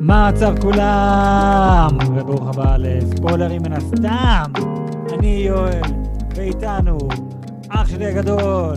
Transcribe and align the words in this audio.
מה 0.00 0.28
המצב 0.28 0.54
כולם? 0.60 1.88
וברוך 2.16 2.48
הבא 2.48 2.76
לספוילרים 2.78 3.62
מן 3.62 3.72
הסתם. 3.72 4.52
אני 5.12 5.26
יואל, 5.26 5.82
ואיתנו 6.36 6.98
אח 7.68 7.88
שלי 7.88 8.06
הגדול, 8.06 8.76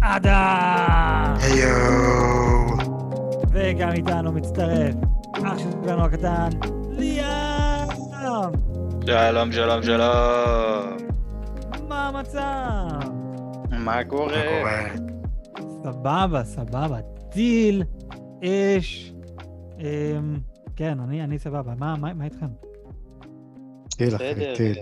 אדם. 0.00 1.34
היו. 1.40 1.68
וגם 3.52 3.90
איתנו 3.92 4.32
מצטרף 4.32 4.94
אח 5.44 5.58
שלנו 5.58 6.04
הקטן, 6.04 6.48
ליאם. 6.90 7.88
שלום, 9.06 9.52
שלום, 9.52 9.82
שלום. 9.82 10.96
מה 11.88 12.08
המצב? 12.08 13.08
מה? 13.70 14.04
קורה? 14.04 14.42
סבבה, 15.82 16.44
סבבה. 16.44 16.98
טיל, 17.30 17.82
אש. 18.44 19.12
אמ, 19.78 20.38
כן, 20.76 21.00
אני, 21.00 21.24
אני 21.24 21.38
סבבה. 21.38 21.74
מה, 21.74 21.96
מה, 21.96 22.14
מה 22.14 22.24
איתכם? 22.24 22.46
טיל 23.96 24.14
בסדר. 24.14 24.56
טיל. 24.56 24.78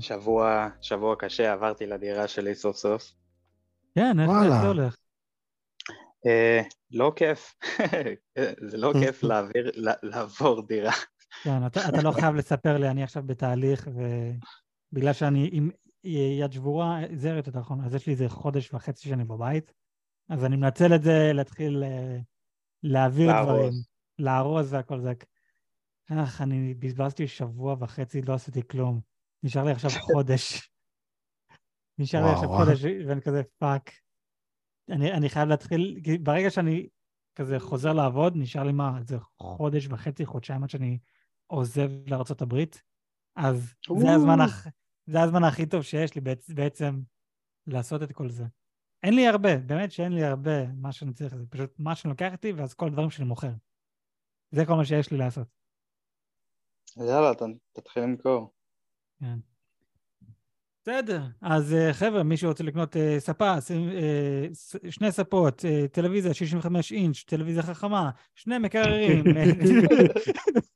שבוע, 0.00 0.68
שבוע 0.80 1.16
קשה, 1.18 1.52
עברתי 1.52 1.86
לדירה 1.86 2.28
שלי 2.28 2.54
סוף 2.54 2.76
סוף. 2.76 3.12
כן, 3.94 4.20
איך 4.20 4.30
זה 4.60 4.66
הולך? 4.68 4.96
אה, 6.26 6.62
לא 6.90 7.12
כיף. 7.16 7.54
זה 8.70 8.76
לא. 8.76 8.92
כיף 9.00 9.22
להעביר, 9.22 9.70
לה- 9.74 9.92
לעבור 10.02 10.66
דירה. 10.66 10.92
כן, 11.42 11.66
אתה, 11.66 11.88
אתה 11.88 12.02
לא 12.02 12.12
חייב 12.12 12.34
לספר 12.34 12.78
לי, 12.78 12.88
אני 12.88 13.02
עכשיו 13.02 13.22
בתהליך, 13.26 13.88
ובגלל 14.92 15.12
שאני 15.12 15.48
עם 15.52 15.70
יד 16.40 16.52
שבורה, 16.52 17.00
זרת, 17.14 17.46
יותר 17.46 17.58
נכון, 17.60 17.84
אז 17.84 17.94
יש 17.94 18.06
לי 18.06 18.12
איזה 18.12 18.28
חודש 18.28 18.74
וחצי 18.74 19.08
שאני 19.08 19.24
בבית, 19.24 19.72
אז 20.28 20.44
אני 20.44 20.56
מנצל 20.56 20.94
את 20.94 21.02
זה 21.02 21.30
להתחיל 21.34 21.84
אה, 21.84 22.18
להעביר 22.84 23.26
לארוז. 23.26 23.48
דברים, 23.48 23.72
לארוז 24.18 24.72
והכל 24.72 25.00
זה. 25.00 25.12
אך, 26.10 26.40
אני 26.40 26.74
בזבזתי 26.74 27.28
שבוע 27.28 27.76
וחצי, 27.78 28.22
לא 28.22 28.34
עשיתי 28.34 28.68
כלום. 28.68 29.00
נשאר 29.42 29.64
לי 29.64 29.70
עכשיו 29.72 29.90
חודש. 30.12 30.70
נשאר 31.98 32.20
לי 32.20 32.26
וואו, 32.26 32.34
עכשיו 32.36 32.50
וואו. 32.50 32.64
חודש, 32.64 32.84
ואני 33.06 33.20
כזה 33.20 33.42
fuck. 33.58 33.90
אני, 34.90 35.12
אני 35.12 35.28
חייב 35.28 35.48
להתחיל, 35.48 36.00
כי 36.04 36.18
ברגע 36.18 36.50
שאני 36.50 36.88
כזה 37.34 37.60
חוזר 37.60 37.92
לעבוד, 37.92 38.32
נשאר 38.36 38.62
לי 38.62 38.72
מה, 38.72 38.98
איזה 38.98 39.18
חודש 39.38 39.86
וחצי, 39.86 40.26
חודשיים 40.26 40.62
עד 40.62 40.70
שאני 40.70 40.98
עוזב 41.46 41.90
לארה"ב, 42.06 42.64
אז 43.36 43.74
זה 43.98 44.12
הזמן, 44.14 44.40
הכ... 44.40 44.68
זה 45.06 45.22
הזמן 45.22 45.44
הכי 45.44 45.66
טוב 45.66 45.82
שיש 45.82 46.14
לי 46.14 46.20
בעצ... 46.20 46.50
בעצם 46.50 47.00
לעשות 47.66 48.02
את 48.02 48.12
כל 48.12 48.30
זה. 48.30 48.44
אין 49.04 49.14
לי 49.14 49.26
הרבה, 49.26 49.56
באמת 49.56 49.92
שאין 49.92 50.12
לי 50.12 50.24
הרבה 50.24 50.66
מה 50.66 50.92
שאני 50.92 51.12
צריך, 51.12 51.34
זה 51.36 51.44
פשוט 51.50 51.70
מה 51.78 51.94
שאני 51.94 52.10
לוקח 52.10 52.32
איתי, 52.32 52.52
ואז 52.52 52.74
כל 52.74 52.86
הדברים 52.86 53.10
שאני 53.10 53.28
מוכר. 53.28 53.50
זה 54.50 54.66
כל 54.66 54.74
מה 54.74 54.84
שיש 54.84 55.10
לי 55.10 55.18
לעשות. 55.18 55.46
יאללה, 56.96 57.34
ת- 57.34 57.42
תתחיל 57.72 58.02
למכור. 58.02 58.52
כן. 59.20 59.38
בסדר, 60.82 61.22
אז 61.42 61.74
אה, 61.74 61.92
חבר'ה, 61.92 62.22
מי 62.22 62.36
שרוצה 62.36 62.64
לקנות 62.64 62.96
אה, 62.96 63.16
ספה, 63.18 63.54
אה, 63.54 63.58
שני 64.90 65.12
ספות, 65.12 65.64
טלוויזיה 65.92 66.34
65 66.34 66.92
אינץ', 66.92 67.22
טלוויזיה 67.26 67.62
חכמה, 67.62 68.10
שני 68.34 68.58
מקררים, 68.58 69.24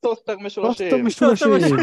טוסטר 0.01 0.39
משולשים. 0.39 0.91
טוסטר 0.91 1.03
משולשים. 1.03 1.77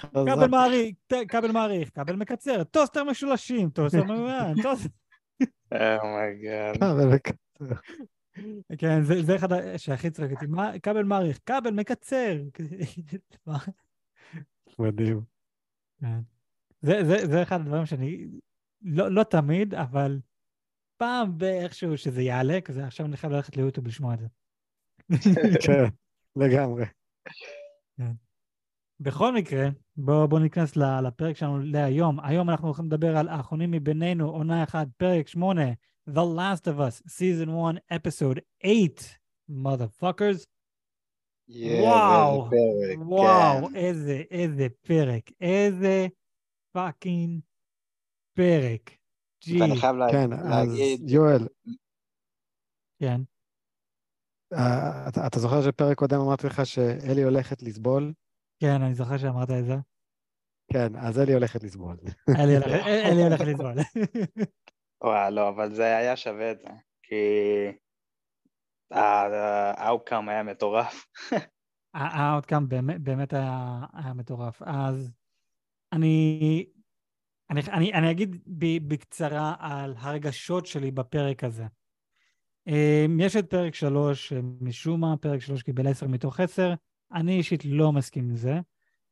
כבל 0.00 0.32
חזק. 0.36 0.46
מעריך, 0.50 0.94
כבל 1.28 1.52
מעריך, 1.52 1.90
כבל 1.94 2.16
מקצר, 2.16 2.64
טוסטר 2.64 3.04
משולשים, 3.04 3.70
טוסטר 3.70 4.04
ממומן, 4.08 4.52
טוסטר... 4.62 4.88
oh 6.02 6.22
my 6.22 6.42
god. 6.42 6.82
אה, 6.82 6.94
ובק- 6.94 7.32
כן, 8.78 9.02
זה, 9.02 9.22
זה 9.22 9.36
אחד 9.36 9.48
שהכי 9.76 10.10
צחק 10.10 10.30
אותי. 10.32 10.46
מה- 10.46 10.78
כבל 10.82 11.02
מעריך, 11.02 11.38
כבל 11.46 11.70
מקצר. 11.70 12.42
מדהים. 14.78 15.20
כן. 16.00 16.20
זה, 16.82 17.04
זה, 17.04 17.26
זה 17.26 17.42
אחד 17.42 17.60
הדברים 17.60 17.86
שאני, 17.86 18.26
לא, 18.82 19.10
לא 19.10 19.22
תמיד, 19.22 19.74
אבל 19.74 20.20
פעם 20.96 21.38
באיכשהו 21.38 21.98
שזה 21.98 22.22
יעלה, 22.22 22.60
כזה 22.60 22.84
עכשיו 22.86 23.06
אני 23.06 23.16
חייב 23.16 23.32
ללכת 23.32 23.56
ליוטיוב 23.56 23.86
לשמוע 23.86 24.14
את 24.14 24.18
זה. 24.18 24.26
כן, 25.66 25.84
לגמרי. 26.36 26.84
בכל 29.02 29.34
מקרה, 29.34 29.68
בואו 29.96 30.28
בוא 30.28 30.38
ניכנס 30.40 30.76
לפרק 30.76 31.36
שלנו 31.36 31.58
להיום. 31.58 32.20
היום 32.20 32.50
אנחנו 32.50 32.66
הולכים 32.66 32.84
לדבר 32.84 33.16
על 33.16 33.28
האחרונים 33.28 33.70
מבינינו, 33.70 34.30
עונה 34.30 34.62
אחת, 34.64 34.86
פרק 34.96 35.28
שמונה, 35.28 35.70
The 36.10 36.22
Last 36.36 36.64
of 36.64 36.78
Us, 36.78 37.02
Season 37.08 37.48
1, 37.50 37.98
Episode 37.98 38.40
8, 38.66 39.18
motherfuckers. 39.50 40.46
יאה, 41.48 41.82
וואו, 41.82 42.44
פרק, 42.50 42.98
וואו, 43.06 43.68
כן. 43.68 43.76
איזה, 43.76 44.22
איזה 44.30 44.66
פרק, 44.86 45.30
איזה 45.40 46.06
fucking 46.72 47.40
פרק. 48.36 48.90
gee, 49.44 49.60
ואני 49.60 49.76
חייב 49.80 49.96
לה- 49.96 50.06
כן, 50.12 50.32
אז 50.32 50.68
להגיד, 50.68 51.10
יואל, 51.10 51.48
כן, 53.00 53.20
אה, 54.52 55.08
אתה- 55.08 55.26
אתה 55.26 55.38
זוכר 55.38 55.62
שפרק 55.62 55.96
קודם 55.98 56.20
אמרתי 56.20 56.46
לך 56.46 56.66
שאלי 56.66 57.22
הולכת 57.22 57.62
לסבול? 57.62 58.12
כן, 58.62 58.82
אני 58.82 58.94
זוכר 58.94 59.18
שאמרת 59.18 59.50
את 59.50 59.64
זה. 59.64 59.74
כן, 60.72 60.96
אז 60.96 61.18
אלי 61.18 61.32
הולכת 61.34 61.62
לסבול. 61.62 61.96
אלי 62.38 63.22
הולך 63.24 63.40
לסבול. 63.40 63.74
וואי, 65.04 65.32
לא, 65.32 65.48
אבל 65.48 65.74
זה 65.74 65.96
היה 65.96 66.16
שווה 66.16 66.50
את 66.50 66.58
זה, 66.60 66.68
כי 67.02 67.16
ה 68.90 69.07
outcome 69.07 70.28
היה 70.28 70.42
מטורף. 70.42 71.06
ה 71.94 72.03
outcome 72.03 72.68
באמת, 73.02 73.32
היה, 73.32 74.12
מטורף. 74.14 74.62
אז 74.62 75.12
אני, 75.92 76.66
אני, 77.50 77.60
אני, 77.72 77.94
אני 77.94 78.10
אגיד 78.10 78.36
ב, 78.46 78.88
בקצרה 78.88 79.54
על 79.58 79.94
הרגשות 79.98 80.66
שלי 80.66 80.90
בפרק 80.90 81.44
הזה. 81.44 81.64
אמ, 82.66 83.20
יש 83.20 83.36
את 83.36 83.50
פרק 83.50 83.74
שלוש, 83.74 84.28
שמשום 84.28 85.00
מה 85.00 85.14
פרק 85.20 85.40
שלוש 85.40 85.62
קיבל 85.62 85.88
עשר 85.88 86.06
מתוך 86.06 86.40
עשר. 86.40 86.74
אני 87.14 87.36
אישית 87.36 87.64
לא 87.64 87.92
מסכים 87.92 88.28
עם 88.28 88.36
זה, 88.36 88.60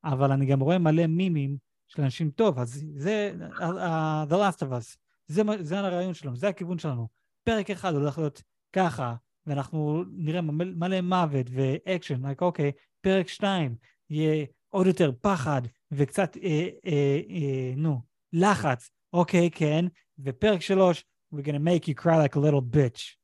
אבל 0.04 0.32
אני 0.32 0.46
גם 0.46 0.60
רואה 0.60 0.78
מלא 0.78 1.06
memes 1.06 1.56
של 1.88 2.02
אנשים, 2.02 2.30
טוב, 2.30 2.58
אז 2.58 2.84
זה 2.94 3.32
uh, 3.56 4.30
The 4.30 4.34
Last 4.34 4.58
of 4.58 4.70
Us, 4.70 4.96
זה, 5.26 5.42
זה 5.60 5.78
הרעיון 5.78 6.14
שלנו, 6.14 6.36
זה 6.36 6.48
הכיוון 6.48 6.78
שלנו. 6.78 7.08
פרק 7.44 7.70
אחד 7.70 7.94
הולך 7.94 8.18
להיות 8.18 8.42
ככה, 8.72 9.14
ואנחנו 9.46 10.04
נראה 10.10 10.40
מלא, 10.40 11.00
מוות 11.00 11.46
ואקשן, 11.50 12.26
like, 12.26 12.40
אוקיי, 12.40 12.72
פרק 13.00 13.28
שתיים 13.28 13.76
יהיה 14.10 14.46
עוד 14.68 14.86
יותר 14.86 15.12
פחד 15.20 15.62
וקצת, 15.92 16.36
אה, 16.36 16.68
אה, 16.86 17.20
אה, 17.30 17.72
נו, 17.76 18.00
לחץ, 18.32 18.90
אוקיי, 19.12 19.50
כן, 19.50 19.84
ופרק 20.18 20.60
שלוש, 20.60 21.04
we're 21.34 21.46
gonna 21.46 21.64
make 21.64 21.86
you 21.86 22.02
cry 22.02 22.26
like 22.26 22.36
a 22.36 22.40
little 22.40 22.74
bitch. 22.74 23.16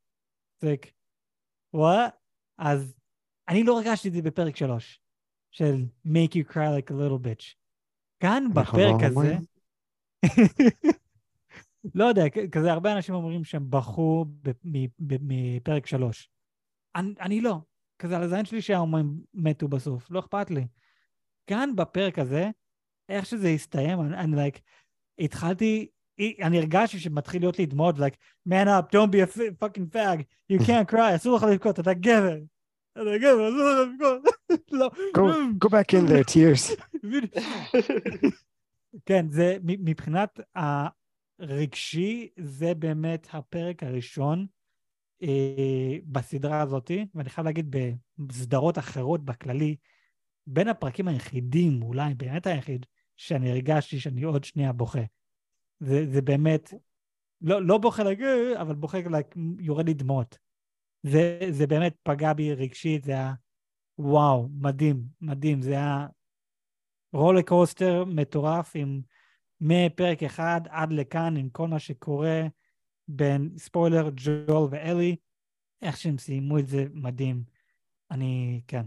זה 0.61 0.73
like, 0.73 0.87
what? 1.75 2.11
אז 2.57 2.95
אני 3.49 3.63
לא 3.63 3.77
הרגשתי 3.77 4.07
את 4.07 4.13
זה 4.13 4.21
בפרק 4.21 4.55
שלוש, 4.55 5.01
של 5.51 5.85
make 6.07 6.33
you 6.33 6.51
cry 6.51 6.55
like 6.55 6.89
a 6.89 6.93
little 6.93 7.25
bitch. 7.25 7.55
כאן 8.19 8.47
בפרק 8.53 9.01
לא 9.01 9.07
הזה? 9.07 9.37
לא 11.95 12.05
יודע, 12.05 12.23
כזה 12.51 12.71
הרבה 12.71 12.93
אנשים 12.93 13.15
אומרים 13.15 13.43
שהם 13.43 13.69
בכו 13.69 14.25
מפרק 14.99 15.85
שלוש. 15.85 16.29
אני, 16.95 17.13
אני 17.19 17.41
לא. 17.41 17.57
כזה 17.99 18.17
על 18.17 18.23
הזין 18.23 18.45
שלי 18.45 18.61
שההומואים 18.61 19.19
מתו 19.33 19.67
בסוף, 19.67 20.11
לא 20.11 20.19
אכפת 20.19 20.51
לי. 20.51 20.67
כאן 21.47 21.75
בפרק 21.75 22.19
הזה, 22.19 22.49
איך 23.09 23.25
שזה 23.25 23.47
הסתיים, 23.47 24.01
אני, 24.01 24.17
אני 24.17 24.49
like, 24.49 24.59
התחלתי, 25.19 25.87
אני 26.41 26.57
הרגשתי 26.57 26.99
שמתחיל 26.99 27.41
להיות 27.41 27.59
לי 27.59 27.65
דמעות, 27.65 27.95
like, 27.95 28.15
man 28.49 28.67
up, 28.67 28.91
don't 28.91 29.11
be 29.11 29.21
a 29.21 29.37
fucking 29.63 29.95
fag, 29.95 30.21
you 30.51 30.59
can't 30.59 30.93
cry, 30.93 31.15
אסור 31.15 31.37
לך 31.37 31.43
לבכות, 31.43 31.79
אתה 31.79 31.93
גבר. 31.93 32.37
לך 33.03 33.23
לבכות. 33.87 34.21
לא. 34.71 34.89
Go- 35.17 35.57
Go 35.65 35.69
back 35.69 35.93
in 35.93 36.09
there, 36.09 36.33
tears. 36.33 36.81
כן, 39.05 39.25
זה 39.29 39.57
מבחינת 39.63 40.39
הרגשי, 41.39 42.27
זה 42.39 42.73
באמת 42.73 43.27
הפרק 43.33 43.83
הראשון 43.83 44.45
אה, 45.23 45.97
בסדרה 46.05 46.61
הזאתי, 46.61 47.05
ואני 47.15 47.29
חייב 47.29 47.47
להגיד 47.47 47.75
בסדרות 48.17 48.77
אחרות 48.77 49.25
בכללי, 49.25 49.75
בין 50.47 50.67
הפרקים 50.67 51.07
היחידים, 51.07 51.83
אולי 51.83 52.13
באמת 52.13 52.47
היחיד, 52.47 52.85
שאני 53.17 53.51
הרגשתי 53.51 53.99
שאני 53.99 54.23
עוד 54.23 54.43
שנייה 54.43 54.73
בוכה. 54.73 55.01
זה, 55.79 56.05
זה 56.11 56.21
באמת, 56.21 56.73
לא, 57.41 57.65
לא 57.65 57.77
בוכה 57.77 58.03
"אה", 58.03 58.61
אבל 58.61 58.75
בוכה 58.75 58.97
like, 58.97 59.39
יורד 59.59 59.85
לי 59.85 59.93
דמעות. 59.93 60.37
זה, 61.03 61.39
זה 61.49 61.67
באמת 61.67 61.95
פגע 62.03 62.33
בי 62.33 62.53
רגשית, 62.53 63.03
זה 63.03 63.11
היה 63.11 63.33
וואו, 63.99 64.47
מדהים, 64.61 65.03
מדהים, 65.21 65.61
זה 65.61 65.71
היה 65.71 66.07
רולר 67.13 67.41
קוסטר 67.41 68.05
מטורף 68.05 68.71
עם 68.75 69.01
מפרק 69.61 70.23
אחד 70.23 70.61
עד 70.69 70.91
לכאן 70.91 71.37
עם 71.37 71.49
כל 71.49 71.67
מה 71.67 71.79
שקורה 71.79 72.41
בין 73.07 73.49
ספוילר, 73.57 74.09
ג'ול 74.15 74.67
ואלי. 74.71 75.15
איך 75.81 75.97
שהם 75.97 76.17
סיימו 76.17 76.59
את 76.59 76.67
זה, 76.67 76.85
מדהים. 76.93 77.43
אני, 78.11 78.61
כן. 78.67 78.81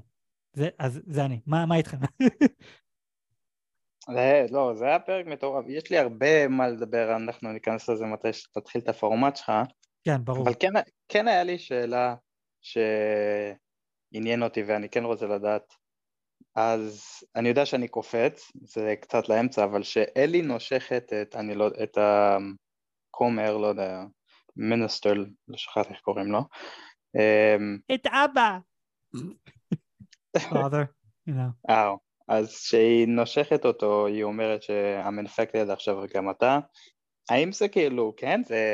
זה, 0.53 0.69
אז 0.79 1.01
זה 1.07 1.25
אני. 1.25 1.41
מה, 1.47 1.67
מה 1.67 1.77
איתכם? 1.77 1.99
לא, 4.51 4.75
זה 4.75 4.85
היה 4.85 4.99
פרק 4.99 5.27
מטורף. 5.27 5.65
יש 5.69 5.91
לי 5.91 5.99
הרבה 5.99 6.49
מה 6.49 6.69
לדבר, 6.69 7.17
אנחנו 7.17 7.53
ניכנס 7.53 7.89
לזה 7.89 8.05
מתי 8.05 8.33
שתתחיל 8.33 8.81
את 8.81 8.89
הפורמט 8.89 9.37
שלך. 9.37 9.53
כן, 10.05 10.25
ברור. 10.25 10.43
אבל 10.43 10.55
כן, 10.61 10.73
כן 11.09 11.29
היה 11.29 11.45
לי 11.45 11.59
שאלה 11.59 12.15
שעניין 12.63 14.43
אותי 14.43 14.63
ואני 14.63 14.89
כן 14.89 15.05
רוצה 15.05 15.27
לדעת. 15.27 15.75
אז 16.55 17.05
אני 17.37 17.49
יודע 17.49 17.67
שאני 17.67 17.89
קופץ, 17.89 18.53
זה 18.55 18.95
קצת 19.01 19.29
לאמצע, 19.29 19.65
אבל 19.65 19.83
שאלי 19.83 20.43
נושכת 20.43 21.13
את, 21.23 21.37
אני 21.37 21.55
לא, 21.55 21.69
את 21.83 21.99
הכומר, 23.11 23.57
לא 23.57 23.67
יודע, 23.67 24.03
מיניסטר, 24.57 25.15
לא 25.49 25.57
שכחתי 25.57 25.91
איך 25.91 26.01
קוראים 26.01 26.33
לו. 26.33 26.41
אמ, 27.17 27.79
את 27.95 28.07
אבא. 28.07 28.59
father, 30.37 30.85
you 31.29 31.33
know. 31.33 31.71
אה, 31.71 31.91
אז 32.29 32.57
כשהיא 32.57 33.09
נושכת 33.09 33.65
אותו, 33.65 34.07
היא 34.07 34.23
אומרת 34.23 34.61
I'm 35.05 35.27
infected 35.27 35.73
עכשיו 35.73 35.97
גם 36.15 36.31
אתה. 36.31 36.59
האם 37.31 37.53
זה 37.53 37.69
כאילו, 37.69 38.15
כן, 38.17 38.41
זה... 38.45 38.65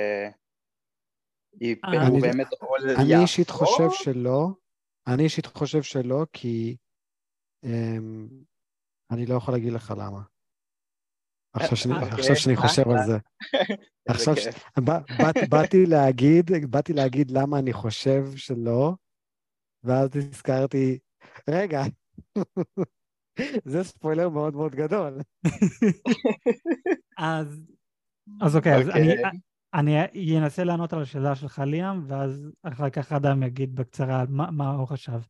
היא- 1.61 1.77
אה, 1.85 2.07
הוא 2.09 2.21
באמת 2.21 2.47
אני 2.99 3.23
אישית 3.23 3.49
יעבור? 3.49 3.67
חושב 3.67 4.05
שלא, 4.05 4.49
אני 5.07 5.23
אישית 5.25 5.47
חושב 5.47 5.83
שלא, 5.83 6.27
כי 6.33 6.77
אמ, 7.65 8.29
אני 9.11 9.27
לא 9.27 9.35
יכול 9.35 9.55
להגיד 9.55 9.73
לך 9.73 9.95
למה. 9.99 10.23
עכשיו 11.53 11.77
שאני, 11.77 11.95
אוקיי, 11.95 12.37
שאני 12.37 12.57
חושב 12.57 12.83
על 12.89 12.95
אחלה. 12.97 13.07
זה. 13.07 13.19
עכשיו 14.09 14.35
באתי 15.51 16.93
להגיד, 16.93 17.31
למה 17.31 17.59
אני 17.59 17.73
חושב 17.73 18.23
שלא, 18.37 18.93
ואז 19.85 20.09
נזכרתי, 20.17 20.99
רגע, 21.51 21.83
זה 23.73 23.85
ספוילר 23.85 24.29
מאוד 24.29 24.55
מאוד 24.55 24.75
גדול. 24.75 25.19
אז, 27.19 27.61
אז 28.43 28.57
אוקיי, 28.57 28.75
אז 28.75 28.89
אוקיי. 28.89 29.17
אני, 29.75 30.39
אנסה 30.39 30.65
לענות 30.65 30.93
על 30.93 31.03
השאלה 31.03 31.35
שלך, 31.35 31.59
ליאם, 31.59 32.05
ואז 32.07 32.51
אחר 32.63 32.91
כך 32.91 33.13
אדם 33.13 33.43
יגיד 33.43 33.75
בקצרה 33.75 34.25
מה, 34.29 34.51
מה 34.51 34.71
הוא 34.71 34.87
חשב. 34.87 35.21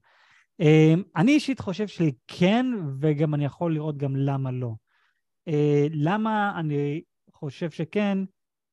אמ, 0.61 1.03
אני 1.17 1.33
אישית 1.33 1.61
חושב 1.61 1.87
שכן, 1.87 2.67
וגם 3.00 3.35
אני 3.35 3.44
יכול 3.44 3.75
לראות 3.75 3.97
גם 3.97 4.17
למה 4.17 4.50
לא. 4.50 4.73
אה, 5.49 5.87
למה 5.91 6.61
אני 6.61 7.03
חושב 7.33 7.71
שכן, 7.71 8.19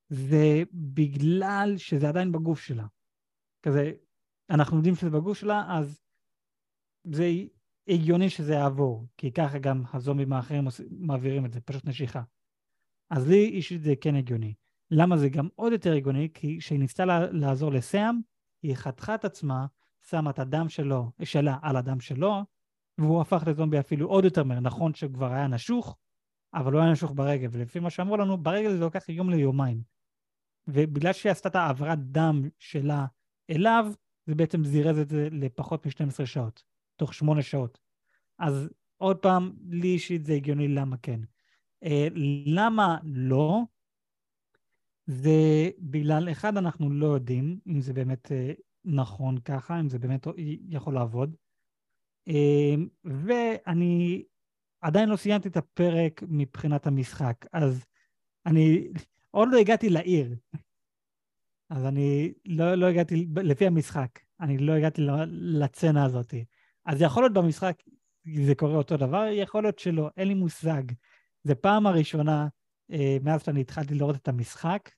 זה 0.09 0.63
בגלל 0.73 1.73
שזה 1.77 2.09
עדיין 2.09 2.31
בגוף 2.31 2.61
שלה. 2.61 2.85
כזה, 3.61 3.91
אנחנו 4.49 4.77
יודעים 4.77 4.95
שזה 4.95 5.09
בגוף 5.09 5.37
שלה, 5.37 5.65
אז 5.69 6.01
זה 7.03 7.31
הגיוני 7.87 8.29
שזה 8.29 8.53
יעבור, 8.53 9.07
כי 9.17 9.31
ככה 9.31 9.59
גם 9.59 9.83
הזומבים 9.93 10.33
האחרים 10.33 10.67
מעבירים 10.91 11.45
את 11.45 11.53
זה, 11.53 11.61
פשוט 11.61 11.85
נשיכה. 11.85 12.21
אז 13.09 13.27
לי 13.27 13.45
אישית 13.45 13.81
זה 13.81 13.93
כן 14.01 14.15
הגיוני. 14.15 14.53
למה 14.95 15.17
זה 15.17 15.29
גם 15.29 15.47
עוד 15.55 15.71
יותר 15.71 15.93
הגיוני? 15.93 16.29
כי 16.33 16.57
כשהיא 16.59 16.79
ניסתה 16.79 17.05
לעזור 17.31 17.71
לסאם, 17.71 18.19
היא 18.63 18.75
חתכה 18.75 19.15
את 19.15 19.25
עצמה, 19.25 19.65
שמה 20.09 20.29
את 20.29 20.39
הדם 20.39 20.69
שלו, 20.69 21.11
שלה 21.23 21.57
על 21.61 21.75
הדם 21.75 21.99
שלו, 21.99 22.43
והוא 22.97 23.21
הפך 23.21 23.43
לזומבי 23.47 23.79
אפילו 23.79 24.07
עוד 24.07 24.23
יותר 24.23 24.43
מהר. 24.43 24.59
נכון 24.59 24.93
שכבר 24.93 25.33
היה 25.33 25.47
נשוך, 25.47 25.97
אבל 26.53 26.73
הוא 26.73 26.81
היה 26.81 26.91
נשוך 26.91 27.11
ברגל, 27.15 27.47
ולפי 27.51 27.79
מה 27.79 27.89
שאמרו 27.89 28.17
לנו, 28.17 28.37
ברגל 28.37 28.71
זה 28.71 28.79
לוקח 28.79 29.09
יום 29.09 29.29
ליומיים. 29.29 29.81
ובגלל 30.67 31.13
שהיא 31.13 31.31
עשתה 31.31 31.49
את 31.49 31.55
העברת 31.55 31.99
דם 31.99 32.41
שלה 32.59 33.05
אליו, 33.49 33.93
זה 34.25 34.35
בעצם 34.35 34.65
זירז 34.65 34.99
את 34.99 35.09
זה 35.09 35.27
לפחות 35.31 35.85
מ-12 35.85 36.25
שעות, 36.25 36.63
תוך 36.95 37.13
8 37.13 37.41
שעות. 37.41 37.79
אז 38.39 38.69
עוד 38.97 39.17
פעם, 39.17 39.53
לי 39.69 39.87
אישית 39.87 40.25
זה 40.25 40.33
הגיוני 40.33 40.67
למה 40.67 40.97
כן. 40.97 41.19
אה, 41.83 42.07
למה 42.45 42.97
לא? 43.03 43.61
זה 45.05 45.69
בגלל, 45.79 46.31
אחד, 46.31 46.57
אנחנו 46.57 46.89
לא 46.89 47.05
יודעים 47.05 47.59
אם 47.67 47.81
זה 47.81 47.93
באמת 47.93 48.31
אה, 48.31 48.51
נכון 48.85 49.39
ככה, 49.39 49.79
אם 49.79 49.89
זה 49.89 49.99
באמת 49.99 50.27
יכול 50.69 50.93
לעבוד. 50.93 51.35
אה, 52.27 52.75
ואני 53.03 54.23
עדיין 54.81 55.09
לא 55.09 55.15
סיימתי 55.15 55.47
את 55.47 55.57
הפרק 55.57 56.23
מבחינת 56.27 56.87
המשחק, 56.87 57.45
אז 57.53 57.85
אני 58.45 58.87
עוד 59.31 59.49
לא 59.51 59.57
הגעתי 59.57 59.89
לעיר. 59.89 60.35
אז 61.69 61.85
אני 61.85 62.33
לא, 62.45 62.75
לא 62.75 62.85
הגעתי, 62.85 63.27
לפי 63.35 63.67
המשחק, 63.67 64.09
אני 64.39 64.57
לא 64.57 64.73
הגעתי 64.73 65.01
לצנה 65.31 66.05
הזאת. 66.05 66.33
אז 66.85 67.01
יכול 67.01 67.23
להיות 67.23 67.33
במשחק 67.33 67.83
זה 68.45 68.55
קורה 68.55 68.75
אותו 68.75 68.97
דבר, 68.97 69.25
יכול 69.31 69.63
להיות 69.63 69.79
שלא, 69.79 70.09
אין 70.17 70.27
לי 70.27 70.33
מושג. 70.33 70.83
זו 71.43 71.53
פעם 71.61 71.87
הראשונה 71.87 72.47
מאז 73.21 73.43
שאני 73.43 73.61
התחלתי 73.61 73.95
לראות 73.95 74.15
את 74.15 74.27
המשחק, 74.27 74.89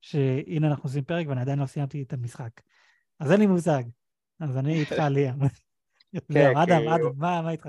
שהנה 0.00 0.66
אנחנו 0.66 0.84
עושים 0.84 1.04
פרק 1.04 1.26
ואני 1.28 1.40
עדיין 1.40 1.58
לא 1.58 1.66
סיימתי 1.66 2.02
את 2.02 2.12
המשחק. 2.12 2.50
אז 3.20 3.32
אין 3.32 3.40
לי 3.40 3.46
מושג. 3.46 3.82
אז 4.40 4.56
אני 4.56 4.80
איתך, 4.80 4.92
ליאם. 5.10 5.38
זהו, 6.28 6.52
אדם, 6.62 6.66
כאילו- 6.66 6.94
אדם, 7.10 7.18
מה 7.18 7.50
איתך? 7.50 7.68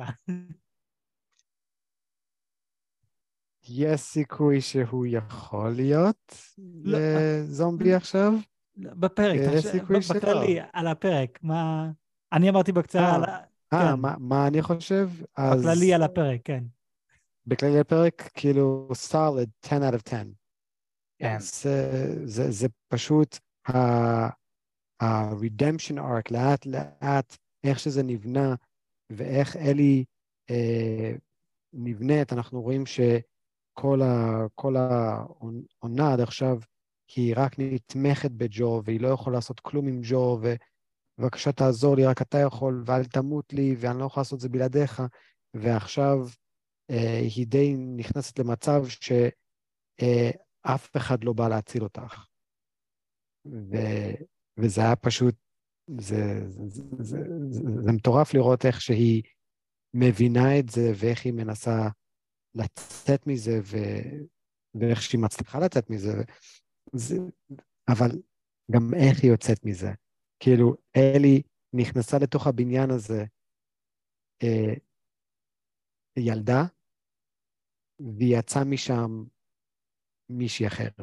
יש 3.69 4.01
סיכוי 4.01 4.61
שהוא 4.61 5.05
יכול 5.09 5.71
להיות 5.75 6.35
לא. 6.83 6.97
זומבי 7.43 7.93
עכשיו? 7.93 8.33
בפרק, 8.77 9.39
יש 9.39 9.65
תחש- 9.65 9.71
סיכוי 9.71 10.01
שלא. 10.01 10.17
בכללי, 10.19 10.59
על 10.73 10.87
הפרק, 10.87 11.39
מה... 11.43 11.89
אני 12.33 12.49
אמרתי 12.49 12.71
בקצרה, 12.71 13.09
אה, 13.09 13.15
על 13.15 13.23
ה- 13.23 13.37
אה, 13.73 13.91
כן. 13.95 13.99
מה- 14.19 14.47
אני 14.47 14.61
חושב? 14.61 15.09
בכללי 15.39 15.93
על 15.93 16.03
הפרק, 16.03 16.39
כן. 16.43 16.63
בכללי 17.45 17.79
הפרק, 17.79 18.29
כאילו, 18.33 18.89
solid 19.09 19.49
10 19.63 19.89
out 19.89 19.93
of 19.93 20.01
10. 20.05 20.17
כן. 21.19 21.39
זה, 21.39 22.05
זה, 22.25 22.51
זה 22.51 22.67
פשוט 22.87 23.37
ה-redemption 23.67 25.97
arc, 25.97 26.31
לאט 26.31 26.65
לאט, 26.65 27.37
איך 27.63 27.79
שזה 27.79 28.03
נבנה 28.03 28.55
ואיך 29.09 29.55
אלי 29.55 30.05
אה, 30.49 31.11
נבנית, 31.73 32.33
אנחנו 32.33 32.61
רואים 32.61 32.83
שכל 32.85 34.01
ה, 34.01 34.39
כל 34.55 34.75
העונה 34.75 36.13
עד 36.13 36.19
עכשיו 36.19 36.59
היא 37.15 37.33
רק 37.37 37.55
נתמכת 37.57 38.31
בג'ו, 38.31 38.81
והיא 38.85 39.01
לא 39.01 39.07
יכולה 39.07 39.37
לעשות 39.37 39.59
כלום 39.59 39.87
עם 39.87 40.01
ג'ו, 40.03 40.39
ובבקשה 41.17 41.51
תעזור 41.51 41.95
לי, 41.95 42.05
רק 42.05 42.21
אתה 42.21 42.37
יכול, 42.37 42.83
ואל 42.85 43.05
תמות 43.05 43.53
לי, 43.53 43.75
ואני 43.79 43.99
לא 43.99 44.05
יכול 44.05 44.21
לעשות 44.21 44.37
את 44.37 44.39
זה 44.39 44.49
בלעדיך. 44.49 45.03
ועכשיו 45.53 46.27
היא 47.35 47.47
די 47.47 47.75
נכנסת 47.97 48.39
למצב 48.39 48.87
ש... 48.87 49.11
אה, 50.01 50.29
אף 50.61 50.95
אחד 50.97 51.23
לא 51.23 51.33
בא 51.33 51.47
להציל 51.47 51.83
אותך. 51.83 52.25
ו... 53.45 53.75
וזה 54.57 54.81
היה 54.81 54.95
פשוט, 54.95 55.35
זה, 55.97 56.47
זה, 56.47 56.63
זה, 56.99 57.17
זה, 57.49 57.61
זה 57.81 57.91
מטורף 57.91 58.33
לראות 58.33 58.65
איך 58.65 58.81
שהיא 58.81 59.23
מבינה 59.93 60.59
את 60.59 60.69
זה 60.69 60.91
ואיך 60.95 61.25
היא 61.25 61.33
מנסה 61.33 61.87
לצאת 62.55 63.27
מזה 63.27 63.59
ו... 63.63 63.77
ואיך 64.75 65.01
שהיא 65.01 65.21
מצליחה 65.21 65.59
לצאת 65.59 65.89
מזה. 65.89 66.11
זה... 66.93 67.15
אבל 67.87 68.09
גם 68.71 68.93
איך 68.93 69.23
היא 69.23 69.31
יוצאת 69.31 69.65
מזה. 69.65 69.91
כאילו, 70.39 70.75
אלי 70.97 71.41
נכנסה 71.73 72.17
לתוך 72.17 72.47
הבניין 72.47 72.89
הזה 72.91 73.25
אה, 74.43 74.73
ילדה, 76.17 76.63
והיא 78.17 78.37
יצאה 78.37 78.63
משם 78.63 79.23
מישהי 80.29 80.67
אחרת. 80.67 81.01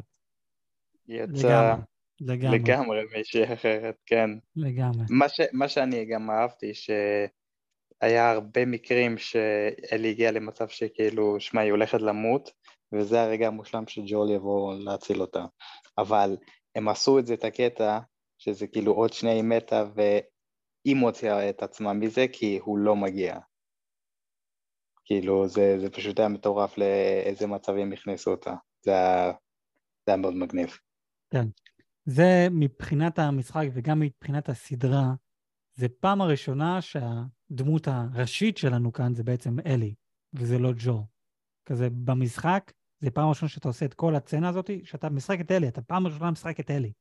יצא 1.07 1.47
לגמרי, 1.47 1.83
לגמרי, 2.21 2.59
לגמרי 2.59 3.01
מישהי 3.17 3.53
אחרת, 3.53 3.95
כן. 4.05 4.29
לגמרי. 4.55 5.05
מה, 5.09 5.29
ש, 5.29 5.41
מה 5.53 5.67
שאני 5.67 6.05
גם 6.05 6.31
אהבתי, 6.31 6.71
שהיה 6.73 8.31
הרבה 8.31 8.65
מקרים 8.65 9.17
שאלי 9.17 10.09
הגיע 10.09 10.31
למצב 10.31 10.67
שכאילו, 10.67 11.39
שמע, 11.39 11.61
היא 11.61 11.71
הולכת 11.71 12.01
למות, 12.01 12.51
וזה 12.91 13.21
הרגע 13.21 13.47
המושלם 13.47 13.87
שג'ול 13.87 14.31
יבוא 14.31 14.73
להציל 14.75 15.21
אותה. 15.21 15.45
אבל 15.97 16.37
הם 16.75 16.87
עשו 16.87 17.19
את 17.19 17.27
זה, 17.27 17.33
את 17.33 17.43
הקטע, 17.43 17.99
שזה 18.37 18.67
כאילו 18.67 18.93
עוד 18.93 19.13
שנייה 19.13 19.35
היא 19.35 19.43
מתה, 19.43 19.85
והיא 19.95 20.95
מוציאה 20.95 21.49
את 21.49 21.63
עצמה 21.63 21.93
מזה, 21.93 22.25
כי 22.31 22.59
הוא 22.63 22.77
לא 22.77 22.95
מגיע. 22.95 23.37
כאילו, 25.11 25.47
זה, 25.47 25.77
זה 25.79 25.89
פשוט 25.89 26.19
היה 26.19 26.27
מטורף 26.27 26.77
לאיזה 26.77 27.47
מצבים 27.47 27.93
הכניסו 27.93 28.31
אותה. 28.31 28.53
זה 28.81 28.91
היה, 28.91 29.31
זה 30.05 30.11
היה 30.11 30.17
מאוד 30.17 30.33
מגניב. 30.33 30.77
זה 32.05 32.47
מבחינת 32.51 33.19
המשחק 33.19 33.65
וגם 33.73 33.99
מבחינת 33.99 34.49
הסדרה, 34.49 35.13
זה 35.73 35.87
פעם 35.99 36.21
הראשונה 36.21 36.79
שהדמות 36.81 37.87
הראשית 37.87 38.57
שלנו 38.57 38.93
כאן 38.93 39.13
זה 39.13 39.23
בעצם 39.23 39.59
אלי, 39.65 39.93
וזה 40.33 40.59
לא 40.59 40.71
ג'ו. 40.77 41.05
כזה 41.65 41.87
במשחק, 41.89 42.71
זה 42.99 43.11
פעם 43.11 43.29
ראשונה 43.29 43.49
שאתה 43.49 43.67
עושה 43.67 43.85
את 43.85 43.93
כל 43.93 44.15
הצצנה 44.15 44.49
הזאת, 44.49 44.69
שאתה 44.83 45.09
משחק 45.09 45.41
את 45.41 45.51
אלי, 45.51 45.67
אתה 45.67 45.81
פעם 45.81 46.07
ראשונה 46.07 46.31
משחק 46.31 46.59
את 46.59 46.71
אלי. 46.71 46.91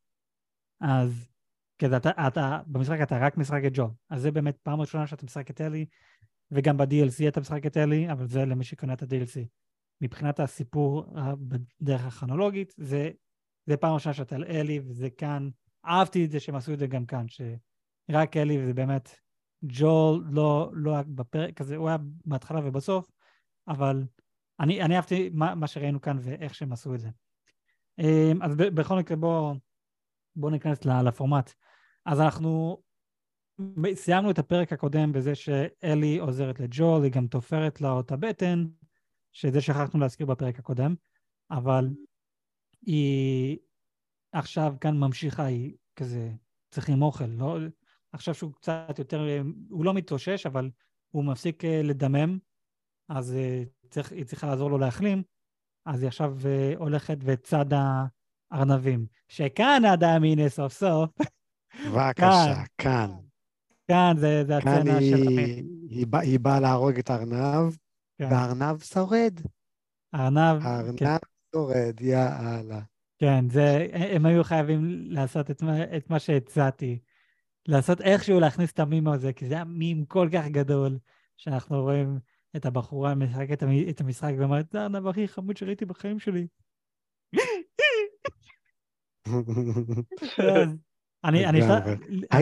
אז 0.81 1.29
כי 1.79 1.87
אתה, 1.87 2.11
אתה, 2.29 2.61
במשחק 2.67 2.99
אתה 3.03 3.19
רק 3.19 3.37
משחק 3.37 3.61
את 3.67 3.73
ג'ו. 3.75 3.89
אז 4.11 4.23
זה 4.23 4.31
באמת 4.31 4.57
פעם 4.63 4.81
ראשונה 4.81 5.07
שאתה 5.07 5.25
משחק 5.25 5.51
את 5.51 5.61
אלי, 5.61 5.87
וגם 6.51 6.77
ב-DLC 6.77 7.29
אתה 7.29 7.41
משחק 7.41 7.67
את 7.67 7.77
אלי, 7.77 8.13
אבל 8.13 8.27
זה 8.27 8.45
למי 8.45 8.65
שקונה 8.65 8.93
את 8.93 9.03
ה-DLC. 9.03 9.47
מבחינת 10.01 10.41
הסיפור 10.41 11.07
בדרך 11.39 12.07
הכרונולוגית, 12.07 12.75
זה, 12.77 13.11
זה 13.67 13.77
פעם 13.77 13.95
ראשונה 13.95 14.15
שאתה 14.15 14.35
על 14.35 14.45
אלי, 14.45 14.81
וזה 14.81 15.11
כאן, 15.11 15.49
אהבתי 15.85 16.25
את 16.25 16.31
זה 16.31 16.41
שהם 16.41 16.55
עשו 16.55 16.73
את 16.73 16.79
זה 16.79 16.87
גם 16.87 17.07
כאן, 17.07 17.27
שרק 17.29 18.37
אלי, 18.37 18.63
וזה 18.63 18.75
באמת, 18.75 19.17
ג'ול 19.65 20.25
לא, 20.31 20.71
לא 20.73 20.93
היה 20.93 21.03
בפרק 21.03 21.61
הזה, 21.61 21.77
הוא 21.77 21.89
היה 21.89 21.97
בהתחלה 22.25 22.61
ובסוף, 22.65 23.11
אבל 23.69 24.05
אני, 24.61 24.83
אני 24.83 24.97
אהבתי 24.97 25.31
מה, 25.33 25.55
מה 25.55 25.67
שראינו 25.67 26.01
כאן 26.01 26.19
ואיך 26.21 26.55
שהם 26.55 26.73
עשו 26.73 26.95
את 26.95 27.01
זה. 27.01 27.09
אמ, 27.99 28.43
אז 28.43 28.57
בכל 28.57 28.99
מקרה 28.99 29.17
בואו 29.17 29.55
בוא 30.37 30.51
ניכנס 30.51 30.85
לפורמט. 30.85 31.53
אז 32.07 32.21
אנחנו 32.21 32.83
סיימנו 33.95 34.31
את 34.31 34.39
הפרק 34.39 34.73
הקודם 34.73 35.13
בזה 35.13 35.35
שאלי 35.35 36.19
עוזרת 36.19 36.61
לג'ול, 36.61 37.05
היא 37.05 37.13
גם 37.13 37.27
תופרת 37.27 37.81
לו 37.81 38.01
את 38.01 38.13
הבטן, 38.13 38.65
שזה 39.33 39.61
שכחנו 39.61 40.01
להזכיר 40.01 40.27
בפרק 40.27 40.59
הקודם, 40.59 40.95
אבל 41.51 41.89
היא 42.83 43.59
עכשיו 44.33 44.75
כאן 44.81 44.99
ממשיכה, 44.99 45.45
היא 45.45 45.77
כזה, 45.97 46.31
צריכים 46.71 47.03
אוכל, 47.03 47.25
לא, 47.25 47.59
עכשיו 48.13 48.35
שהוא 48.35 48.53
קצת 48.53 48.99
יותר, 48.99 49.21
הוא 49.69 49.85
לא 49.85 49.95
מתאושש, 49.95 50.47
אבל 50.47 50.71
הוא 51.11 51.25
מפסיק 51.25 51.65
אה, 51.65 51.83
לדמם, 51.85 52.39
אז 53.09 53.35
אה, 53.35 53.63
צריך, 53.91 54.13
היא 54.13 54.25
צריכה 54.25 54.47
לעזור 54.47 54.71
לו 54.71 54.79
להחלים, 54.79 55.23
אז 55.87 56.03
היא 56.03 56.09
עכשיו 56.09 56.37
אה, 56.47 56.73
הולכת 56.77 57.17
וצד 57.21 57.67
הארנבים. 58.51 59.07
שכאן 59.29 59.83
עדה 59.93 60.19
מיני 60.19 60.51
סוף 60.51 60.73
סוף. 60.73 61.11
בבקשה, 61.87 62.65
כאן. 62.79 63.09
כאן 63.09 63.28
זה, 64.17 64.45
זה 64.47 64.57
הצצנה 64.57 65.01
של 65.01 65.27
המין. 65.27 65.67
היא, 65.89 66.07
בא, 66.07 66.19
היא 66.19 66.41
באה 66.41 66.61
להרוג 66.61 66.99
את 66.99 67.11
הארנב, 67.11 67.77
כן. 68.19 68.29
והארנב 68.31 68.83
שורד. 68.83 69.41
הארנב... 70.13 70.63
הארנב 70.63 70.99
כן. 70.99 71.17
שורד, 71.55 72.01
יאללה. 72.01 72.81
כן, 73.19 73.51
זה, 73.51 73.87
הם 73.93 74.27
היו 74.27 74.45
חייבים 74.45 74.81
לעשות 75.11 75.51
את 75.51 75.63
מה, 75.63 75.97
את 75.97 76.11
מה 76.11 76.19
שהצעתי. 76.19 76.99
לעשות 77.69 78.01
איכשהו 78.01 78.41
להכניס 78.41 78.73
את 78.73 78.79
המים 78.79 79.09
הזה, 79.09 79.33
כי 79.33 79.49
זה 79.49 79.55
היה 79.55 79.65
מים 79.65 80.05
כל 80.05 80.29
כך 80.33 80.47
גדול, 80.47 80.99
שאנחנו 81.37 81.83
רואים 81.83 82.19
את 82.57 82.67
הבחורה 82.67 83.15
משחקת 83.15 83.63
את 83.91 84.01
המשחק 84.01 84.33
ואומרת, 84.39 84.73
זה 84.73 84.81
הארנב 84.81 85.07
הכי 85.07 85.29
חמוד 85.29 85.57
שראיתי 85.57 85.85
בחיים 85.85 86.19
שלי. 86.19 86.47
אני 91.25 91.51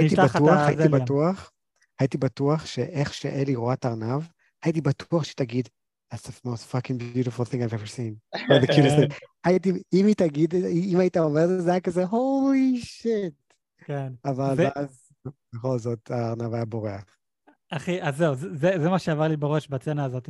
אשלח 0.07 0.37
לך 0.37 0.43
את 0.71 0.77
זה. 0.77 0.83
הייתי 0.83 0.89
בטוח, 0.89 1.53
הייתי 1.99 2.19
בטוח 2.19 2.67
שאיך 2.67 3.15
שאלי 3.15 3.55
רואה 3.55 3.75
את 3.75 3.85
הארנב, 3.85 4.23
הייתי 4.65 4.81
בטוח 4.81 5.25
שתגיד, 5.25 5.69
That's 6.15 6.29
the 6.29 6.49
most 6.49 6.67
fucking 6.67 6.99
beautiful 6.99 7.45
thing 7.45 7.63
I've 7.63 7.73
ever 7.73 7.87
seen. 7.87 8.15
הייתי, 9.47 9.73
אם 9.93 10.07
היא 10.07 10.15
תגיד, 10.15 10.55
אם 10.55 10.99
היית 11.01 11.17
אומר 11.17 11.45
את 11.45 11.49
זה, 11.49 11.61
זה 11.61 11.71
היה 11.71 11.81
כזה, 11.81 12.05
holy 12.05 12.83
shit. 12.83 13.55
כן. 13.79 14.13
אבל 14.25 14.67
אז, 14.77 15.11
בכל 15.55 15.79
זאת, 15.79 16.11
הארנב 16.11 16.55
היה 16.55 16.65
בורח. 16.65 17.05
אחי, 17.71 18.03
אז 18.03 18.17
זהו, 18.17 18.35
זה 18.55 18.91
מה 18.91 18.99
שעבר 18.99 19.29
לי 19.29 19.37
בראש 19.37 19.69
בצנה 19.69 20.05
הזאת. 20.05 20.29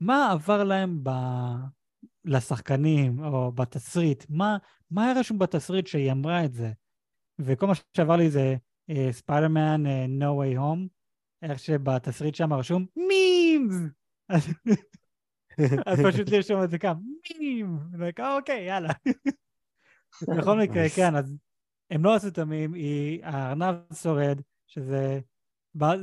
מה 0.00 0.32
עבר 0.32 0.64
להם 0.64 1.00
ב... 1.02 1.10
לשחקנים, 2.24 3.24
או 3.24 3.52
בתסריט? 3.52 4.24
מה, 4.28 4.56
מה 4.90 5.04
היה 5.04 5.20
רשום 5.20 5.38
בתסריט 5.38 5.86
שהיא 5.86 6.12
אמרה 6.12 6.44
את 6.44 6.54
זה? 6.54 6.72
וכל 7.44 7.66
מה 7.66 7.72
שעבר 7.96 8.16
לי 8.16 8.30
זה 8.30 8.56
ספיידרמן 9.10 9.82
uh, 9.86 9.88
uh, 9.88 10.22
No 10.22 10.24
way 10.24 10.58
home, 10.58 10.88
איך 11.42 11.58
שבתסריט 11.58 12.34
שם 12.34 12.52
רשום 12.52 12.86
מימס! 12.96 13.74
אז 15.86 16.00
פשוט 16.06 16.28
לרשום 16.32 16.64
את 16.64 16.70
זה 16.70 16.78
כאן, 16.78 16.94
מים! 17.40 17.78
אוקיי, 18.36 18.64
יאללה. 18.64 18.92
בכל 20.38 20.58
מקרה, 20.62 20.88
כן, 20.96 21.16
אז 21.16 21.36
הם 21.90 22.04
לא 22.04 22.14
עשו 22.14 22.28
את 22.28 22.38
המים, 22.38 22.74
הארנב 23.22 23.76
שורד, 24.02 24.40
שזה... 24.66 25.20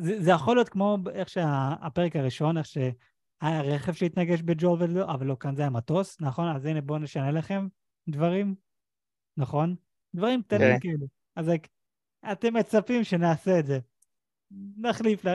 זה, 0.02 0.24
זה 0.24 0.32
יכול 0.32 0.56
להיות 0.56 0.70
כמו 0.70 0.98
איך 1.14 1.30
שהפרק 1.30 2.16
הראשון, 2.16 2.58
איך 2.58 2.66
שהיה 2.66 3.62
רכב 3.62 3.94
שהתנגש 3.94 4.42
בג'ול 4.42 4.84
ולא, 4.84 5.12
אבל 5.14 5.26
לא, 5.26 5.38
כאן 5.40 5.56
זה 5.56 5.62
היה 5.62 5.70
מטוס, 5.70 6.22
נכון? 6.22 6.56
אז 6.56 6.66
הנה 6.66 6.82
בואו 6.82 7.00
נשנה 7.00 7.32
לכם 7.32 7.68
דברים, 8.10 8.56
נכון? 9.38 9.76
דברים 10.16 10.42
קטנים 10.42 10.76
okay. 10.76 11.17
כן. 11.38 11.42
אז 11.42 11.52
אתם 12.32 12.54
מצפים 12.54 13.04
שנעשה 13.04 13.60
את 13.60 13.66
זה. 13.66 13.80
נחליף, 14.78 15.26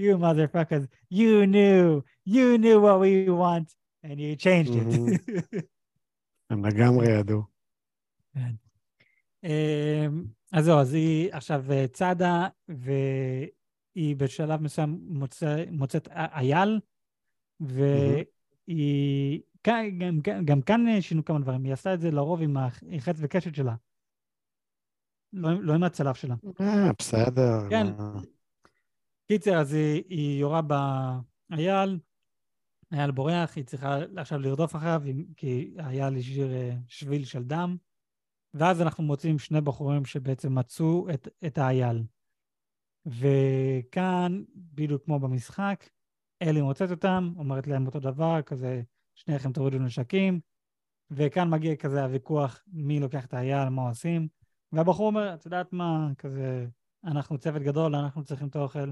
you 0.00 0.16
motherfuckers, 0.16 0.86
you 1.12 1.46
knew, 1.46 2.02
you 2.26 2.58
knew 2.58 2.80
what 2.80 2.98
we 3.00 3.28
want, 3.30 3.74
and 4.04 4.20
you 4.20 4.36
changed 4.36 4.74
it. 4.74 4.86
Mm-hmm. 4.86 5.58
הם 6.50 6.66
לגמרי 6.66 7.06
ידעו. 7.18 7.42
כן. 8.34 8.52
אמ, 9.44 10.24
אז 10.52 10.64
זהו, 10.64 10.78
אז 10.78 10.94
היא 10.94 11.32
עכשיו 11.32 11.64
אה, 11.72 11.86
צדה, 11.88 12.48
והיא 12.68 14.16
בשלב 14.16 14.62
מסוים 14.62 14.98
מוצא, 15.08 15.64
מוצאת 15.70 16.08
אייל, 16.08 16.80
והיא... 17.60 18.24
גם, 19.66 20.20
גם, 20.22 20.44
גם 20.44 20.62
כאן 20.62 21.00
שינו 21.00 21.24
כמה 21.24 21.38
דברים, 21.38 21.64
היא 21.64 21.72
עשתה 21.72 21.94
את 21.94 22.00
זה 22.00 22.10
לרוב 22.10 22.42
עם 22.42 22.56
החץ 22.56 23.16
וקשת 23.18 23.54
שלה. 23.54 23.74
לא, 25.32 25.62
לא 25.62 25.74
עם 25.74 25.82
הצלף 25.82 26.16
שלה. 26.16 26.34
אה, 26.60 26.90
בסדר. 26.98 27.70
כן. 27.70 27.86
קיצר, 29.28 29.60
אז 29.60 29.72
היא, 29.72 30.02
היא 30.08 30.40
יורה 30.40 30.60
באייל, 30.62 31.98
אייל 32.92 33.10
בורח, 33.10 33.56
היא 33.56 33.64
צריכה 33.64 33.98
עכשיו 34.16 34.38
לרדוף 34.38 34.76
אחריו, 34.76 35.02
כי 35.36 35.74
אייל 35.78 36.16
השאיר 36.16 36.52
אה, 36.52 36.74
שביל 36.88 37.24
של 37.24 37.44
דם. 37.44 37.76
ואז 38.54 38.82
אנחנו 38.82 39.04
מוצאים 39.04 39.38
שני 39.38 39.60
בחורים 39.60 40.04
שבעצם 40.04 40.58
מצאו 40.58 41.10
את, 41.14 41.28
את 41.46 41.58
האייל. 41.58 42.02
וכאן, 43.06 44.42
בדיוק 44.54 45.04
כמו 45.04 45.20
במשחק, 45.20 45.88
אלי 46.42 46.62
מוצאת 46.62 46.90
אותם, 46.90 47.32
אומרת 47.36 47.66
להם 47.66 47.86
אותו 47.86 48.00
דבר, 48.00 48.42
כזה, 48.42 48.82
שניכם 49.14 49.52
תורידו 49.52 49.78
נשקים, 49.78 50.40
וכאן 51.10 51.50
מגיע 51.50 51.76
כזה 51.76 52.02
הוויכוח 52.04 52.64
מי 52.66 53.00
לוקח 53.00 53.24
את 53.24 53.34
האייל, 53.34 53.68
מה 53.68 53.88
עושים, 53.88 54.28
והבחור 54.72 55.06
אומר, 55.06 55.34
את 55.34 55.44
יודעת 55.44 55.72
מה, 55.72 56.08
כזה, 56.18 56.66
אנחנו 57.04 57.38
צוות 57.38 57.62
גדול, 57.62 57.96
אנחנו 57.96 58.24
צריכים 58.24 58.48
את 58.48 58.56
האוכל, 58.56 58.90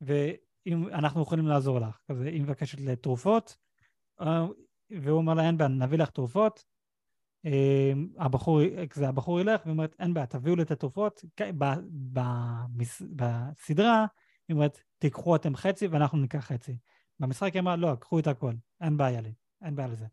ואם 0.00 0.88
אנחנו 0.88 1.22
יכולים 1.22 1.46
לעזור 1.46 1.78
לך, 1.78 1.98
כזה, 2.08 2.24
היא 2.24 2.42
מבקשת 2.42 2.80
לתרופות, 2.80 3.56
אה, 4.20 4.46
והוא 4.90 5.18
אומר 5.18 5.34
לה, 5.34 5.46
אין 5.46 5.58
בעיה, 5.58 5.68
נביא 5.68 5.98
לך 5.98 6.10
תרופות, 6.10 6.64
אה, 7.46 7.92
הבחור, 8.18 8.60
כזה, 8.90 9.08
הבחור 9.08 9.40
ילך 9.40 9.60
ואומרת, 9.66 9.96
אין 9.98 10.14
בעיה, 10.14 10.26
תביאו 10.26 10.56
לי 10.56 10.62
את 10.62 10.70
התרופות. 10.70 11.24
בסדרה, 13.16 14.06
היא 14.48 14.54
אומרת, 14.54 14.80
תיקחו 14.98 15.36
אתם 15.36 15.56
חצי 15.56 15.86
ואנחנו 15.86 16.18
ניקח 16.18 16.38
חצי. 16.38 16.76
במשחק 17.20 17.52
היא 17.52 17.60
אמרה, 17.60 17.76
לא, 17.76 17.94
קחו 18.00 18.18
את 18.18 18.26
הכל, 18.26 18.52
אין 18.80 18.96
בעיה 18.96 19.20
לי, 19.20 19.32
אין 19.62 19.76
בעיה 19.76 19.88
לזה. 19.88 20.06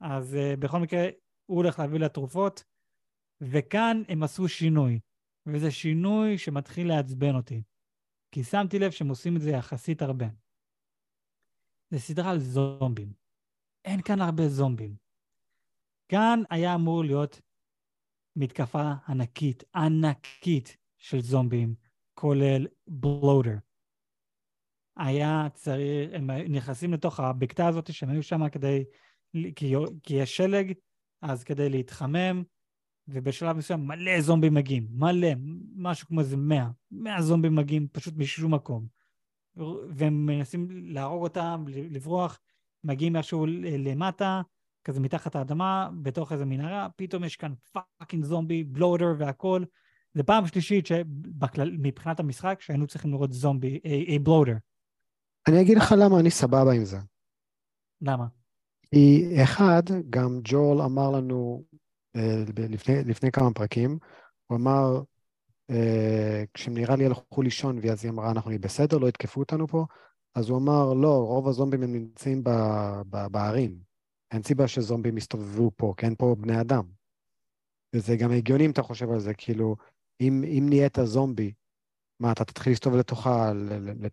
אז 0.00 0.34
uh, 0.34 0.60
בכל 0.60 0.78
מקרה, 0.78 1.08
הוא 1.46 1.56
הולך 1.56 1.78
להביא 1.78 2.00
לה 2.00 2.08
תרופות, 2.08 2.64
וכאן 3.50 4.02
הם 4.08 4.22
עשו 4.22 4.48
שינוי, 4.48 5.00
וזה 5.46 5.70
שינוי 5.70 6.38
שמתחיל 6.38 6.88
לעצבן 6.88 7.34
אותי, 7.34 7.62
כי 8.32 8.44
שמתי 8.44 8.78
לב 8.78 8.90
שהם 8.90 9.08
עושים 9.08 9.36
את 9.36 9.40
זה 9.40 9.50
יחסית 9.50 10.02
הרבה. 10.02 10.26
זה 11.90 11.98
סדרה 11.98 12.30
על 12.30 12.38
זומבים. 12.38 13.12
אין 13.84 14.02
כאן 14.02 14.20
הרבה 14.20 14.48
זומבים. 14.48 14.96
כאן 16.08 16.42
היה 16.50 16.74
אמור 16.74 17.04
להיות 17.04 17.40
מתקפה 18.36 18.92
ענקית, 19.08 19.62
ענקית 19.74 20.76
של 20.98 21.20
זומבים, 21.20 21.74
כולל 22.14 22.66
בלודר. 22.86 23.56
היה 24.96 25.46
צריך, 25.54 26.10
הם 26.12 26.30
נכנסים 26.30 26.92
לתוך 26.92 27.20
הבקתה 27.20 27.68
הזאת 27.68 27.92
שהם 27.92 28.10
היו 28.10 28.22
שם 28.22 28.48
כדי, 28.48 28.84
כי, 29.56 29.74
כי 30.02 30.14
יש 30.14 30.36
שלג, 30.36 30.72
אז 31.22 31.44
כדי 31.44 31.68
להתחמם, 31.70 32.42
ובשלב 33.08 33.56
מסוים 33.56 33.86
מלא 33.86 34.20
זומבים 34.20 34.54
מגיעים, 34.54 34.86
מלא, 34.90 35.28
משהו 35.76 36.08
כמו 36.08 36.20
איזה 36.20 36.36
מאה, 36.36 36.68
מאה 36.90 37.22
זומבים 37.22 37.54
מגיעים 37.54 37.88
פשוט 37.92 38.14
משום 38.16 38.54
מקום. 38.54 38.86
והם 39.88 40.26
מנסים 40.26 40.68
להרוג 40.70 41.22
אותם, 41.22 41.64
לברוח, 41.68 42.40
מגיעים 42.84 43.12
משהו 43.12 43.46
למטה, 43.78 44.42
כזה 44.84 45.00
מתחת 45.00 45.36
האדמה, 45.36 45.90
בתוך 46.02 46.32
איזה 46.32 46.44
מנהרה, 46.44 46.88
פתאום 46.96 47.24
יש 47.24 47.36
כאן 47.36 47.52
פאקינג 47.72 48.24
זומבי, 48.24 48.64
בלודר 48.64 49.14
והכל. 49.18 49.64
זה 50.14 50.22
פעם 50.22 50.46
שלישית 50.46 50.86
שמבחינת 50.86 52.20
המשחק 52.20 52.60
שהיינו 52.60 52.86
צריכים 52.86 53.10
לראות 53.10 53.32
זומבי, 53.32 53.80
a 53.84 54.18
בלודר. 54.22 54.56
אני 55.48 55.60
אגיד 55.60 55.76
לך 55.76 55.94
למה 55.98 56.20
אני 56.20 56.30
סבבה 56.30 56.72
עם 56.72 56.84
זה. 56.84 56.98
למה? 58.00 58.26
כי 58.90 59.28
אחד, 59.42 59.82
גם 60.10 60.40
ג'ול 60.44 60.82
אמר 60.82 61.10
לנו 61.10 61.64
לפני, 62.56 63.04
לפני 63.04 63.30
כמה 63.30 63.54
פרקים, 63.54 63.98
הוא 64.46 64.58
אמר, 64.58 65.02
אה, 65.70 66.44
כשהם 66.54 66.74
נראה 66.74 66.96
לי 66.96 67.06
הלכו 67.06 67.42
לישון, 67.42 67.78
ואז 67.82 68.04
היא 68.04 68.12
אמרה, 68.12 68.30
אנחנו 68.30 68.50
נהיה 68.50 68.58
בסדר, 68.58 68.98
לא 68.98 69.08
יתקפו 69.08 69.40
אותנו 69.40 69.68
פה, 69.68 69.86
אז 70.34 70.48
הוא 70.48 70.58
אמר, 70.58 70.92
לא, 70.94 71.24
רוב 71.26 71.48
הזומבים 71.48 71.82
הם 71.82 71.92
נמצאים 71.92 72.44
ב, 72.44 72.50
ב, 73.10 73.26
בערים. 73.26 73.78
אין 74.32 74.42
סיבה 74.42 74.68
שזומבים 74.68 75.16
יסתובבו 75.16 75.70
פה, 75.76 75.94
כי 75.96 76.06
אין 76.06 76.14
פה 76.14 76.36
בני 76.38 76.60
אדם. 76.60 76.84
וזה 77.94 78.16
גם 78.16 78.32
הגיוני 78.32 78.66
אם 78.66 78.70
אתה 78.70 78.82
חושב 78.82 79.10
על 79.10 79.20
זה, 79.20 79.34
כאילו, 79.34 79.76
אם, 80.20 80.44
אם 80.44 80.66
נהיית 80.68 80.98
זומבי, 81.04 81.52
מה, 82.20 82.32
אתה 82.32 82.44
תתחיל 82.44 82.72
להסתובב 82.72 82.96
לתוך, 82.96 83.26
ה, 83.26 83.52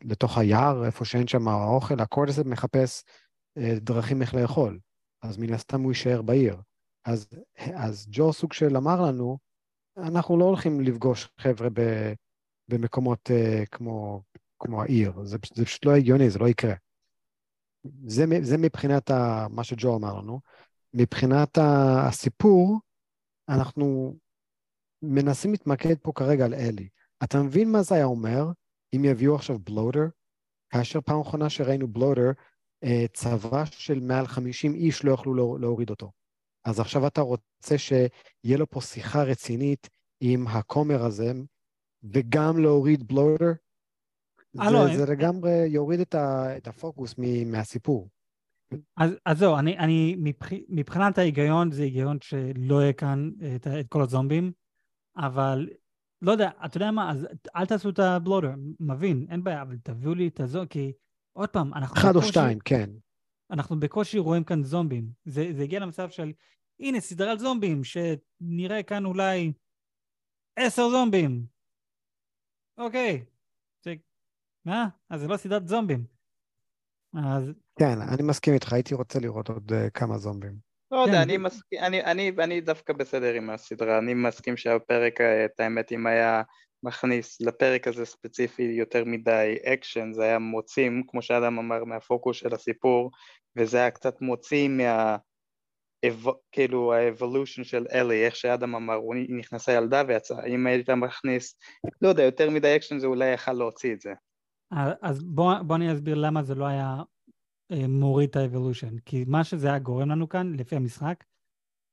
לתוך 0.03 0.37
היער, 0.37 0.85
איפה 0.85 1.05
שאין 1.05 1.27
שם 1.27 1.47
האוכל, 1.47 1.99
הקורדסט 1.99 2.45
מחפש 2.45 3.03
אה, 3.57 3.75
דרכים 3.81 4.21
איך 4.21 4.33
לאכול, 4.33 4.79
אז 5.21 5.37
מן 5.37 5.53
הסתם 5.53 5.81
הוא 5.81 5.91
יישאר 5.91 6.21
בעיר. 6.21 6.57
אז, 7.09 7.27
אז 7.85 8.07
ג'ו 8.11 8.33
סוג 8.33 8.53
של 8.53 8.77
אמר 8.77 9.01
לנו, 9.01 9.37
אנחנו 9.97 10.37
לא 10.37 10.45
הולכים 10.45 10.81
לפגוש 10.81 11.29
חבר'ה 11.37 11.69
ב, 11.69 11.81
במקומות 12.67 13.29
uh, 13.29 13.65
כמו, 13.71 14.21
כמו 14.59 14.81
העיר, 14.81 15.13
זה, 15.23 15.37
זה 15.53 15.65
פשוט 15.65 15.85
לא 15.85 15.91
הגיוני, 15.95 16.29
זה 16.29 16.39
לא 16.39 16.47
יקרה. 16.47 16.73
זה, 18.07 18.25
זה 18.41 18.57
מבחינת 18.57 19.09
ה, 19.11 19.47
מה 19.49 19.63
שג'ו 19.63 19.95
אמר 19.95 20.17
לנו. 20.17 20.39
מבחינת 20.93 21.57
הסיפור, 21.61 22.79
אנחנו 23.49 24.15
מנסים 25.01 25.51
להתמקד 25.51 25.95
פה 26.01 26.11
כרגע 26.15 26.45
על 26.45 26.53
אלי. 26.53 26.89
אתה 27.23 27.41
מבין 27.41 27.71
מה 27.71 27.81
זה 27.81 27.95
היה 27.95 28.05
אומר 28.05 28.45
אם 28.95 29.05
יביאו 29.05 29.35
עכשיו 29.35 29.59
בלודר? 29.59 30.05
כאשר 30.69 31.01
פעם 31.01 31.21
אחרונה 31.21 31.49
שראינו 31.49 31.87
בלודר, 31.87 32.31
אה, 32.83 33.05
צבא 33.13 33.65
של 33.65 33.99
מעל 33.99 34.27
50 34.27 34.75
איש 34.75 35.03
לא 35.03 35.11
יכלו 35.11 35.57
להוריד 35.57 35.89
אותו. 35.89 36.18
אז 36.69 36.79
עכשיו 36.79 37.07
אתה 37.07 37.21
רוצה 37.21 37.77
שיהיה 37.77 38.57
לו 38.57 38.69
פה 38.69 38.81
שיחה 38.81 39.23
רצינית 39.23 39.89
עם 40.21 40.47
הכומר 40.47 41.05
הזה, 41.05 41.31
וגם 42.03 42.59
להוריד 42.59 43.07
בלודר? 43.07 43.51
זה, 44.53 44.63
לא, 44.71 44.97
זה 44.97 45.05
לגמרי 45.05 45.51
יוריד 45.67 45.99
את, 45.99 46.15
ה, 46.15 46.57
את 46.57 46.67
הפוקוס 46.67 47.15
מ, 47.17 47.51
מהסיפור. 47.51 48.09
אז, 48.97 49.11
אז 49.25 49.37
זהו, 49.39 49.57
אני, 49.57 49.77
אני 49.77 50.15
מבח, 50.19 50.49
מבחינת 50.69 51.17
ההיגיון, 51.17 51.71
זה 51.71 51.83
היגיון 51.83 52.17
שלא 52.21 52.81
יהיה 52.81 52.93
כאן 52.93 53.31
את, 53.55 53.67
את 53.67 53.87
כל 53.89 54.01
הזומבים, 54.01 54.51
אבל 55.17 55.69
לא 56.21 56.31
יודע, 56.31 56.49
אתה 56.65 56.77
יודע 56.77 56.91
מה, 56.91 57.11
אז 57.11 57.27
אל 57.55 57.65
תעשו 57.65 57.89
את 57.89 57.99
הבלודר, 57.99 58.53
מבין, 58.79 59.25
אין 59.29 59.43
בעיה, 59.43 59.61
אבל 59.61 59.77
תביאו 59.83 60.15
לי 60.15 60.27
את 60.27 60.39
הזו, 60.39 60.61
כי 60.69 60.91
עוד 61.33 61.49
פעם, 61.49 61.73
אנחנו... 61.73 61.97
אחד 61.97 62.15
או 62.15 62.21
שתיים, 62.21 62.59
כן. 62.59 62.89
אנחנו 63.51 63.79
בקושי 63.79 64.19
רואים 64.19 64.43
כאן 64.43 64.63
זומבים. 64.63 65.09
זה, 65.25 65.49
זה 65.53 65.63
הגיע 65.63 65.79
למצב 65.79 66.09
של, 66.09 66.31
הנה, 66.79 66.99
סדרת 66.99 67.39
זומבים, 67.39 67.81
שנראה 67.83 68.83
כאן 68.83 69.05
אולי 69.05 69.51
עשר 70.55 70.89
זומבים. 70.89 71.45
אוקיי. 72.77 73.25
זה... 73.85 73.93
מה? 74.65 74.87
אז 75.09 75.21
זה 75.21 75.27
לא 75.27 75.37
סדרת 75.37 75.67
זומבים. 75.67 76.03
אז... 77.15 77.51
כן, 77.79 78.01
אני 78.13 78.23
מסכים 78.23 78.53
איתך, 78.53 78.73
הייתי 78.73 78.93
רוצה 78.93 79.19
לראות 79.19 79.49
עוד 79.49 79.71
uh, 79.71 79.89
כמה 79.93 80.17
זומבים. 80.17 80.69
לא 80.91 80.97
יודע, 80.97 81.13
כן. 81.13 81.21
אני 81.21 81.37
מסכים, 81.37 81.79
אני, 81.79 82.03
אני, 82.03 82.31
אני 82.39 82.61
דווקא 82.61 82.93
בסדר 82.93 83.33
עם 83.33 83.49
הסדרה, 83.49 83.97
אני 83.97 84.13
מסכים 84.13 84.57
שהפרק, 84.57 85.21
אה, 85.21 85.45
את 85.45 85.59
האמת, 85.59 85.91
אם 85.91 86.07
היה 86.07 86.43
מכניס 86.83 87.41
לפרק 87.41 87.87
הזה 87.87 88.05
ספציפי 88.05 88.63
יותר 88.63 89.05
מדי 89.05 89.57
אקשן, 89.65 90.13
זה 90.13 90.23
היה 90.23 90.39
מוציא, 90.39 90.89
כמו 91.07 91.21
שאדם 91.21 91.59
אמר, 91.59 91.83
מהפוקוס 91.85 92.37
של 92.37 92.53
הסיפור, 92.53 93.11
וזה 93.55 93.77
היה 93.77 93.91
קצת 93.91 94.21
מוציא 94.21 94.67
מה... 94.67 95.17
כאילו 96.51 96.93
ה 96.93 97.00
evolution 97.00 97.63
של 97.63 97.85
אלי, 97.93 98.25
איך 98.25 98.35
שאדם 98.35 98.75
אמר, 98.75 98.93
הוא 98.93 99.15
נכנסה 99.29 99.71
ילדה 99.71 100.03
ויצאה, 100.07 100.45
אם 100.45 100.67
היית 100.67 100.89
מכניס, 100.89 101.55
לא 102.01 102.09
יודע, 102.09 102.23
יותר 102.23 102.49
מדי 102.49 102.75
אקשן 102.75 102.99
זה 102.99 103.07
אולי 103.07 103.33
יכל 103.33 103.53
להוציא 103.53 103.93
את 103.93 104.01
זה. 104.01 104.13
אז 105.01 105.23
בוא, 105.23 105.53
בוא 105.59 105.75
אני 105.75 105.93
אסביר 105.93 106.15
למה 106.15 106.43
זה 106.43 106.55
לא 106.55 106.65
היה 106.65 106.95
אה, 107.71 107.87
מוריד 107.87 108.29
את 108.29 108.35
האבולושן, 108.35 108.97
כי 108.97 109.25
מה 109.27 109.43
שזה 109.43 109.67
היה 109.67 109.79
גורם 109.79 110.09
לנו 110.09 110.29
כאן, 110.29 110.53
לפי 110.55 110.75
המשחק, 110.75 111.23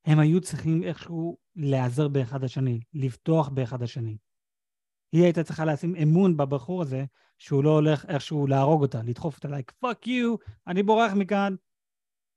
הם 0.06 0.18
היו 0.18 0.40
צריכים 0.40 0.82
איכשהו 0.82 1.38
להיעזר 1.56 2.08
באחד 2.08 2.44
השני, 2.44 2.80
לפתוח 2.94 3.48
באחד 3.48 3.82
השני. 3.82 4.16
היא 5.12 5.24
הייתה 5.24 5.44
צריכה 5.44 5.64
לשים 5.64 5.96
אמון 5.96 6.36
בבחור 6.36 6.82
הזה, 6.82 7.04
שהוא 7.38 7.64
לא 7.64 7.70
הולך 7.70 8.04
איכשהו 8.08 8.46
להרוג 8.46 8.82
אותה, 8.82 9.00
לדחוף 9.04 9.36
אותה, 9.36 9.48
like, 9.48 9.72
fuck 9.84 10.06
you, 10.06 10.52
אני 10.66 10.82
בורח 10.82 11.12
מכאן. 11.12 11.54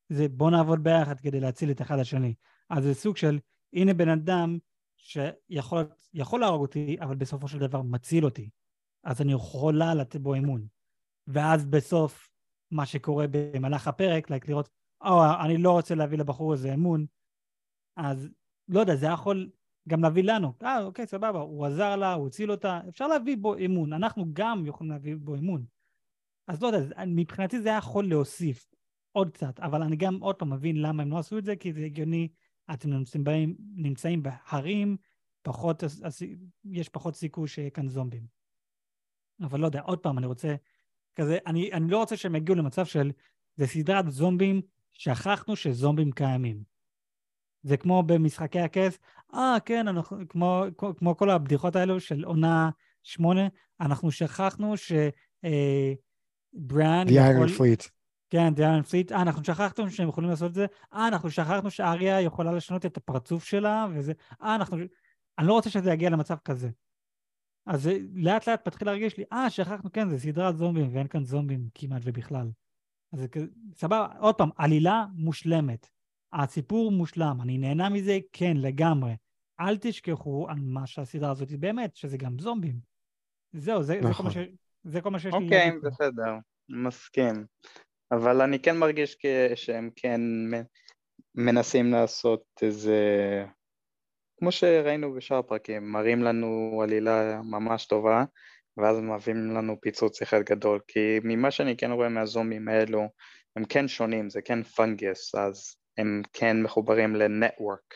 זה 0.10 0.28
בוא 0.30 0.52
נעבוד 0.52 0.84
ביחד 0.84 1.20
כדי 1.20 1.40
להציל 1.40 1.72
את 1.72 1.82
אחד 1.82 2.00
השני. 2.00 2.34
אז 2.70 2.84
זה 2.84 2.94
סוג 2.94 3.18
של, 3.18 3.40
הנה 3.74 3.94
בן 3.94 4.10
אדם 4.10 4.58
שיכול 4.98 6.40
להרוג 6.40 6.62
אותי, 6.62 6.98
אבל 7.02 7.16
בסופו 7.16 7.48
של 7.48 7.60
דבר 7.60 7.82
מציל 7.82 8.26
אותי. 8.26 8.50
אז 9.04 9.22
אני 9.22 9.34
יכולה 9.34 9.94
לתת 9.94 10.16
בו 10.16 10.36
אמון. 10.36 10.68
ואז 11.28 11.66
בסוף, 11.66 12.30
מה 12.72 12.86
שקורה 12.86 13.26
במהלך 13.32 13.88
הפרק, 13.88 14.32
like, 14.32 14.46
לראות, 14.48 14.70
או, 15.02 15.22
אני 15.46 15.58
לא 15.58 15.72
רוצה 15.72 15.96
להביא 15.96 16.18
לבחור 16.18 16.54
הזה 16.54 16.74
אמון, 16.74 17.06
אז 17.96 18.30
לא 18.68 18.80
יודע, 18.80 18.96
זה 18.96 19.06
יכול 19.06 19.50
גם 19.88 20.04
להביא 20.04 20.24
לנו. 20.24 20.54
אה, 20.64 20.84
אוקיי, 20.84 21.08
סבבה, 21.08 21.40
הוא 21.40 21.66
עזר 21.66 21.96
לה, 21.96 22.14
הוא 22.14 22.28
הציל 22.28 22.52
אותה, 22.52 22.80
אפשר 22.90 23.08
להביא 23.08 23.38
בו 23.38 23.58
אמון, 23.58 23.94
אנחנו 23.94 24.26
גם 24.34 24.66
יכולים 24.66 24.92
להביא 24.92 25.16
בו 25.20 25.36
אמון. 25.36 25.66
אז 26.48 26.62
לא 26.62 26.68
יודע, 26.68 27.06
מבחינתי 27.08 27.62
זה 27.62 27.70
יכול 27.70 28.10
להוסיף 28.10 28.66
עוד 29.12 29.32
קצת, 29.32 29.60
אבל 29.60 29.84
אני 29.84 29.96
גם 29.96 30.16
עוד 30.20 30.36
פעם 30.36 30.54
מבין 30.54 30.82
למה 30.82 31.04
הם 31.04 31.12
לא 31.12 31.18
עשו 31.18 31.38
את 31.38 31.46
זה, 31.46 31.56
כי 31.56 31.74
זה 31.74 31.82
הגיוני, 31.86 32.28
אתם 32.74 32.90
נמצאים, 32.90 33.56
נמצאים 33.76 34.24
בהרים, 34.24 34.98
פחות, 35.42 35.84
יש 36.66 36.90
פחות 36.90 37.16
סיכוי 37.16 37.48
שיהיה 37.48 37.70
כאן 37.70 37.90
זומבים. 37.90 38.24
אבל 39.42 39.60
לא 39.60 39.66
יודע, 39.66 39.82
עוד 39.82 40.00
פעם, 40.00 40.18
אני 40.18 40.26
רוצה, 40.26 40.56
כזה, 41.16 41.38
אני, 41.48 41.74
אני 41.74 41.92
לא 41.92 41.98
רוצה 41.98 42.18
שהם 42.18 42.36
יגיעו 42.36 42.58
למצב 42.58 42.86
של, 42.86 43.12
זה 43.56 43.68
סדרת 43.68 44.12
זומבים, 44.12 44.62
שכחנו 44.92 45.56
שזומבים 45.56 46.12
קיימים. 46.12 46.64
זה 47.64 47.78
כמו 47.78 48.04
במשחקי 48.04 48.60
הכס, 48.60 49.00
אה, 49.34 49.58
כן, 49.66 49.88
אנחנו, 49.88 50.18
כמו, 50.30 50.64
כמו 50.98 51.18
כל 51.18 51.30
הבדיחות 51.30 51.76
האלו 51.76 52.00
של 52.00 52.24
עונה 52.24 52.70
שמונה, 53.04 53.48
אנחנו 53.82 54.12
שכחנו 54.12 54.78
ש... 54.78 54.92
אה, 55.44 55.94
The 57.08 57.12
יכול... 57.12 57.48
Iron 57.48 57.52
Fleet. 57.60 57.99
כן, 58.30 58.54
Iron 58.58 58.86
Fleet. 58.90 59.14
אה, 59.14 59.22
אנחנו 59.22 59.44
שכחנו 59.44 59.90
שהם 59.90 60.10
יכולים 60.10 60.30
לעשות 60.30 60.50
את 60.50 60.56
זה. 60.56 60.66
אה, 60.94 61.08
אנחנו 61.08 61.32
שכחנו 61.32 61.72
שאריה 61.72 62.22
יכולה 62.22 62.52
לשנות 62.52 62.86
את 62.86 62.98
הפרצוף 62.98 63.44
שלה, 63.44 63.88
וזה... 63.94 64.14
אה, 64.42 64.56
אנחנו... 64.56 64.78
אני 65.40 65.48
לא 65.48 65.54
רוצה 65.54 65.70
שזה 65.70 65.92
יגיע 65.92 66.10
למצב 66.10 66.36
כזה. 66.46 66.70
אז 67.66 67.90
לאט 68.14 68.50
לאט 68.50 68.68
מתחיל 68.68 68.88
להרגיש 68.88 69.18
לי, 69.18 69.24
אה, 69.34 69.50
שכחנו, 69.50 69.92
כן, 69.92 70.10
זה 70.10 70.20
סדרת 70.20 70.58
זומבים, 70.58 70.96
ואין 70.96 71.08
כאן 71.08 71.24
זומבים 71.24 71.70
כמעט 71.76 72.02
ובכלל. 72.06 72.50
אז 73.14 73.20
זה 73.20 73.28
כזה, 73.28 73.46
סבבה, 73.74 74.08
עוד 74.20 74.36
פעם, 74.36 74.50
עלילה 74.58 75.06
מושלמת. 75.14 75.90
הסיפור 76.34 76.92
מושלם, 76.92 77.38
אני 77.42 77.58
נהנה 77.58 77.90
מזה, 77.90 78.20
כן, 78.34 78.58
לגמרי. 78.58 79.16
אל 79.60 79.78
תשכחו 79.78 80.48
על 80.50 80.58
מה 80.60 80.88
שהסדרה 80.88 81.32
הזאת 81.32 81.52
באמת, 81.52 81.96
שזה 81.96 82.18
גם 82.18 82.40
זומבים. 82.40 82.80
זהו, 83.54 83.84
זה, 83.84 84.00
נכון. 84.02 84.12
זה, 84.12 84.18
כל, 84.18 84.24
מה 84.24 84.30
נכון. 84.30 84.44
ש... 84.44 84.48
זה 84.84 85.02
כל 85.02 85.10
מה 85.10 85.20
שיש 85.20 85.34
okay, 85.34 85.40
לי 85.40 85.46
אוקיי, 85.46 85.72
בסדר, 85.84 86.34
מסכים. 86.70 87.46
אבל 88.12 88.42
אני 88.42 88.60
כן 88.60 88.78
מרגיש 88.78 89.18
שהם 89.56 89.90
כן 89.96 90.22
מנסים 91.36 91.92
לעשות 91.92 92.44
איזה... 92.62 92.98
כמו 94.40 94.52
שראינו 94.52 95.14
בשאר 95.14 95.38
הפרקים, 95.38 95.92
מראים 95.92 96.24
לנו 96.24 96.80
עלילה 96.84 97.42
ממש 97.42 97.86
טובה, 97.86 98.24
ואז 98.78 99.00
מביאים 99.00 99.52
לנו 99.52 99.82
פיצוץ 99.82 100.22
אחד 100.22 100.42
גדול, 100.42 100.80
כי 100.88 101.20
ממה 101.24 101.52
שאני 101.52 101.78
כן 101.78 101.92
רואה 101.92 102.10
מהזומים 102.10 102.68
האלו, 102.68 103.02
הם 103.56 103.66
כן 103.66 103.88
שונים, 103.88 104.30
זה 104.30 104.42
כן 104.42 104.64
פונגס, 104.64 105.36
אז 105.36 105.76
הם 105.98 106.22
כן 106.34 106.64
מחוברים 106.64 107.16
לנטוורק, 107.16 107.94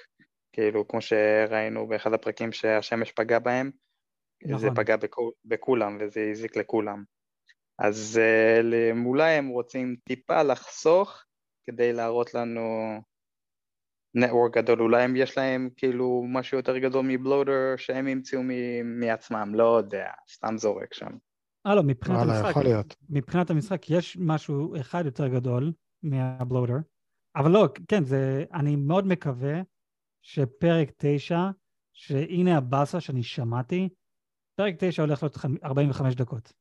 כאילו 0.54 0.88
כמו 0.88 1.02
שראינו 1.02 1.88
באחד 1.88 2.14
הפרקים 2.14 2.52
שהשמש 2.52 3.12
פגע 3.12 3.40
בהם, 3.40 3.72
נכון. 4.46 4.60
זה 4.60 4.68
פגע 4.76 4.96
בכול, 4.96 5.32
בכולם 5.46 5.98
וזה 6.00 6.28
הזיק 6.32 6.56
לכולם. 6.56 7.04
אז 7.80 8.20
uh, 8.22 9.06
אולי 9.06 9.32
הם 9.32 9.48
רוצים 9.48 9.96
טיפה 10.08 10.44
לחסוך 10.44 11.24
כדי 11.64 11.94
להראות 11.94 12.34
לנו 12.34 12.62
נטוורק 14.16 14.58
גדול, 14.58 14.82
אולי 14.82 15.04
הם 15.04 15.16
יש 15.16 15.38
להם 15.38 15.70
כאילו 15.78 16.24
משהו 16.28 16.58
יותר 16.58 16.78
גדול 16.78 17.06
מבלודר 17.06 17.76
שהם 17.78 18.08
המציאו 18.08 18.42
מעצמם, 18.84 19.56
לא 19.56 19.78
יודע, 19.78 20.08
סתם 20.32 20.58
זורק 20.58 20.94
שם. 20.94 21.18
אה 21.68 21.76
לא, 21.76 21.84
מבחינת 21.84 22.20
המשחק, 22.22 22.62
מבחינת 23.10 23.50
המשחק 23.50 23.90
יש 23.90 24.18
משהו 24.20 24.76
אחד 24.82 25.06
יותר 25.06 25.28
גדול 25.28 25.74
מהבלודר, 26.04 26.78
אבל 27.36 27.52
לא, 27.52 27.68
כן, 27.88 28.04
זה, 28.04 28.44
אני 28.54 28.76
מאוד 28.76 29.08
מקווה 29.08 29.62
שפרק 30.22 30.92
9, 30.98 31.50
שהנה 31.94 32.58
הבאסה 32.58 33.02
שאני 33.02 33.24
שמעתי, 33.24 33.90
פרק 34.56 34.74
9 34.78 35.02
הולך 35.02 35.24
להיות 35.24 35.38
45 35.64 36.16
דקות. 36.16 36.54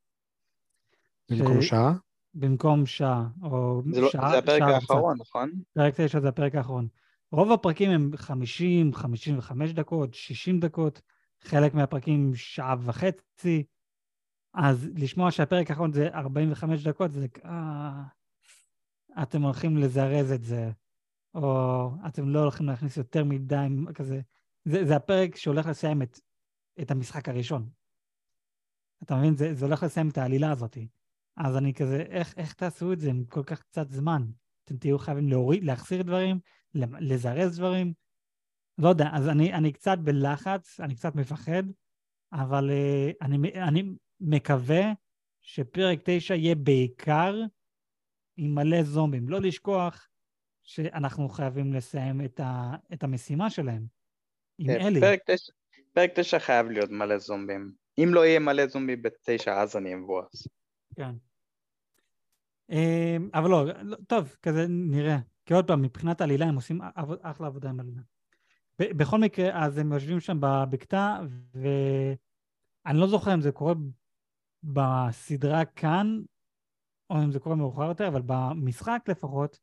במקום 1.39 1.61
ש... 1.61 1.69
שעה? 1.69 1.93
במקום 2.33 2.85
שעה, 2.85 3.27
או 3.43 3.81
זה 3.91 4.01
לא- 4.01 4.09
שעה. 4.09 4.29
זה 4.31 4.37
הפרק 4.37 4.59
שעה 4.59 4.75
האחרון. 4.75 5.17
נכון? 5.19 5.51
פרק 5.73 5.93
9 5.97 6.19
זה 6.19 6.29
הפרק 6.29 6.55
האחרון. 6.55 6.87
רוב 7.31 7.51
הפרקים 7.51 7.91
הם 7.91 8.11
50, 8.15 8.93
55 8.93 9.71
דקות, 9.71 10.13
60 10.13 10.59
דקות. 10.59 11.01
חלק 11.41 11.73
מהפרקים 11.73 12.35
שעה 12.35 12.75
וחצי, 12.79 13.63
אז 14.53 14.89
לשמוע 14.95 15.31
שהפרק 15.31 15.69
האחרון 15.69 15.91
זה 15.91 16.07
45 16.13 16.87
דקות, 16.87 17.11
זה... 17.11 17.25
אה, 17.45 18.03
אתם 19.21 19.41
הולכים 19.41 19.77
לזרז 19.77 20.31
את 20.31 20.43
זה, 20.43 20.71
או 21.35 21.89
אתם 22.07 22.29
לא 22.29 22.39
הולכים 22.39 22.65
להכניס 22.65 22.97
יותר 22.97 23.23
מדי 23.23 23.67
כזה. 23.93 24.21
זה, 24.65 24.85
זה 24.85 24.95
הפרק 24.95 25.35
שהולך 25.35 25.65
לסיים 25.65 26.01
את, 26.01 26.19
את 26.81 26.91
המשחק 26.91 27.29
הראשון. 27.29 27.69
אתה 29.03 29.15
מבין? 29.15 29.35
זה, 29.35 29.53
זה 29.53 29.65
הולך 29.65 29.83
לסיים 29.83 30.09
את 30.09 30.17
העלילה 30.17 30.51
הזאת. 30.51 30.77
אז 31.37 31.57
אני 31.57 31.73
כזה, 31.73 32.03
איך, 32.09 32.33
איך 32.37 32.53
תעשו 32.53 32.93
את 32.93 32.99
זה 32.99 33.09
עם 33.09 33.25
כל 33.25 33.43
כך 33.43 33.61
קצת 33.61 33.89
זמן? 33.89 34.23
אתם 34.65 34.77
תהיו 34.77 34.99
חייבים 34.99 35.29
להוריד, 35.29 35.63
להחסיר 35.63 36.01
דברים, 36.01 36.39
לזרז 36.75 37.57
דברים? 37.57 37.93
לא 38.77 38.89
יודע, 38.89 39.09
אז 39.13 39.27
אני, 39.27 39.53
אני 39.53 39.71
קצת 39.71 39.97
בלחץ, 39.97 40.79
אני 40.79 40.95
קצת 40.95 41.15
מפחד, 41.15 41.63
אבל 42.33 42.69
uh, 42.69 43.25
אני, 43.25 43.37
אני 43.53 43.83
מקווה 44.19 44.83
שפרק 45.41 45.99
9 46.03 46.35
יהיה 46.35 46.55
בעיקר 46.55 47.35
עם 48.37 48.55
מלא 48.55 48.83
זומבים. 48.83 49.29
לא 49.29 49.41
לשכוח 49.41 50.07
שאנחנו 50.63 51.29
חייבים 51.29 51.73
לסיים 51.73 52.25
את, 52.25 52.39
ה, 52.39 52.75
את 52.93 53.03
המשימה 53.03 53.49
שלהם 53.49 53.85
עם 54.59 54.67
כן, 54.67 54.85
אלי. 54.85 54.99
פרק 54.99 55.19
9, 55.25 55.53
פרק 55.93 56.11
9 56.15 56.39
חייב 56.39 56.65
להיות 56.65 56.89
מלא 56.89 57.17
זומבים. 57.17 57.71
אם 57.97 58.09
לא 58.13 58.25
יהיה 58.25 58.39
מלא 58.39 58.67
זומבים 58.67 59.01
בתשע, 59.01 59.61
אז 59.61 59.75
אני 59.75 59.95
אבואס. 59.95 60.47
כן. 60.95 61.15
אמ, 62.69 63.29
אבל 63.33 63.49
לא, 63.49 63.65
לא, 63.81 63.97
טוב, 64.07 64.35
כזה 64.41 64.65
נראה. 64.69 65.17
כי 65.45 65.53
עוד 65.53 65.67
פעם, 65.67 65.81
מבחינת 65.81 66.21
עלילה 66.21 66.45
הם 66.45 66.55
עושים 66.55 66.81
אחלה 67.21 67.47
עבודה 67.47 67.69
עם 67.69 67.79
עלילה. 67.79 68.01
בכל 68.79 69.19
מקרה, 69.19 69.65
אז 69.65 69.77
הם 69.77 69.91
יושבים 69.91 70.19
שם 70.19 70.37
בבקתה, 70.41 71.19
ואני 71.53 72.99
לא 72.99 73.07
זוכר 73.07 73.33
אם 73.33 73.41
זה 73.41 73.51
קורה 73.51 73.73
בסדרה 74.63 75.65
כאן, 75.65 76.21
או 77.09 77.23
אם 77.23 77.31
זה 77.31 77.39
קורה 77.39 77.55
מאוחר 77.55 77.83
יותר, 77.83 78.07
אבל 78.07 78.21
במשחק 78.25 79.01
לפחות, 79.07 79.59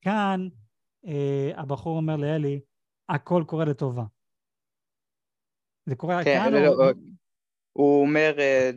כאן 0.00 0.48
אה, 1.06 1.50
הבחור 1.56 1.96
אומר 1.96 2.16
לאלי, 2.16 2.60
הכל 3.08 3.44
קורה 3.46 3.64
לטובה. 3.64 4.04
זה 5.86 5.96
קורה 5.96 6.24
כן, 6.24 6.40
כאן 6.44 6.52
לא, 6.52 6.68
או... 6.68 6.90
הוא 7.72 8.00
אומר... 8.00 8.34
אה, 8.38 8.70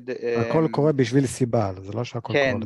הכל 0.50 0.68
קורה 0.72 0.92
בשביל 0.92 1.26
סיבה, 1.26 1.72
זה 1.82 1.94
לא 1.94 2.04
שהכל 2.04 2.34
קורה. 2.34 2.40
כן, 2.40 2.58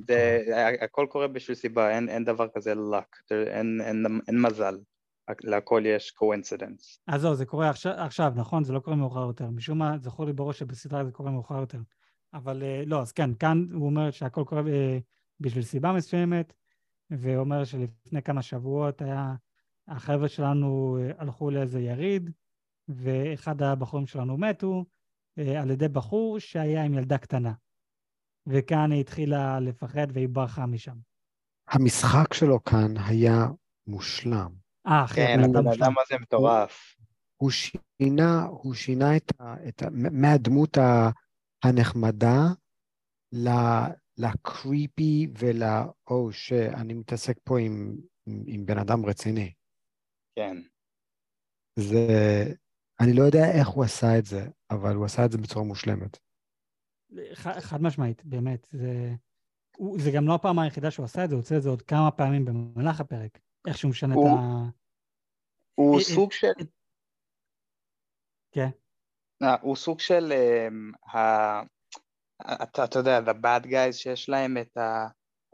הכל 0.82 1.06
קורה 1.10 1.28
בשביל 1.28 1.56
סיבה, 1.56 1.90
אין, 1.90 2.26
דבר 2.26 2.48
כזה 2.48 2.74
luck, 2.74 3.36
אין, 3.48 3.82
מזל. 4.34 4.78
להכל 5.44 5.84
יש 5.86 6.12
coincidence. 6.12 7.00
אז 7.08 7.22
זהו, 7.22 7.36
זה 7.36 7.46
קורה 7.46 7.70
עכשיו, 7.70 7.94
עכשיו, 7.98 8.34
נכון? 8.36 8.64
זה 8.64 8.74
לא 8.74 8.80
קורה 8.80 8.96
מאוחר 8.96 9.20
יותר. 9.20 9.50
משום 9.50 9.78
מה, 9.78 9.98
זכור 9.98 10.26
לי 10.26 10.34
בראש 10.34 10.60
שבסדרה 10.60 11.06
זה 11.06 11.12
קורה 11.12 11.32
מאוחר 11.32 11.60
יותר. 11.60 11.80
אבל 12.34 12.64
אה, 12.64 12.84
לא, 12.86 13.02
אז 13.02 13.12
כן, 13.12 13.34
כאן 13.34 13.66
הוא 13.74 13.86
אומר 13.86 14.12
שהכל 14.12 14.44
קורה 14.44 14.62
אה, 14.68 14.98
בשביל 15.40 15.64
סיבה 15.64 15.94
מסוימת, 15.94 16.54
והוא 17.10 17.40
אומר 17.40 17.64
שלפני 17.64 18.22
כמה 18.22 18.42
שבועות 18.42 19.02
היה, 19.02 19.36
החבר'ה 19.88 20.28
שלנו 20.28 20.98
הלכו 21.18 21.52
לאיזה 21.52 21.80
יריד, 21.80 22.32
ואחד 22.88 23.62
הבחורים 23.62 24.08
שלנו 24.08 24.38
מתו, 24.38 24.76
אה, 24.78 24.97
על 25.38 25.72
ידי 25.72 25.88
בחור 25.88 26.40
שהיה 26.40 26.84
עם 26.84 26.94
ילדה 26.94 27.18
קטנה. 27.18 27.54
וכאן 28.48 28.92
היא 28.92 29.02
התחילה 29.02 29.60
לפחד 29.60 30.08
והיא 30.14 30.30
ברחה 30.30 30.66
משם. 30.66 30.98
המשחק 31.68 32.34
שלו 32.34 32.64
כאן 32.64 32.98
היה 32.98 33.46
מושלם. 33.88 34.52
אה, 34.88 35.04
אחי, 35.06 35.16
כן, 35.16 35.40
הבן 35.44 35.68
אדם 35.68 35.94
הזה 36.06 36.16
מטורף. 36.22 36.96
הוא 37.38 37.52
שינה, 37.52 38.44
הוא 38.44 38.74
שינה 38.74 39.18
את 39.18 39.32
ה... 39.40 39.68
את 39.68 39.82
ה 39.82 39.86
מהדמות 39.92 40.78
הנחמדה 41.64 42.42
לקריפי 44.18 45.28
ול... 45.40 45.64
או, 46.08 46.32
שאני 46.32 46.94
מתעסק 46.94 47.38
פה 47.44 47.60
עם, 47.60 47.98
עם 48.48 48.66
בן 48.66 48.78
אדם 48.78 49.06
רציני. 49.06 49.54
כן. 50.36 50.58
זה... 51.80 52.08
אני 53.00 53.14
לא 53.14 53.24
יודע 53.24 53.52
איך 53.60 53.68
הוא 53.68 53.84
עשה 53.84 54.18
את 54.20 54.26
זה, 54.26 54.48
אבל 54.72 54.96
הוא 54.96 55.06
עשה 55.06 55.26
את 55.26 55.32
זה 55.32 55.38
בצורה 55.38 55.66
מושלמת. 55.66 56.18
חד 57.60 57.82
משמעית, 57.82 58.26
באמת. 58.26 58.68
זה, 58.72 59.14
הוא, 59.78 60.00
זה 60.00 60.12
גם 60.12 60.28
לא 60.28 60.34
הפעם 60.36 60.60
היחידה 60.60 60.92
שהוא 60.92 61.04
עשה 61.04 61.24
את 61.24 61.30
זה, 61.30 61.36
הוא 61.36 61.42
עושה 61.42 61.58
את 61.58 61.62
זה 61.62 61.70
עוד 61.70 61.82
כמה 61.82 62.12
פעמים 62.12 62.46
במהלך 62.46 63.00
הפרק. 63.00 63.40
איך 63.68 63.78
שהוא 63.78 63.92
משנה 63.92 64.16
הוא, 64.16 64.28
את 64.28 64.32
ה... 64.40 64.70
הוא 65.76 65.98
אה, 65.98 66.04
סוג 66.04 66.32
של... 66.32 66.48
כן. 68.52 68.70
אה, 69.44 69.56
הוא 69.62 69.76
סוג 69.76 70.00
של... 70.00 70.32
אה, 71.16 71.62
אתה, 72.64 72.84
אתה 72.84 73.00
יודע, 73.00 73.20
the 73.20 73.34
bad 73.34 73.66
guys 73.66 73.92
שיש 73.92 74.30
להם 74.30 74.58
את 74.58 74.78
ה... 74.78 75.08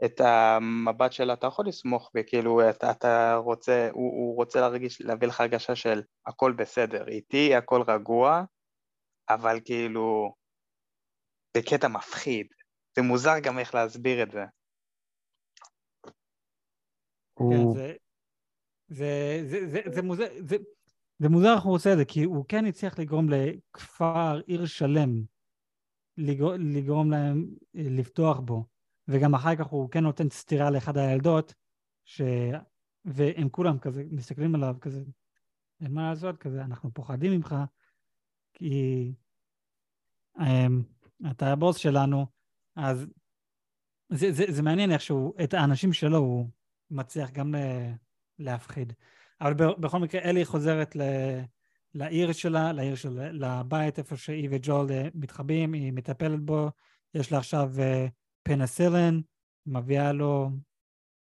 את 0.06 0.22
המבט 0.22 1.12
של 1.12 1.34
אתה 1.34 1.48
יכול 1.48 1.68
לסמוך 1.68 2.12
וכאילו 2.16 2.70
אתה, 2.70 2.92
אתה 2.92 3.36
רוצה, 3.36 3.90
הוא, 3.92 4.12
הוא 4.12 4.36
רוצה 4.36 4.60
להרגיש, 4.60 5.02
להביא 5.02 5.28
לך 5.28 5.42
הרגשה 5.42 5.76
של 5.76 6.02
הכל 6.26 6.52
בסדר, 6.52 7.08
איתי 7.08 7.56
הכל 7.56 7.82
רגוע, 7.88 8.44
אבל 9.30 9.60
כאילו 9.66 10.36
בקטע 11.58 11.88
מפחיד. 11.88 12.48
זה 12.96 13.02
מוזר 13.02 13.40
גם 13.44 13.60
איך 13.60 13.76
להסביר 13.76 14.24
את 14.24 14.32
זה. 14.32 14.44
כן, 17.40 17.74
זה, 17.74 17.94
זה, 18.88 19.42
זה, 19.48 19.68
זה, 19.68 19.82
זה 19.86 20.02
מוזר, 20.02 20.28
זה, 20.40 20.56
זה 21.20 21.30
מוזר 21.30 21.54
איך 21.56 21.64
הוא 21.64 21.76
עושה 21.76 21.94
את 21.94 21.98
זה, 21.98 22.06
כי 22.06 22.24
הוא 22.24 22.46
כן 22.48 22.66
הצליח 22.66 23.00
לגרום 23.00 23.28
לכפר, 23.30 24.42
עיר 24.48 24.66
שלם, 24.66 25.10
לגרום, 26.18 26.54
לגרום 26.60 27.12
להם 27.12 27.46
אה, 27.76 27.82
לפתוח 27.90 28.40
בו. 28.40 28.73
וגם 29.08 29.36
אחר 29.36 29.56
כך 29.56 29.66
הוא 29.66 29.90
כן 29.90 30.04
נותן 30.04 30.30
סטירה 30.30 30.70
לאחד 30.70 30.98
הילדות, 30.98 31.54
ש... 32.06 32.22
והם 33.06 33.50
כולם 33.50 33.80
כזה 33.80 34.04
מסתכלים 34.12 34.56
עליו 34.56 34.76
כזה, 34.82 35.04
אין 35.82 35.94
מה 35.94 36.10
לעשות, 36.10 36.38
כזה, 36.38 36.62
אנחנו 36.62 36.94
פוחדים 36.94 37.32
ממך, 37.32 37.56
כי 38.54 39.14
הם, 40.36 40.84
אמ, 41.22 41.32
אתה 41.32 41.52
הבוס 41.52 41.78
שלנו, 41.78 42.26
אז 42.76 43.08
זה, 44.10 44.32
זה, 44.32 44.44
זה 44.50 44.62
מעניין 44.62 44.92
איך 44.92 45.02
שהוא, 45.02 45.34
את 45.44 45.54
האנשים 45.54 45.94
שלו 45.94 46.18
הוא 46.18 46.50
מצליח 46.92 47.32
גם 47.32 47.56
להפחיד. 48.40 48.94
אבל 49.42 49.54
בכל 49.54 50.00
מקרה, 50.00 50.22
אלי 50.22 50.46
חוזרת 50.46 50.96
ל, 50.96 51.02
לעיר 51.94 52.32
שלה, 52.32 52.72
לעיר 52.72 52.96
שלה, 52.96 53.32
לבית 53.32 54.00
איפה 54.00 54.18
שהיא 54.18 54.50
וג'ול 54.52 54.92
אה, 54.92 55.08
מתחבאים, 55.14 55.74
היא 55.74 55.94
מטפלת 55.94 56.40
בו, 56.40 56.70
יש 57.14 57.32
לה 57.32 57.38
עכשיו 57.38 57.72
אה, 57.80 58.08
פנסילן, 58.44 59.22
מביאה 59.66 60.12
לו 60.12 60.50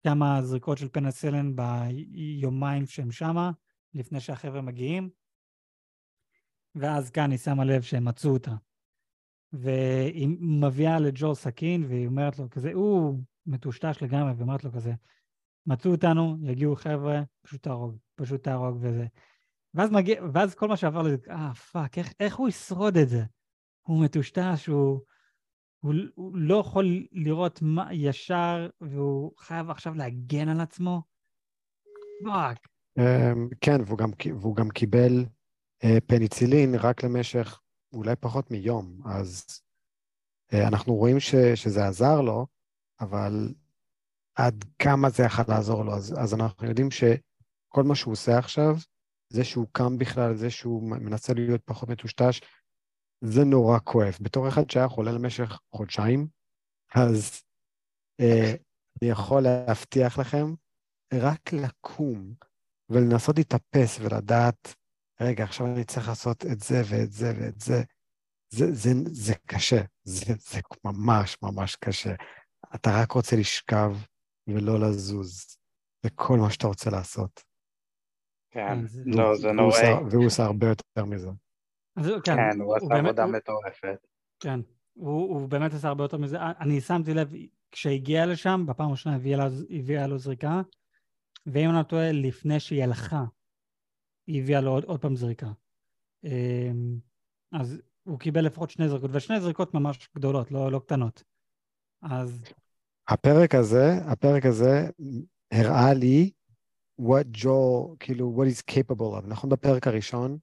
כמה 0.03 0.41
זריקות 0.41 0.77
של 0.77 0.89
פנסילן 0.89 1.55
ביומיים 1.55 2.85
שהם 2.85 3.11
שמה, 3.11 3.51
לפני 3.93 4.19
שהחבר'ה 4.19 4.61
מגיעים, 4.61 5.09
ואז 6.75 7.09
כאן 7.09 7.31
היא 7.31 7.39
שמה 7.39 7.65
לב 7.65 7.81
שהם 7.81 8.05
מצאו 8.05 8.31
אותה. 8.31 8.55
והיא 9.53 10.29
מביאה 10.39 10.99
לג'ואל 10.99 11.33
סכין, 11.33 11.83
והיא 11.83 12.07
אומרת 12.07 12.39
לו 12.39 12.49
כזה, 12.49 12.73
הוא 12.73 13.19
מטושטש 13.45 13.97
לגמרי, 14.01 14.31
והיא 14.31 14.41
אומרת 14.41 14.63
לו 14.63 14.71
כזה, 14.71 14.93
מצאו 15.65 15.91
אותנו, 15.91 16.37
יגיעו 16.41 16.75
חבר'ה, 16.75 17.21
פשוט 17.41 17.63
תהרוג, 17.63 17.97
פשוט 18.15 18.43
תהרוג 18.43 18.77
וזה. 18.81 19.05
ואז 19.73 19.91
מגיע, 19.91 20.23
ואז 20.33 20.55
כל 20.55 20.67
מה 20.67 20.77
שעבר 20.77 21.01
לזה, 21.01 21.17
אה, 21.29 21.53
fuck, 21.53 21.97
איך, 21.97 22.13
איך 22.19 22.35
הוא 22.35 22.49
ישרוד 22.49 22.97
את 22.97 23.09
זה? 23.09 23.23
הוא 23.81 24.03
מטושטש, 24.03 24.67
הוא, 24.67 25.01
הוא, 25.83 25.93
הוא 26.15 26.31
לא 26.35 26.55
יכול 26.55 27.07
לראות 27.11 27.59
מה 27.61 27.93
ישר, 27.93 28.69
והוא 28.81 29.31
חייב 29.37 29.69
עכשיו 29.69 29.93
להגן 29.93 30.49
על 30.49 30.61
עצמו? 30.61 31.01
fuck. 32.25 32.67
אמ, 32.97 33.49
כן, 33.61 33.81
והוא 33.85 33.97
גם, 33.97 34.11
והוא 34.39 34.55
גם 34.55 34.69
קיבל 34.69 35.25
אה, 35.83 35.97
פניצילין 36.07 36.75
רק 36.75 37.03
למשך 37.03 37.59
אולי 37.93 38.15
פחות 38.19 38.51
מיום, 38.51 38.99
אז 39.05 39.61
אה, 40.53 40.67
אנחנו 40.67 40.95
רואים 40.95 41.19
ש, 41.19 41.35
שזה 41.35 41.87
עזר 41.87 42.21
לו, 42.21 42.47
אבל 42.99 43.53
עד 44.35 44.65
כמה 44.79 45.09
זה 45.09 45.23
יכול 45.23 45.45
לעזור 45.47 45.85
לו. 45.85 45.95
אז, 45.95 46.15
אז 46.19 46.33
אנחנו 46.33 46.67
יודעים 46.67 46.91
שכל 46.91 47.83
מה 47.83 47.95
שהוא 47.95 48.11
עושה 48.11 48.37
עכשיו, 48.37 48.75
זה 49.29 49.43
שהוא 49.43 49.67
קם 49.71 49.97
בכלל, 49.97 50.35
זה 50.35 50.49
שהוא 50.49 50.83
מנסה 50.83 51.33
להיות 51.33 51.61
פחות 51.65 51.89
מטושטש, 51.89 52.41
זה 53.25 53.45
נורא 53.45 53.79
כואב. 53.83 54.17
בתור 54.21 54.47
אחד 54.47 54.69
שהיה 54.69 54.87
חולה 54.87 55.11
למשך 55.11 55.59
חודשיים, 55.75 56.27
אז 56.95 57.41
אה, 58.19 58.53
אני 59.01 59.09
יכול 59.09 59.41
להבטיח 59.41 60.19
לכם, 60.19 60.45
רק 61.13 61.53
לקום 61.53 62.33
ולנסות 62.89 63.37
להתאפס 63.37 63.99
ולדעת, 63.99 64.75
רגע, 65.21 65.43
עכשיו 65.43 65.67
אני 65.67 65.83
צריך 65.83 66.07
לעשות 66.07 66.45
את 66.45 66.59
זה 66.59 66.81
ואת 66.89 67.11
זה 67.11 67.33
ואת 67.39 67.59
זה, 67.59 67.83
זה, 68.49 68.65
זה, 68.73 68.89
זה 69.11 69.33
קשה, 69.45 69.81
זה, 70.03 70.33
זה 70.37 70.59
ממש 70.83 71.37
ממש 71.41 71.75
קשה. 71.75 72.13
אתה 72.75 72.89
רק 73.01 73.11
רוצה 73.11 73.35
לשכב 73.35 73.91
ולא 74.47 74.79
לזוז, 74.79 75.57
זה 76.03 76.09
כל 76.15 76.37
מה 76.37 76.49
שאתה 76.49 76.67
רוצה 76.67 76.89
לעשות. 76.89 77.43
כן, 78.51 78.77
לא, 79.05 79.35
זה 79.35 79.51
נוראי. 79.51 79.93
והוא 80.11 80.25
עושה 80.25 80.43
הרבה 80.43 80.67
יותר 80.67 81.05
מזה. 81.05 81.29
אז 81.95 82.05
כן, 82.23 82.35
כן, 82.35 82.61
הוא 82.61 82.75
עשה 82.75 82.85
באמת- 82.87 83.05
עבודה 83.05 83.23
הוא- 83.23 83.31
מטורפת. 83.31 84.07
כן, 84.39 84.59
הוא, 84.93 85.39
הוא 85.39 85.49
באמת 85.49 85.73
עשה 85.73 85.87
הרבה 85.87 86.03
יותר 86.03 86.17
מזה. 86.17 86.37
אני 86.41 86.81
שמתי 86.81 87.13
לב, 87.13 87.33
כשהגיע 87.71 88.25
לשם, 88.25 88.63
בפעם 88.67 88.87
הראשונה 88.87 89.15
הביאה 89.15 89.37
לו, 89.37 89.43
הביאה 89.69 90.07
לו 90.07 90.17
זריקה, 90.17 90.61
ואם 91.45 91.69
אני 91.69 91.77
לא 91.77 91.83
טועה, 91.83 92.11
לפני 92.11 92.59
שהיא 92.59 92.83
הלכה, 92.83 93.23
היא 94.27 94.41
הביאה 94.41 94.61
לו 94.61 94.71
עוד, 94.71 94.83
עוד 94.83 95.01
פעם 95.01 95.15
זריקה. 95.15 95.47
אמ, 96.23 96.97
אז 97.51 97.81
הוא 98.03 98.19
קיבל 98.19 98.45
לפחות 98.45 98.69
שני 98.69 98.89
זריקות, 98.89 99.09
ושני 99.13 99.41
זריקות 99.41 99.73
ממש 99.73 100.09
גדולות, 100.15 100.51
לא, 100.51 100.71
לא 100.71 100.79
קטנות. 100.79 101.23
אז 102.01 102.41
הפרק 103.07 103.55
הזה, 103.55 103.97
הפרק 104.05 104.45
הזה 104.45 104.89
הראה 105.51 105.93
לי 105.93 106.31
what 107.01 107.23
ג'ו, 107.31 107.95
כאילו, 107.99 108.35
what 108.37 108.47
he's 108.49 108.73
capable 108.75 109.21
of. 109.23 109.27
נכון 109.27 109.49
בפרק 109.49 109.87
הראשון, 109.87 110.37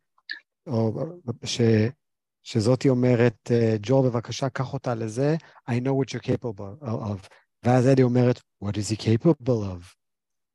או 0.70 0.92
ש, 1.44 1.60
שזאתי 2.42 2.88
אומרת, 2.88 3.50
אה, 3.50 3.76
ג'ו, 3.82 4.02
בבקשה, 4.02 4.48
קח 4.48 4.72
אותה 4.72 4.94
לזה, 4.94 5.36
I 5.70 5.72
know 5.72 5.90
what 5.90 6.14
you're 6.14 6.26
capable 6.26 6.84
of. 6.84 7.28
ואז 7.64 7.86
אלי 7.86 8.02
אומרת, 8.02 8.40
what 8.64 8.72
is 8.72 8.94
he 8.94 9.00
capable 9.00 9.48
of? 9.48 9.94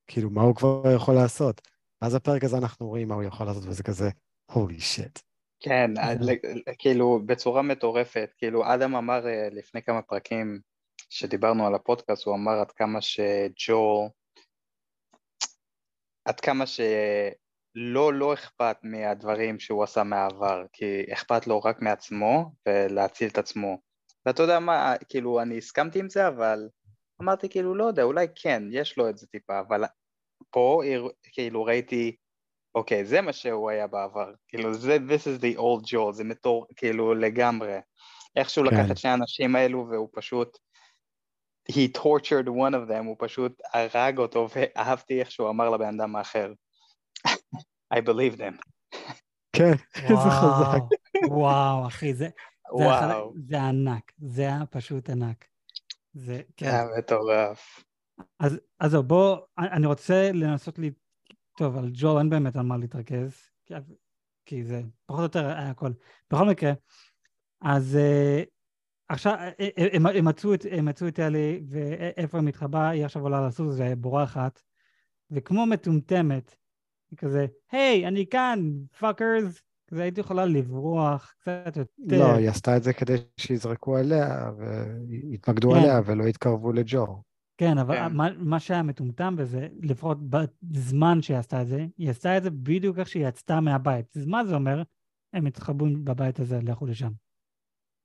כאילו, 0.08 0.30
מה 0.30 0.42
הוא 0.42 0.56
כבר 0.56 0.84
יכול 0.96 1.16
לעשות? 1.16 1.62
ואז 2.02 2.16
בפרק 2.16 2.44
הזה 2.44 2.58
אנחנו 2.58 2.88
רואים 2.88 3.08
מה 3.08 3.16
הוא 3.16 3.24
יכול 3.24 3.46
לעשות, 3.46 3.64
וזה 3.66 3.84
כזה, 3.84 4.10
holy 4.52 4.80
shit. 4.96 5.22
כן, 5.60 5.92
כאילו 6.80 7.20
בצורה 7.26 7.62
מטורפת, 7.62 8.30
כאילו 8.38 8.74
אדם 8.74 8.96
אמר 8.96 9.28
אה, 9.28 9.50
לפני 9.52 9.82
כמה 9.82 10.02
פרקים 10.02 10.60
שדיברנו 11.10 11.68
על 11.68 11.76
הפודקאסט, 11.76 12.26
הוא 12.26 12.36
אמר 12.36 12.52
עד 12.52 12.72
כמה 12.72 13.02
שג'ו, 13.02 14.10
עד 16.26 16.40
כמה 16.40 16.66
שלא 16.66 16.86
לא 17.76 18.34
אכפת 18.34 18.78
מהדברים 18.84 19.60
שהוא 19.60 19.84
עשה 19.84 20.04
מהעבר, 20.04 20.64
כי 20.74 21.04
אכפת 21.14 21.48
לו 21.48 21.60
רק 21.60 21.82
מעצמו 21.82 22.52
ולהציל 22.68 23.30
את 23.30 23.38
עצמו. 23.38 23.78
ואתה 24.26 24.44
יודע 24.44 24.60
מה, 24.60 24.94
כאילו 25.10 25.42
אני 25.42 25.58
הסכמתי 25.58 26.00
עם 26.00 26.10
זה, 26.10 26.28
אבל 26.28 26.70
אמרתי 27.22 27.50
כאילו 27.50 27.76
לא 27.76 27.84
יודע, 27.84 28.04
אולי 28.04 28.28
כן, 28.36 28.64
יש 28.72 28.98
לו 28.98 29.10
את 29.10 29.18
זה 29.18 29.28
טיפה, 29.28 29.60
אבל 29.60 29.84
פה 30.50 30.82
כאילו 31.34 31.64
ראיתי 31.64 32.16
אוקיי, 32.76 33.06
זה 33.06 33.22
מה 33.22 33.34
שהוא 33.34 33.70
היה 33.70 33.88
בעבר, 33.88 34.32
כאילו 34.48 34.74
זה, 34.74 34.98
this 35.08 35.22
is 35.22 35.42
the 35.42 35.58
old 35.58 35.92
Joel, 35.92 36.12
זה 36.12 36.24
מטור, 36.24 36.66
כאילו 36.76 37.16
לגמרי. 37.16 37.78
איך 38.36 38.50
שהוא 38.50 38.68
כן. 38.70 38.76
לקח 38.76 38.92
את 38.92 38.98
שני 38.98 39.12
האנשים 39.12 39.56
האלו 39.56 39.88
והוא 39.90 40.10
פשוט, 40.14 40.58
he 41.72 41.98
tortured 41.98 42.48
one 42.48 42.74
of 42.74 42.90
them, 42.90 43.06
הוא 43.06 43.16
פשוט 43.20 43.62
הרג 43.74 44.18
אותו, 44.18 44.48
ואהבתי 44.56 45.20
איך 45.20 45.32
שהוא 45.32 45.50
אמר 45.50 45.70
לבן 45.70 46.00
אדם 46.00 46.16
האחר. 46.16 46.54
I 47.94 47.98
believe 47.98 48.38
them. 48.38 48.58
כן, 49.54 49.72
איזה 49.96 50.30
חזק. 50.30 50.82
וואו, 51.30 51.88
אחי, 51.88 52.14
זה, 52.14 52.26
זה, 52.26 52.30
וואו, 52.72 53.34
זה 53.48 53.62
ענק, 53.62 54.12
זה 54.18 54.42
היה 54.42 54.66
פשוט 54.70 55.10
ענק. 55.10 55.46
זה, 56.14 56.26
זה 56.26 56.42
כן. 56.58 56.66
היה 56.66 56.86
מטורף. 56.98 57.84
אז, 58.40 58.60
אז 58.80 58.92
זהו, 58.92 59.04
בוא, 59.04 59.38
אני 59.58 59.86
רוצה 59.86 60.32
לנסות 60.34 60.80
לי... 60.80 60.92
טוב, 61.58 61.78
על 61.78 61.90
ג'ו 61.94 62.20
אין 62.20 62.30
באמת 62.30 62.56
על 62.56 62.66
מה 62.66 62.78
להתרכז, 62.78 63.50
כי, 64.46 64.64
זה 64.64 64.82
פחות 65.06 65.20
או 65.20 65.24
יותר 65.24 65.46
היה 65.46 65.70
הכל. 65.70 65.92
בכל 66.32 66.46
מקרה, 66.46 66.72
אז 67.62 67.98
uh, 67.98 68.46
עכשיו, 69.10 69.34
אה, 69.34 69.68
אה, 69.78 69.88
הם, 69.94 70.26
מצאו 70.26 70.54
את, 70.54 70.66
הם 70.72 70.86
מצאו 70.86 71.08
את 71.08 71.20
אלי, 71.20 71.62
ואיפה 71.70 72.38
היא 72.38 72.46
מתחבאה, 72.46 72.90
היא 72.90 73.06
עכשיו 73.06 73.22
עולה 73.22 73.48
לסוס 73.48 73.76
ובורחת, 73.80 74.62
וכמו 75.32 75.66
מטומטמת, 75.66 76.56
כזה, 77.18 77.46
היי, 77.72 78.08
אני 78.08 78.26
כאן, 78.26 78.72
fuckers, 79.00 79.62
כזה 79.88 80.04
הייתי 80.04 80.22
יכולה 80.22 80.46
לברוח 80.46 81.34
קצת 81.40 81.78
יותר. 81.78 82.20
לא, 82.20 82.36
היא 82.36 82.50
עשתה 82.50 82.78
את 82.78 82.84
זה 82.84 82.94
כדי 82.94 83.16
שיזרקו 83.38 83.98
עליה, 83.98 84.52
ויתמקדו 85.08 85.72
כן. 85.72 85.78
עליה 85.78 86.02
ולא 86.06 86.24
יתקרבו 86.24 86.72
לג'ואל. 86.72 87.22
כן, 87.58 87.78
אבל 87.78 87.96
כן. 87.96 88.14
מה, 88.14 88.28
מה 88.38 88.60
שהיה 88.60 88.84
מטומטם 88.84 89.36
בזה, 89.36 89.68
לפחות 89.82 90.18
בזמן 90.62 91.22
שהיא 91.22 91.38
עשתה 91.38 91.62
את 91.62 91.68
זה, 91.68 91.86
היא 91.98 92.10
עשתה 92.10 92.38
את 92.38 92.44
זה 92.44 92.50
בדיוק 92.50 93.00
איך 93.00 93.08
שהיא 93.08 93.28
יצאה 93.28 93.62
מהבית. 93.62 94.18
אז 94.18 94.26
מה 94.26 94.46
זה 94.46 94.56
אומר? 94.56 94.84
הם 95.34 95.46
התחבאו 95.46 95.88
בבית 96.04 96.40
הזה, 96.40 96.60
לכו 96.62 96.86
לשם. 96.86 97.12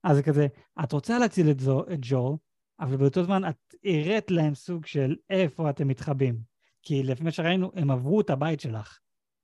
אז 0.04 0.16
זה 0.16 0.22
כזה, 0.22 0.46
את 0.84 0.92
רוצה 0.92 1.18
להציל 1.18 1.50
את, 1.50 1.60
זו, 1.60 1.84
את 1.92 1.98
ג'ול, 2.00 2.36
אבל 2.80 2.96
באותו 2.96 3.24
זמן 3.24 3.48
את 3.48 3.74
הראת 3.84 4.30
להם 4.30 4.54
סוג 4.54 4.86
של 4.86 5.16
איפה 5.30 5.70
אתם 5.70 5.88
מתחבאים. 5.88 6.49
כי 6.82 7.02
לפי 7.02 7.24
מה 7.24 7.30
שראינו, 7.30 7.70
הם 7.74 7.90
עברו 7.90 8.20
את 8.20 8.30
הבית 8.30 8.60
שלך. 8.60 8.98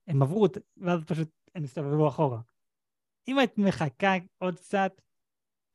הם 0.07 0.23
עברו 0.23 0.47
את... 0.47 0.59
ואז 0.77 1.05
פשוט 1.05 1.29
הם 1.55 1.65
הסתובבו 1.65 2.09
אחורה. 2.09 2.41
אם 3.29 3.39
היית 3.39 3.59
מחכה 3.59 4.13
עוד 4.39 4.57
קצת, 4.57 5.01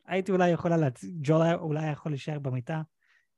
הייתי 0.05 0.31
אולי 0.31 0.49
יכולה 0.49 0.77
להציל, 0.77 1.11
ג'ול 1.21 1.41
היה 1.41 1.55
אולי 1.55 1.91
יכול 1.91 2.11
להישאר 2.11 2.39
במיטה, 2.39 2.81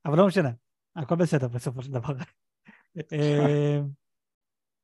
אבל 0.06 0.18
לא 0.18 0.28
משנה. 0.28 0.52
הכל 0.96 1.16
בסדר 1.16 1.48
בסופו 1.48 1.82
של 1.82 1.92
דבר. 1.92 2.14
אה, 3.14 3.80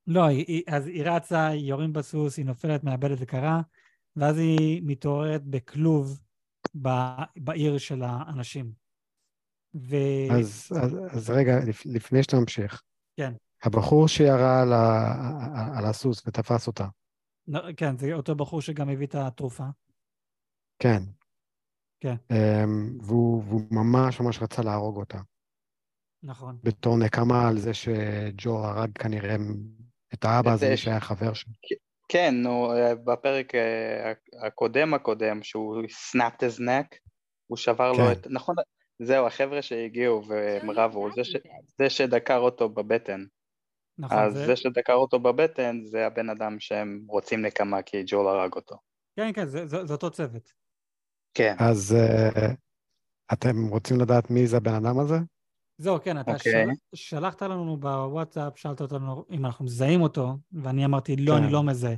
לא, 0.07 0.25
היא, 0.25 0.63
אז 0.67 0.87
היא 0.87 1.03
רצה, 1.03 1.49
יורים 1.53 1.93
בסוס, 1.93 2.37
היא 2.37 2.45
נופלת, 2.45 2.83
מאבדת 2.83 3.21
הכרה, 3.21 3.61
ואז 4.15 4.37
היא 4.37 4.81
מתעוררת 4.85 5.43
בכלוב 5.43 6.19
ב, 6.81 6.89
בעיר 7.37 7.77
של 7.77 8.01
האנשים. 8.03 8.71
ו... 9.75 9.95
אז, 10.31 10.71
אז, 10.83 10.97
אז 11.11 11.29
רגע, 11.29 11.59
לפ, 11.67 11.85
לפני 11.85 12.23
שאתה 12.23 12.37
ממשיך. 12.37 12.83
כן. 13.19 13.33
הבחור 13.63 14.07
שירה 14.07 14.61
על, 14.61 14.73
ה, 14.73 15.77
על 15.77 15.85
הסוס 15.85 16.27
ותפס 16.27 16.67
אותה, 16.67 16.87
לא, 17.47 17.59
כן, 17.77 17.97
זה 17.97 18.13
אותו 18.13 18.35
בחור 18.35 18.61
שגם 18.61 18.89
הביא 18.89 19.07
את 19.07 19.15
התרופה. 19.15 19.63
כן. 20.79 20.99
כן. 21.99 22.15
Um, 22.33 23.05
והוא, 23.05 23.43
והוא 23.47 23.61
ממש 23.71 24.19
ממש 24.19 24.41
רצה 24.41 24.61
להרוג 24.61 24.97
אותה, 24.97 25.17
נכון. 26.23 26.57
בתור 26.63 26.97
נקמה 26.97 27.47
על 27.47 27.57
זה 27.57 27.73
שג'ו 27.73 28.57
הרג 28.57 28.91
כנראה 28.97 29.35
את 30.13 30.25
האבא 30.25 30.51
הזה, 30.51 30.77
שהיה 30.77 30.99
חבר 30.99 31.33
שלו. 31.33 31.53
כן, 32.09 32.35
נו, 32.43 32.73
אה, 32.73 32.95
בפרק 32.95 33.55
אה, 33.55 34.13
הקודם 34.47 34.93
הקודם, 34.93 35.43
שהוא 35.43 35.81
snapped 35.83 36.39
his 36.39 36.59
neck, 36.59 36.97
הוא 37.47 37.57
שבר 37.57 37.91
לו 37.91 37.97
כן. 37.97 38.11
את... 38.11 38.27
נכון, 38.29 38.55
זהו, 38.99 39.27
החבר'ה 39.27 39.61
שהגיעו 39.61 40.27
והם 40.27 40.71
רבו, 40.71 41.11
זה, 41.15 41.23
ש... 41.23 41.35
זה 41.77 41.89
שדקר 41.89 42.37
אותו 42.37 42.69
בבטן. 42.69 43.23
נכון, 43.97 44.17
אז 44.17 44.33
זה... 44.33 44.45
זה 44.45 44.55
שדקר 44.55 44.93
אותו 44.93 45.19
בבטן, 45.19 45.79
זה 45.83 46.05
הבן 46.05 46.29
אדם 46.29 46.59
שהם 46.59 47.01
רוצים 47.07 47.41
נקמה 47.41 47.81
כי 47.81 48.03
ג'ול 48.07 48.27
הרג 48.27 48.53
אותו. 48.53 48.75
כן, 49.15 49.33
כן, 49.33 49.45
זה, 49.45 49.65
זה, 49.65 49.85
זה 49.85 49.93
אותו 49.93 50.11
צוות. 50.11 50.51
כן. 51.33 51.55
אז 51.59 51.95
uh, 51.97 52.39
אתם 53.33 53.67
רוצים 53.67 53.99
לדעת 53.99 54.29
מי 54.29 54.47
זה 54.47 54.57
הבן 54.57 54.73
אדם 54.73 54.99
הזה? 54.99 55.17
זהו, 55.77 56.01
כן, 56.03 56.19
אתה 56.19 56.31
אוקיי. 56.31 56.51
של... 56.51 56.69
שלחת 56.95 57.41
לנו 57.41 57.77
בוואטסאפ, 57.77 58.57
שאלת 58.57 58.81
אותנו 58.81 59.25
אם 59.31 59.45
אנחנו 59.45 59.65
מזהים 59.65 60.01
אותו, 60.01 60.37
ואני 60.51 60.85
אמרתי, 60.85 61.15
לא, 61.15 61.33
כן. 61.33 61.43
אני 61.43 61.51
לא 61.51 61.63
מזהה. 61.63 61.95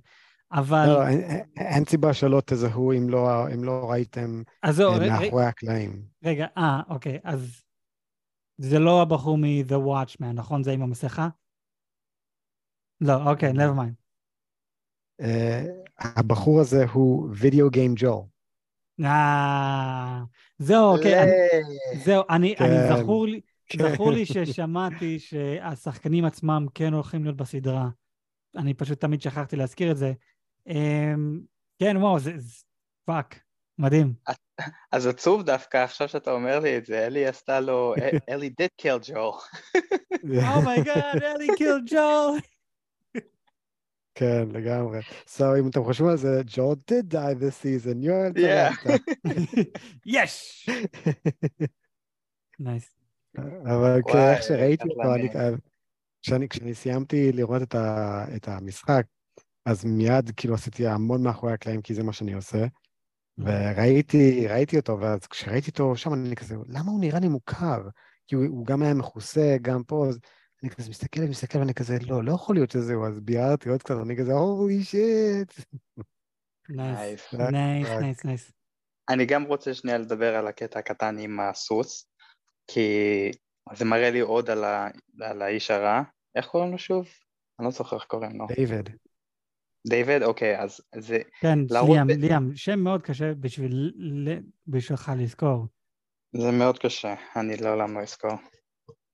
אבל... 0.51 0.85
לא, 0.87 1.07
אין, 1.07 1.21
אין- 1.57 1.85
סיבה 1.85 2.13
שלא 2.13 2.41
תזהו 2.45 2.91
אם 2.91 3.09
לא, 3.09 3.47
אם 3.53 3.63
לא 3.63 3.91
ראיתם 3.91 4.41
אז 4.63 4.75
זהו, 4.75 4.91
אה, 4.91 4.97
ר- 4.97 5.01
ר- 5.01 5.09
מאחורי 5.21 5.45
הקלעים. 5.45 6.01
רגע, 6.23 6.47
אה, 6.57 6.81
אוקיי, 6.89 7.19
אז 7.23 7.63
זה 8.57 8.79
לא 8.79 9.01
הבחור 9.01 9.37
מ-The 9.37 9.73
Watchman, 9.87 10.33
נכון? 10.33 10.63
זה 10.63 10.71
עם 10.71 10.81
המסכה? 10.81 11.29
לא, 13.01 13.31
אוקיי, 13.31 13.51
never 13.51 13.77
mind. 13.79 13.93
אה, 15.21 15.63
הבחור 15.99 16.59
הזה 16.59 16.85
הוא 16.93 17.29
video 17.38 17.69
game 17.69 17.93
ג'ואל. 17.97 18.27
אה, 19.03 20.19
זהו, 20.57 20.95
אוקיי, 20.95 21.23
אני- 21.23 21.31
זהו, 22.03 22.23
אני, 22.29 22.47
אני 22.49 22.55
כן, 22.57 22.97
זכור 23.03 23.27
לי, 23.27 23.41
כן. 23.67 23.93
זכור 23.93 24.11
לי 24.11 24.25
ששמעתי 24.33 25.19
שהשחקנים 25.19 26.25
עצמם 26.25 26.65
כן 26.73 26.93
הולכים 26.93 27.23
להיות 27.23 27.37
בסדרה. 27.37 27.89
אני 28.57 28.73
פשוט 28.73 29.01
תמיד 29.01 29.21
שכחתי 29.21 29.55
להזכיר 29.55 29.91
את 29.91 29.97
זה. 29.97 30.13
אמ, 30.67 31.41
כן, 31.80 31.97
וואו, 31.97 32.19
זה, 32.19 32.32
fuck, 33.06 33.39
מדהים. 33.78 34.13
אז 34.91 35.08
עצוב 35.08 35.43
דווקא, 35.43 35.78
עכשיו 35.78 36.08
שאתה 36.08 36.32
אומר 36.32 36.60
לי 36.60 36.78
את 36.78 36.86
זה, 36.86 37.08
אלי 37.08 37.28
עשתה 37.28 37.60
לו, 37.60 37.93
אלי 38.30 38.54
did 38.62 38.86
kill 38.86 39.12
ג'ואל. 39.12 39.34
אומייגאד, 40.56 41.21
אלי 41.24 41.47
קיל 41.58 41.80
ג'ול. 41.86 42.39
כן, 44.15 44.47
לגמרי. 44.52 45.00
So, 45.26 45.43
אם 45.60 45.69
אתם 45.69 45.84
חושבים 45.84 46.10
על 46.10 46.17
זה, 46.17 46.41
ג'ו 46.45 46.74
did 46.74 47.13
die 47.13 47.36
this 47.41 47.63
season, 47.63 48.06
you're 48.06 48.38
Yeah. 48.38 48.91
יש! 50.06 50.65
nice. 52.60 52.89
אבל 53.71 54.02
כאיך 54.08 54.43
שראיתי 54.43 54.84
איך 54.84 54.97
אותו. 54.97 55.58
כשאני, 56.21 56.74
סיימתי 56.74 57.32
לראות 57.32 57.62
את 58.36 58.47
המשחק, 58.47 59.04
אז 59.65 59.86
מיד 59.86 60.32
כאילו 60.38 60.54
עשיתי 60.54 60.88
המון 60.88 61.24
מאחורי 61.24 61.54
הקלעים, 61.54 61.82
כי 61.82 61.93
זה 61.93 62.04
מה 62.04 62.13
שאני 62.13 62.34
עושה. 62.34 62.65
וראיתי 63.38 64.47
ראיתי 64.47 64.78
אותו, 64.78 65.00
ואז 65.00 65.28
כשראיתי 65.28 65.71
אותו 65.71 65.95
שם, 65.95 66.13
אני 66.13 66.36
כזה, 66.36 66.56
למה 66.67 66.91
הוא 66.91 67.00
נראה 67.00 67.19
לי 67.19 67.28
מוכר? 67.28 67.82
כי 68.28 68.36
הוא, 68.36 68.45
הוא 68.45 68.65
גם 68.65 68.82
היה 68.82 68.93
מכוסה, 68.93 69.58
גם 69.62 69.84
פה, 69.84 70.06
אז 70.08 70.19
אני 70.63 70.69
כזה 70.69 70.89
מסתכל 70.89 71.21
ומסתכל, 71.24 71.58
ואני 71.58 71.74
כזה, 71.74 71.97
לא, 72.08 72.24
לא 72.24 72.32
יכול 72.32 72.56
להיות 72.56 72.71
שזהו, 72.71 73.06
אז 73.06 73.19
ביררתי 73.19 73.69
עוד 73.69 73.84
קצת, 73.84 73.95
אני 74.06 74.17
כזה, 74.17 74.34
holy 74.34 74.84
shit. 74.84 75.54
nice, 76.69 77.34
nice, 77.34 78.25
nice. 78.25 78.51
אני 79.10 79.26
גם 79.26 79.43
רוצה 79.43 79.74
שנייה 79.74 79.97
לדבר 79.97 80.36
על 80.36 80.47
הקטע 80.47 80.80
הקטן 80.80 81.17
עם 81.19 81.39
הסוס, 81.39 82.06
כי 82.67 82.89
זה 83.74 83.86
מראה 83.86 84.12
לי 84.12 84.19
עוד 84.19 84.50
על, 84.50 84.63
ה... 84.63 84.88
על 85.21 85.41
האיש 85.41 85.71
הרע. 85.71 86.02
איך 86.36 86.45
קוראים 86.45 86.71
לו 86.71 86.78
שוב? 86.78 87.08
אני 87.60 87.65
לא 87.65 87.71
זוכר 87.71 87.95
איך 87.95 88.06
קוראים 88.06 88.38
לו. 88.38 88.47
דיוויד. 88.56 88.89
דיוויד? 89.88 90.24
אוקיי, 90.24 90.60
אז 90.60 90.82
זה... 90.96 91.20
כן, 91.39 91.60
ליאם, 91.70 92.08
ב- 92.08 92.12
ליאם, 92.12 92.56
שם 92.56 92.80
מאוד 92.80 93.02
קשה 93.02 93.34
בשביל, 93.34 93.91
ל- 93.96 94.39
בשבילך 94.67 95.12
לזכור. 95.17 95.67
זה 96.36 96.52
מאוד 96.52 96.80
קשה, 96.80 97.15
אני 97.36 97.58
לעולם 97.58 97.98
לא 97.98 98.02
אזכור. 98.02 98.32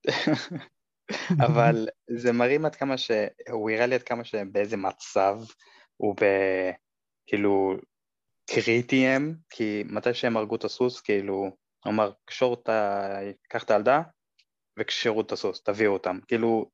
אבל 1.45 1.87
זה 2.09 2.31
מראים 2.31 2.65
עד 2.65 2.75
כמה 2.75 2.97
ש... 2.97 3.11
הוא 3.49 3.69
הראה 3.69 3.85
לי 3.85 3.95
עד 3.95 4.03
כמה 4.03 4.23
שבאיזה 4.23 4.77
מצב 4.77 5.39
הוא 5.97 6.15
ב... 6.21 6.25
כאילו 7.27 7.73
קריטי 8.49 9.07
הם, 9.07 9.35
כי 9.49 9.83
מתי 9.85 10.13
שהם 10.13 10.37
הרגו 10.37 10.55
את 10.55 10.63
הסוס, 10.63 11.01
כאילו, 11.01 11.33
הוא 11.85 11.93
אמר, 11.93 12.11
קשור 12.25 12.53
את 12.53 12.69
ה... 12.69 13.19
קח 13.49 13.63
את 13.63 13.71
הילדה 13.71 14.01
וקשרו 14.79 15.21
את 15.21 15.31
הסוס, 15.31 15.63
תביאו 15.63 15.93
אותם. 15.93 16.19
כאילו, 16.27 16.69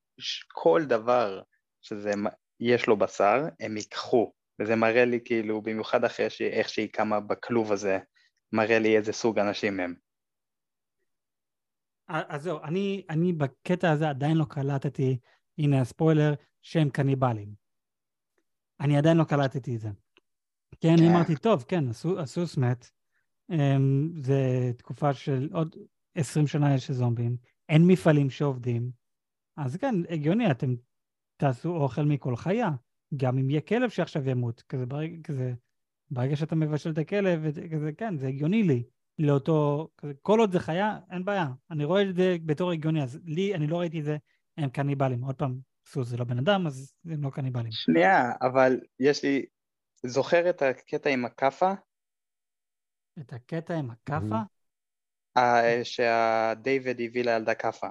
כל 0.53 0.81
דבר 0.85 1.41
שזה 1.81 2.11
יש 2.63 2.87
לו 2.87 2.97
בשר, 2.97 3.45
הם 3.59 3.77
ייקחו. 3.77 4.33
וזה 4.59 4.75
מראה 4.75 5.05
לי 5.05 5.19
כאילו, 5.25 5.61
במיוחד 5.61 6.03
אחרי 6.03 6.29
ש... 6.29 6.41
איך 6.41 6.69
שהיא 6.69 6.89
קמה 6.89 7.19
בכלוב 7.19 7.71
הזה, 7.71 7.99
מראה 8.51 8.79
לי 8.79 8.97
איזה 8.97 9.13
סוג 9.13 9.39
אנשים 9.39 9.79
הם. 9.79 9.95
אז 12.07 12.43
זהו, 12.43 12.59
אני, 12.63 13.05
אני 13.09 13.33
בקטע 13.33 13.91
הזה 13.91 14.09
עדיין 14.09 14.37
לא 14.37 14.45
קלטתי, 14.45 15.17
הנה 15.57 15.81
הספוילר, 15.81 16.33
שהם 16.61 16.89
קניבלים. 16.89 17.53
אני 18.79 18.97
עדיין 18.97 19.17
לא 19.17 19.23
קלטתי 19.23 19.75
את 19.75 19.79
זה. 19.79 19.89
כי 20.81 20.89
אני 20.89 20.97
כן. 20.97 21.15
אמרתי, 21.15 21.35
טוב, 21.35 21.65
כן, 21.67 21.87
הסו- 21.87 22.19
הסוס 22.19 22.57
מת, 22.57 22.89
אמ, 23.51 24.11
זה 24.21 24.71
תקופה 24.77 25.13
של 25.13 25.49
עוד 25.53 25.75
20 26.15 26.47
שנה 26.47 26.75
יש 26.75 26.91
זומבים, 26.91 27.37
אין 27.69 27.87
מפעלים 27.87 28.29
שעובדים, 28.29 28.91
אז 29.57 29.77
כן, 29.77 29.95
הגיוני, 30.09 30.51
אתם 30.51 30.75
תעשו 31.43 31.75
אוכל 31.75 32.01
מכל 32.01 32.35
חיה, 32.35 32.69
גם 33.17 33.37
אם 33.37 33.49
יהיה 33.49 33.61
כלב 33.61 33.89
שעכשיו 33.89 34.29
ימות, 34.29 34.61
כזה 34.61 34.85
ברגע, 34.85 35.15
כזה, 35.23 35.53
ברגע 36.11 36.35
שאתה 36.35 36.55
מבשל 36.55 36.89
את 36.89 36.97
הכלב, 36.97 37.39
וזה- 37.43 37.67
כזה, 37.71 37.91
כן, 37.97 38.17
זה 38.17 38.27
הגיוני 38.27 38.63
לי, 38.63 38.83
לאותו, 39.19 39.87
כזה, 39.97 40.13
כל 40.21 40.39
עוד 40.39 40.51
זה 40.51 40.59
חיה, 40.59 40.99
אין 41.11 41.25
בעיה, 41.25 41.47
אני 41.71 41.85
רואה 41.85 42.01
את 42.01 42.15
זה 42.15 42.35
בתור 42.45 42.71
הגיוני, 42.71 43.03
אז 43.03 43.19
לי, 43.25 43.55
אני 43.55 43.67
לא 43.67 43.79
ראיתי 43.79 43.99
את 43.99 44.05
זה, 44.05 44.17
הם 44.57 44.69
קניבלים, 44.69 45.23
עוד 45.23 45.35
פעם, 45.35 45.59
סוס 45.85 46.07
זה 46.07 46.17
לא 46.17 46.25
בן 46.25 46.37
אדם, 46.37 46.67
אז 46.67 46.93
הם 47.05 47.23
לא 47.23 47.29
קניבלים. 47.29 47.71
שנייה, 47.71 48.31
אבל 48.41 48.79
יש 48.99 49.23
לי... 49.23 49.45
זוכר 50.05 50.49
את 50.49 50.61
הקטע 50.61 51.09
עם 51.09 51.25
הכאפה? 51.25 51.73
את 53.19 53.33
הקטע 53.33 53.73
עם 53.75 53.91
הכאפה, 53.91 54.39
שהדייוויד 55.83 57.01
הביא 57.01 57.23
לילדה 57.23 57.55
כאפה. 57.55 57.87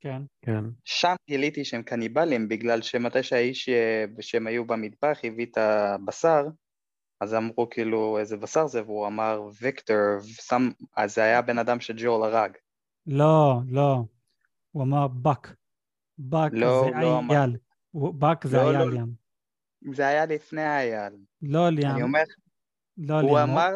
כן. 0.00 0.22
כן. 0.42 0.64
שם 0.84 1.14
גיליתי 1.28 1.64
שהם 1.64 1.82
קניבלים, 1.82 2.48
בגלל 2.48 2.82
שמתי 2.82 3.22
שהאיש 3.22 3.68
אה, 3.68 4.04
שהם 4.20 4.46
היו 4.46 4.64
במטבח 4.64 5.18
הביא 5.24 5.46
את 5.46 5.58
הבשר, 5.58 6.46
אז 7.20 7.34
אמרו 7.34 7.68
כאילו 7.70 8.18
איזה 8.18 8.36
בשר 8.36 8.66
זה, 8.66 8.82
והוא 8.82 9.06
אמר 9.06 9.42
ויקטור, 9.60 9.96
ושם, 10.18 10.68
אז 10.96 11.14
זה 11.14 11.22
היה 11.22 11.42
בן 11.42 11.58
אדם 11.58 11.80
שג'ול 11.80 12.22
הרג. 12.24 12.52
לא, 13.06 13.54
לא. 13.70 14.02
הוא 14.70 14.82
אמר 14.82 15.08
בק. 15.08 15.48
בק 16.18 16.50
לא, 16.52 16.82
זה 16.84 17.00
לא 17.00 17.18
אמר. 17.18 17.34
אייל. 17.34 17.56
הוא- 17.90 18.14
בק 18.14 18.46
זה 18.46 18.56
לא, 18.56 18.70
היה 18.70 18.78
לא. 18.78 18.90
ליאם. 18.90 19.08
זה 19.94 20.06
היה 20.06 20.26
לפני 20.26 20.62
האייל. 20.62 21.12
לא 21.42 21.68
ליאם. 21.68 21.90
אני 21.90 22.02
אומר, 22.02 22.22
לא 22.98 23.20
הוא 23.20 23.38
ליאם. 23.38 23.50
אמר, 23.50 23.70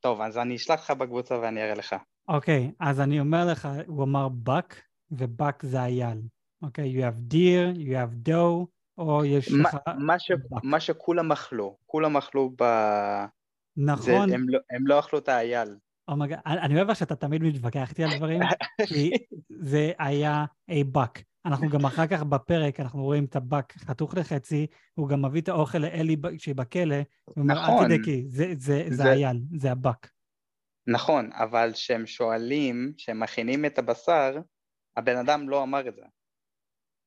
טוב, 0.00 0.20
אז 0.20 0.38
אני 0.38 0.56
אשלח 0.56 0.80
לך 0.80 0.90
בקבוצה 0.90 1.38
ואני 1.38 1.62
אראה 1.62 1.74
לך. 1.74 1.96
אוקיי, 2.28 2.72
אז 2.80 3.00
אני 3.00 3.20
אומר 3.20 3.46
לך, 3.52 3.68
הוא 3.86 4.04
אמר 4.04 4.28
בק, 4.28 4.74
ובק 5.10 5.62
זה 5.62 5.82
אייל. 5.84 6.18
אוקיי, 6.62 6.98
you 7.00 7.10
have 7.10 7.32
deer, 7.32 7.78
you 7.78 7.90
have 7.92 8.28
doe, 8.28 8.66
או 8.98 9.24
יש 9.24 9.50
מה- 9.52 9.68
לך... 9.68 9.76
מה 9.98 10.18
ש-. 10.18 10.30
מה 10.62 10.80
שכולם 10.80 11.32
אכלו, 11.32 11.76
כולם 11.86 12.16
אכלו 12.16 12.50
ב... 12.50 12.62
זה, 13.76 13.82
נכון, 13.84 14.32
הם, 14.32 14.48
לא, 14.48 14.58
הם 14.70 14.86
לא 14.86 14.98
אכלו 14.98 15.18
את 15.18 15.28
האייל. 15.28 15.76
אומייגה, 16.08 16.36
אני 16.46 16.76
אוהב 16.76 16.94
שאתה 16.94 17.16
תמיד 17.16 17.42
מתווכח 17.42 17.90
איתי 17.90 18.04
על 18.04 18.10
דברים, 18.16 18.40
כי 18.86 19.10
זה 19.60 19.92
היה 19.98 20.44
a 20.70 20.96
buck. 20.96 21.22
אנחנו 21.46 21.68
גם 21.68 21.84
אחר 21.86 22.06
כך 22.06 22.22
בפרק, 22.22 22.80
אנחנו 22.80 23.02
רואים 23.02 23.24
את 23.24 23.36
הבק 23.36 23.72
חתוך 23.78 24.14
לחצי, 24.14 24.66
הוא 24.94 25.08
גם 25.08 25.24
מביא 25.24 25.40
את 25.40 25.48
האוכל 25.48 25.78
לאלי 25.78 26.16
שהיא 26.38 26.54
בכלא, 26.54 26.96
הוא 27.24 27.34
אומר, 27.42 27.54
אל 27.54 27.62
נכון. 27.62 27.84
תדאגי, 27.86 28.24
זה- 28.28 28.52
זה 28.58 28.84
זה 28.88 28.94
זה- 28.96 29.12
אייל, 29.12 29.40
זה 29.56 29.72
הבק. 29.72 30.08
נכון, 30.86 31.30
אבל 31.32 31.70
כשהם 31.74 32.06
שואלים, 32.06 32.92
כשהם 32.96 33.20
מכינים 33.20 33.64
את 33.64 33.78
הבשר, 33.78 34.36
הבן 34.96 35.16
אדם 35.16 35.48
לא 35.48 35.62
אמר 35.62 35.88
את 35.88 35.94
זה. 35.94 36.02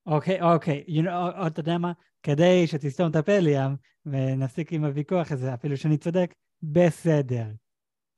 אוקיי, 0.05 0.41
אוקיי, 0.41 0.83
you 0.87 1.03
know, 1.05 1.09
או- 1.11 1.47
אתה 1.47 1.59
יודע 1.59 1.77
מה? 1.77 1.91
כדי 2.23 2.67
שתסתום 2.67 3.11
את 3.11 3.15
הפה, 3.15 3.39
ליאם, 3.39 3.71
ונפסיק 4.05 4.73
עם 4.73 4.83
הוויכוח 4.83 5.31
הזה, 5.31 5.53
אפילו 5.53 5.77
שאני 5.77 5.97
צודק, 5.97 6.33
בסדר. 6.63 7.45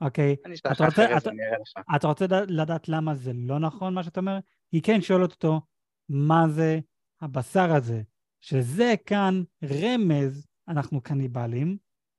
אוקיי? 0.01 0.35
אני 0.45 0.53
אשלח 0.53 0.71
לך 0.71 0.77
אתה 0.77 0.85
רוצה- 0.85 1.05
אחרי 1.05 1.19
זה, 1.19 1.29
אני 1.29 1.45
אראה 1.47 1.57
לך. 1.57 1.95
אתה 1.95 2.07
רוצה 2.07 2.25
לדעת- 2.25 2.51
לדעת 2.51 2.89
למה 2.89 3.15
זה 3.15 3.31
לא 3.33 3.59
נכון, 3.59 3.93
מה 3.93 4.03
שאתה 4.03 4.19
אומר? 4.19 4.37
היא 4.71 4.81
כן 4.83 5.01
שואלת 5.01 5.31
אותו, 5.31 5.61
מה 6.09 6.43
זה 6.49 6.79
הבשר 7.21 7.71
הזה? 7.73 8.01
שזה 8.41 8.93
כאן 9.05 9.43
רמז, 9.63 10.47
אנחנו 10.67 11.01
קניבלים, 11.01 11.77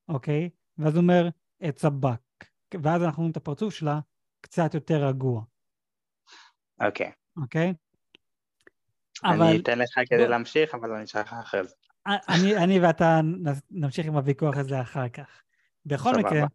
אוקיי? 0.08 0.50
ואז 0.78 0.94
הוא 0.94 1.02
אומר, 1.02 1.28
it's 1.62 1.84
a 1.84 1.90
buck. 2.04 2.46
ואז 2.82 3.02
אנחנו 3.02 3.20
רואים 3.20 3.30
את 3.32 3.36
הפרצוף 3.36 3.74
שלה 3.74 4.00
קצת 4.40 4.74
יותר 4.74 5.06
רגוע, 5.08 5.42
אוקיי. 6.86 7.12
אוקיי? 7.36 7.74
אבל 9.24 9.42
אני 9.42 9.60
אתן 9.60 9.78
לך 9.78 10.00
כדי 10.08 10.28
להמשיך, 10.28 10.74
אבל 10.74 10.92
אני 10.92 11.04
אשלח 11.04 11.26
לך 11.26 11.32
אחרי 11.32 11.64
זה. 11.64 11.74
אני, 12.06 12.56
אני 12.56 12.80
ואתה 12.80 13.20
נמשיך 13.70 14.06
עם 14.06 14.14
הוויכוח 14.14 14.56
הזה 14.56 14.80
אחר 14.80 15.08
כך. 15.08 15.42
בכל 15.86 16.10
סבבה. 16.14 16.28
מקרה, 16.28 16.46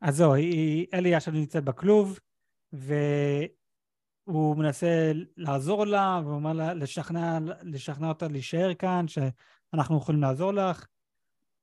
אז 0.00 0.16
זהו, 0.16 0.34
אלי 0.94 1.14
עכשיו 1.14 1.34
נמצאת 1.34 1.64
בכלוב, 1.64 2.18
והוא 2.72 4.56
מנסה 4.56 5.12
לעזור 5.36 5.86
לה, 5.86 6.20
והוא 6.24 6.34
אומר 6.34 6.52
לה 6.52 6.74
לשכנע, 6.74 7.38
לשכנע 7.62 8.08
אותה 8.08 8.28
להישאר 8.28 8.74
כאן, 8.74 9.04
שאנחנו 9.08 9.98
יכולים 9.98 10.20
לעזור 10.20 10.52
לך. 10.52 10.86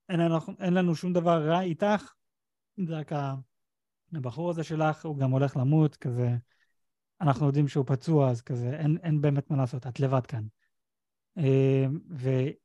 אין 0.09 0.19
לנו, 0.19 0.37
אין 0.59 0.73
לנו 0.73 0.95
שום 0.95 1.13
דבר 1.13 1.43
רע 1.43 1.61
איתך, 1.61 2.13
זה 2.87 2.99
רק 2.99 3.11
הבחור 4.13 4.49
הזה 4.49 4.63
שלך, 4.63 5.05
הוא 5.05 5.17
גם 5.17 5.31
הולך 5.31 5.57
למות, 5.57 5.95
כזה, 5.95 6.29
אנחנו 7.21 7.47
יודעים 7.47 7.67
שהוא 7.67 7.85
פצוע, 7.87 8.29
אז 8.29 8.41
כזה, 8.41 8.69
אין, 8.69 8.97
אין 9.03 9.21
באמת 9.21 9.51
מה 9.51 9.57
לעשות, 9.57 9.87
את 9.87 9.99
לבד 9.99 10.25
כאן. 10.25 10.43
אה, 11.37 11.85
והיא... 12.09 12.55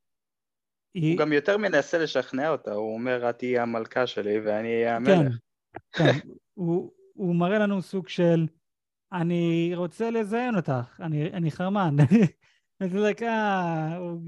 הוא 0.95 1.19
גם 1.19 1.33
יותר 1.33 1.59
מנסה 1.59 1.99
לשכנע 1.99 2.49
אותה, 2.49 2.73
הוא 2.73 2.95
אומר, 2.95 3.31
את 3.31 3.39
תהיי 3.39 3.59
המלכה 3.59 4.07
שלי 4.07 4.41
ואני 4.41 4.69
אהיה 4.69 4.99
כן, 5.05 5.13
המלך. 5.13 5.39
כן. 5.93 6.29
הוא, 6.55 6.93
הוא 7.15 7.37
מראה 7.37 7.59
לנו 7.59 7.83
סוג 7.83 8.09
של, 8.09 8.47
אני 9.13 9.73
רוצה 9.75 10.11
לזיין 10.11 10.57
אותך, 10.57 11.01
אני, 11.01 11.33
אני 11.33 11.51
חרמן. 11.51 11.97
like, 12.83 13.23
אה, 13.23 13.97
הוא 13.97 14.21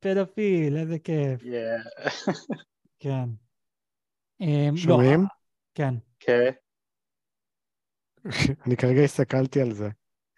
פדופיל, 0.00 0.76
איזה 0.76 0.98
כיף. 0.98 1.40
Yeah. 1.42 2.10
כן. 3.02 3.28
אמ, 4.40 4.70
לא, 4.70 4.76
שומעים? 4.76 5.24
כן. 5.74 5.94
כן. 6.20 6.50
אני 8.66 8.76
כרגע 8.76 9.00
הסתכלתי 9.00 9.60
על 9.60 9.72
זה. 9.74 9.88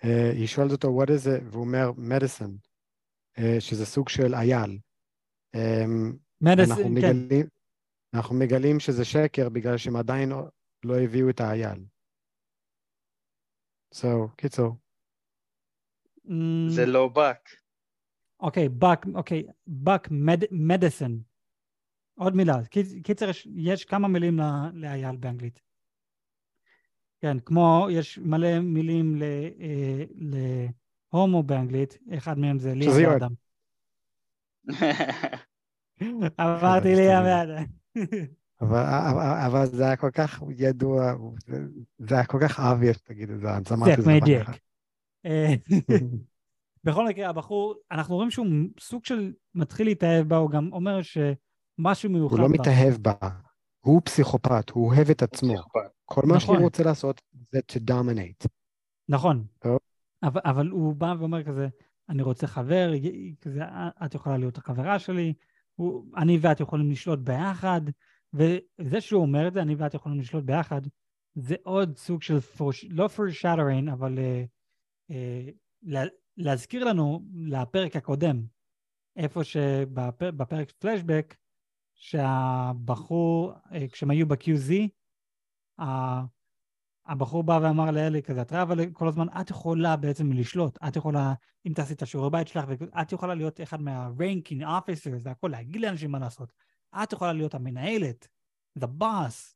אה, 0.05 0.31
היא 0.33 0.47
שואלת 0.47 0.73
אותו, 0.73 1.03
what 1.03 1.07
is 1.09 1.27
it? 1.27 1.45
והוא 1.51 1.65
אומר, 1.65 1.91
medicine, 1.91 2.69
אה, 3.39 3.57
שזה 3.61 3.87
סוג 3.87 4.09
של 4.09 4.35
אייל. 4.35 4.79
אמ, 5.55 6.17
מדס, 6.41 6.71
אנחנו 6.71 6.85
כן, 6.85 6.93
מגלים, 6.95 7.47
אנחנו 8.15 8.35
מגלים 8.35 8.81
שזה 8.81 9.05
שקר 9.05 9.49
בגלל 9.49 9.77
שהם 9.77 9.97
עדיין 9.97 10.33
לא 10.85 10.99
הביאו 11.05 11.31
את 11.31 11.41
האייל. 11.41 11.85
So, 13.95 14.07
קיצור. 14.37 14.77
אמ, 16.29 16.67
זה 16.69 16.87
לא 16.87 17.09
באק. 17.09 17.49
אוקיי, 18.41 18.69
בק, 18.69 19.07
אוקיי, 19.15 19.43
בק 19.67 20.09
מדסן. 20.51 21.19
עוד 22.19 22.35
מילה. 22.35 22.55
קיצ- 22.55 23.03
קיצר, 23.05 23.29
יש, 23.29 23.49
יש 23.57 23.85
כמה 23.85 24.09
מילים 24.09 24.39
לאייל 24.73 25.17
באנגלית. 25.17 25.66
כן, 27.21 27.39
כמו, 27.39 27.89
יש 27.91 28.19
מלא 28.19 28.61
מילים 28.61 29.17
ל, 29.17 29.23
אה, 29.61 30.05
להומו 31.13 31.43
באנגלית, 31.43 31.99
אחד 32.15 32.39
מהם 32.39 32.59
זה 32.59 32.75
לי 32.75 32.85
שזה 32.85 33.03
יואל. 33.03 33.17
אדם. 33.17 33.33
אמרתי 36.41 36.95
לי 36.95 37.13
המעט. 37.13 37.49
אבל, 38.61 38.85
אבל, 39.11 39.47
אבל 39.47 39.67
זה 39.67 39.85
היה 39.87 39.97
כל 39.97 40.11
כך 40.11 40.43
ידוע, 40.57 41.13
זה, 41.47 41.65
זה 41.99 42.15
היה 42.15 42.25
כל 42.25 42.39
כך 42.43 42.59
obvious, 42.59 42.99
תגיד 43.05 43.31
את 43.31 43.41
זה, 43.41 43.51
אז 43.51 43.73
אמרתי 43.73 43.93
את 43.93 43.99
זה 43.99 44.05
פעם 44.05 44.17
מדייק. 44.17 44.49
אחת. 44.49 44.59
בכל 46.85 47.09
מקרה, 47.09 47.29
הבחור, 47.29 47.75
אנחנו 47.91 48.15
רואים 48.15 48.31
שהוא 48.31 48.47
סוג 48.81 49.05
של 49.05 49.33
מתחיל 49.55 49.87
להתאהב 49.87 50.29
בה, 50.29 50.37
הוא 50.37 50.51
גם 50.51 50.73
אומר 50.73 51.01
שמשהו 51.03 52.11
מיוחד 52.11 52.37
הוא 52.37 52.43
לא 52.43 52.49
בה. 52.49 52.55
מתאהב 52.55 52.95
בה, 52.95 53.13
הוא 53.87 54.03
פסיכופת, 54.05 54.71
הוא 54.71 54.87
אוהב 54.87 55.11
את 55.11 55.23
עצמו. 55.23 55.55
פסיכופת. 55.55 55.91
כל 56.05 56.23
מה 56.27 56.37
נכון. 56.37 56.41
שהוא 56.55 56.65
רוצה 56.65 56.83
לעשות 56.83 57.23
זה 57.53 57.61
to 57.73 57.91
dominate. 57.91 58.49
נכון. 59.09 59.47
טוב. 59.59 59.79
אבל, 60.23 60.41
אבל 60.45 60.69
הוא 60.69 60.95
בא 60.95 61.15
ואומר 61.19 61.45
כזה, 61.45 61.69
אני 62.09 62.23
רוצה 62.23 62.47
חבר, 62.47 62.93
כזה, 63.41 63.61
את 64.05 64.15
יכולה 64.15 64.37
להיות 64.37 64.59
החברה 64.59 64.99
שלי, 64.99 65.35
הוא, 65.75 66.05
אני 66.17 66.39
ואת 66.41 66.61
יכולים 66.61 66.91
לשלוט 66.91 67.19
ביחד, 67.19 67.81
וזה 68.35 69.01
שהוא 69.01 69.23
אומר 69.23 69.49
את 69.49 69.53
זה, 69.53 69.63
אני 69.63 69.75
ואת 69.75 69.95
יכולים 69.95 70.21
לשלוט 70.21 70.45
ביחד, 70.45 70.81
זה 71.35 71.55
עוד 71.63 71.97
סוג 71.97 72.23
של, 72.23 72.39
for, 72.39 72.87
לא 72.91 73.09
foreshadowing, 73.17 73.93
אבל 73.93 74.19
uh, 74.19 75.13
uh, 75.13 75.15
לה, 75.83 76.03
להזכיר 76.37 76.85
לנו 76.85 77.23
לפרק 77.35 77.97
הקודם, 77.97 78.43
איפה 79.17 79.45
שבפרק 79.45 80.71
פלשבק, 80.79 81.35
שהבחור, 81.97 83.53
אה, 83.73 83.89
כשהם 83.89 84.11
היו 84.11 84.27
ב-QZ, 84.29 84.73
הבחור 87.07 87.43
בא 87.43 87.59
ואמר 87.63 87.91
לאלי 87.91 88.23
כזה, 88.23 88.43
את 88.43 88.53
רבה 88.53 88.75
כל 88.93 89.09
הזמן, 89.09 89.27
את 89.41 89.51
יכולה 89.51 89.97
בעצם 89.97 90.33
לשלוט, 90.33 90.79
את 90.89 90.97
יכולה, 90.97 91.35
אם 91.67 91.73
תעשי 91.73 91.93
את 91.95 92.03
השיעורי 92.03 92.31
בית 92.31 92.49
שלך, 92.49 92.65
את 93.01 93.13
יכולה 93.13 93.35
להיות 93.35 93.61
אחד 93.61 93.81
מה-ranking 93.81 94.63
officers 94.63 95.21
והכל, 95.23 95.49
להגיד 95.49 95.81
לאנשים 95.81 96.11
מה 96.11 96.19
לעשות. 96.19 96.53
את 97.03 97.13
יכולה 97.13 97.33
להיות 97.33 97.55
המנהלת, 97.55 98.29
the 98.79 98.87
boss. 99.01 99.55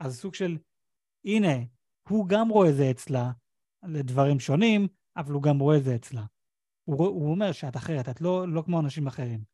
אז 0.00 0.20
סוג 0.20 0.34
של, 0.34 0.58
הנה, 1.24 1.54
הוא 2.08 2.28
גם 2.28 2.48
רואה 2.48 2.72
זה 2.72 2.90
אצלה 2.90 3.30
לדברים 3.82 4.40
שונים, 4.40 4.88
אבל 5.16 5.32
הוא 5.32 5.42
גם 5.42 5.58
רואה 5.58 5.80
זה 5.80 5.94
אצלה. 5.94 6.24
הוא, 6.84 7.06
הוא 7.06 7.30
אומר 7.30 7.52
שאת 7.52 7.76
אחרת, 7.76 8.08
את 8.08 8.20
לא, 8.20 8.48
לא 8.48 8.62
כמו 8.62 8.80
אנשים 8.80 9.06
אחרים. 9.06 9.53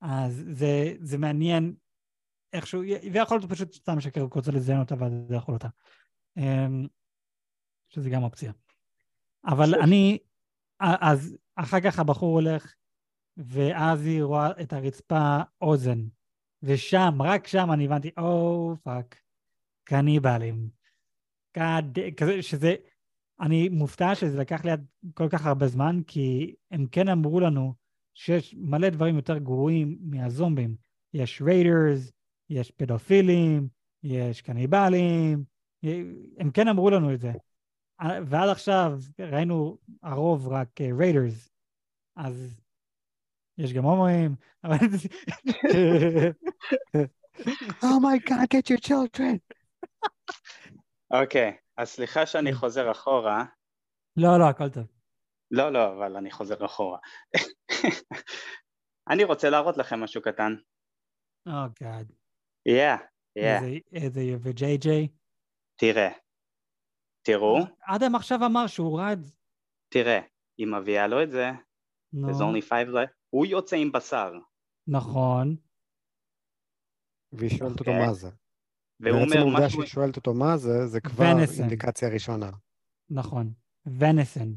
אז 0.00 0.44
זה, 0.50 0.94
זה 1.00 1.18
מעניין 1.18 1.74
איכשהו, 2.52 2.82
ויכול 3.12 3.38
להיות 3.38 3.50
פשוט 3.50 3.74
סתם 3.74 4.00
שקרק 4.00 4.34
רוצה 4.34 4.52
לזיין 4.52 4.80
אותה 4.80 4.94
ואז 4.98 5.12
זה 5.28 5.36
יכול 5.36 5.54
אותה. 5.54 5.68
אמ, 6.36 6.86
שזה 7.88 8.10
גם 8.10 8.22
אופציה. 8.22 8.52
אבל 9.46 9.74
אני, 9.82 10.18
אז 10.80 11.36
אחר 11.56 11.80
כך 11.80 11.98
הבחור 11.98 12.40
הולך, 12.40 12.74
ואז 13.36 14.06
היא 14.06 14.22
רואה 14.22 14.50
את 14.60 14.72
הרצפה 14.72 15.38
אוזן, 15.60 15.98
ושם, 16.62 17.18
רק 17.22 17.46
שם 17.46 17.72
אני 17.72 17.84
הבנתי, 17.84 18.10
oh 18.18 18.74
fuck, 18.82 19.20
קניבלים. 19.84 20.68
God, 21.58 21.98
כזה 22.16 22.42
שזה, 22.42 22.74
אני 23.40 23.68
מופתע 23.68 24.14
שזה 24.14 24.38
לקח 24.38 24.64
לי 24.64 24.70
כל 25.14 25.28
כך 25.28 25.46
הרבה 25.46 25.66
זמן, 25.66 26.00
כי 26.06 26.54
הם 26.70 26.86
כן 26.86 27.08
אמרו 27.08 27.40
לנו 27.40 27.74
שיש 28.16 28.54
מלא 28.58 28.88
דברים 28.88 29.16
יותר 29.16 29.38
גרועים 29.38 29.98
מהזומבים. 30.00 30.76
יש 31.14 31.42
raiders, 31.42 32.12
יש 32.50 32.70
פדופילים, 32.70 33.68
יש 34.02 34.40
קניבלים, 34.40 35.44
הם 36.38 36.50
כן 36.54 36.68
אמרו 36.68 36.90
לנו 36.90 37.14
את 37.14 37.20
זה. 37.20 37.32
ועד 38.00 38.48
עכשיו 38.48 38.98
ראינו 39.18 39.78
הרוב 40.02 40.48
רק 40.48 40.80
raiders, 40.80 41.48
אז 42.16 42.60
יש 43.58 43.72
גם 43.72 43.84
הומואים, 43.84 44.34
אבל... 44.64 44.76
Oh 47.82 47.98
my 48.00 48.28
God, 48.28 48.46
get 48.54 48.70
your 48.70 48.88
children. 48.88 49.38
אוקיי, 51.10 51.56
אז 51.76 51.88
סליחה 51.88 52.26
שאני 52.26 52.52
כן. 52.52 52.58
חוזר 52.58 52.90
אחורה. 52.90 53.44
לא, 54.16 54.38
לא, 54.38 54.44
הכל 54.48 54.68
טוב. 54.68 54.95
לא, 55.50 55.72
לא, 55.72 55.92
אבל 55.92 56.16
אני 56.16 56.30
חוזר 56.30 56.64
אחורה. 56.64 56.98
אני 59.10 59.24
רוצה 59.24 59.50
להראות 59.50 59.76
לכם 59.76 60.00
משהו 60.00 60.22
קטן. 60.22 60.54
או 61.46 61.52
גאד. 61.82 62.12
Yeah, 62.68 63.00
yeah, 63.38 63.64
איזה 63.92 64.20
וג'יי 64.40 64.76
ג'יי. 64.78 65.08
תראה. 65.76 66.10
תראו, 67.22 67.58
אדם 67.96 68.14
עכשיו 68.14 68.38
אמר 68.46 68.66
שהוא 68.66 69.00
רד. 69.00 69.20
תראה, 69.88 70.20
היא 70.58 70.66
מביאה 70.66 71.06
לו 71.06 71.22
את 71.22 71.30
זה, 71.30 71.50
נו, 72.12 72.28
there's 72.28 72.40
only 72.40 72.68
five 72.68 72.88
left, 72.94 73.14
הוא 73.30 73.46
יוצא 73.46 73.76
עם 73.76 73.92
בשר, 73.92 74.32
נכון. 74.88 75.56
והיא 77.32 77.50
שואלת 77.50 77.80
אותו 77.80 77.90
אוקיי. 77.90 78.06
מה 78.06 78.12
זה. 78.12 78.30
והוא 79.00 79.18
בעצם 79.20 79.30
אומר 79.32 79.40
העובדה 79.40 79.66
משהו, 79.66 79.78
שהיא 79.78 79.90
שואלת 79.90 80.16
אותו 80.16 80.34
מה 80.34 80.56
זה, 80.56 80.86
זה 80.86 81.00
כבר. 81.00 81.24
אינדיקציה 81.58 82.08
ראשונה. 82.08 82.50
נכון. 83.10 83.52
ונסן. 83.86 84.52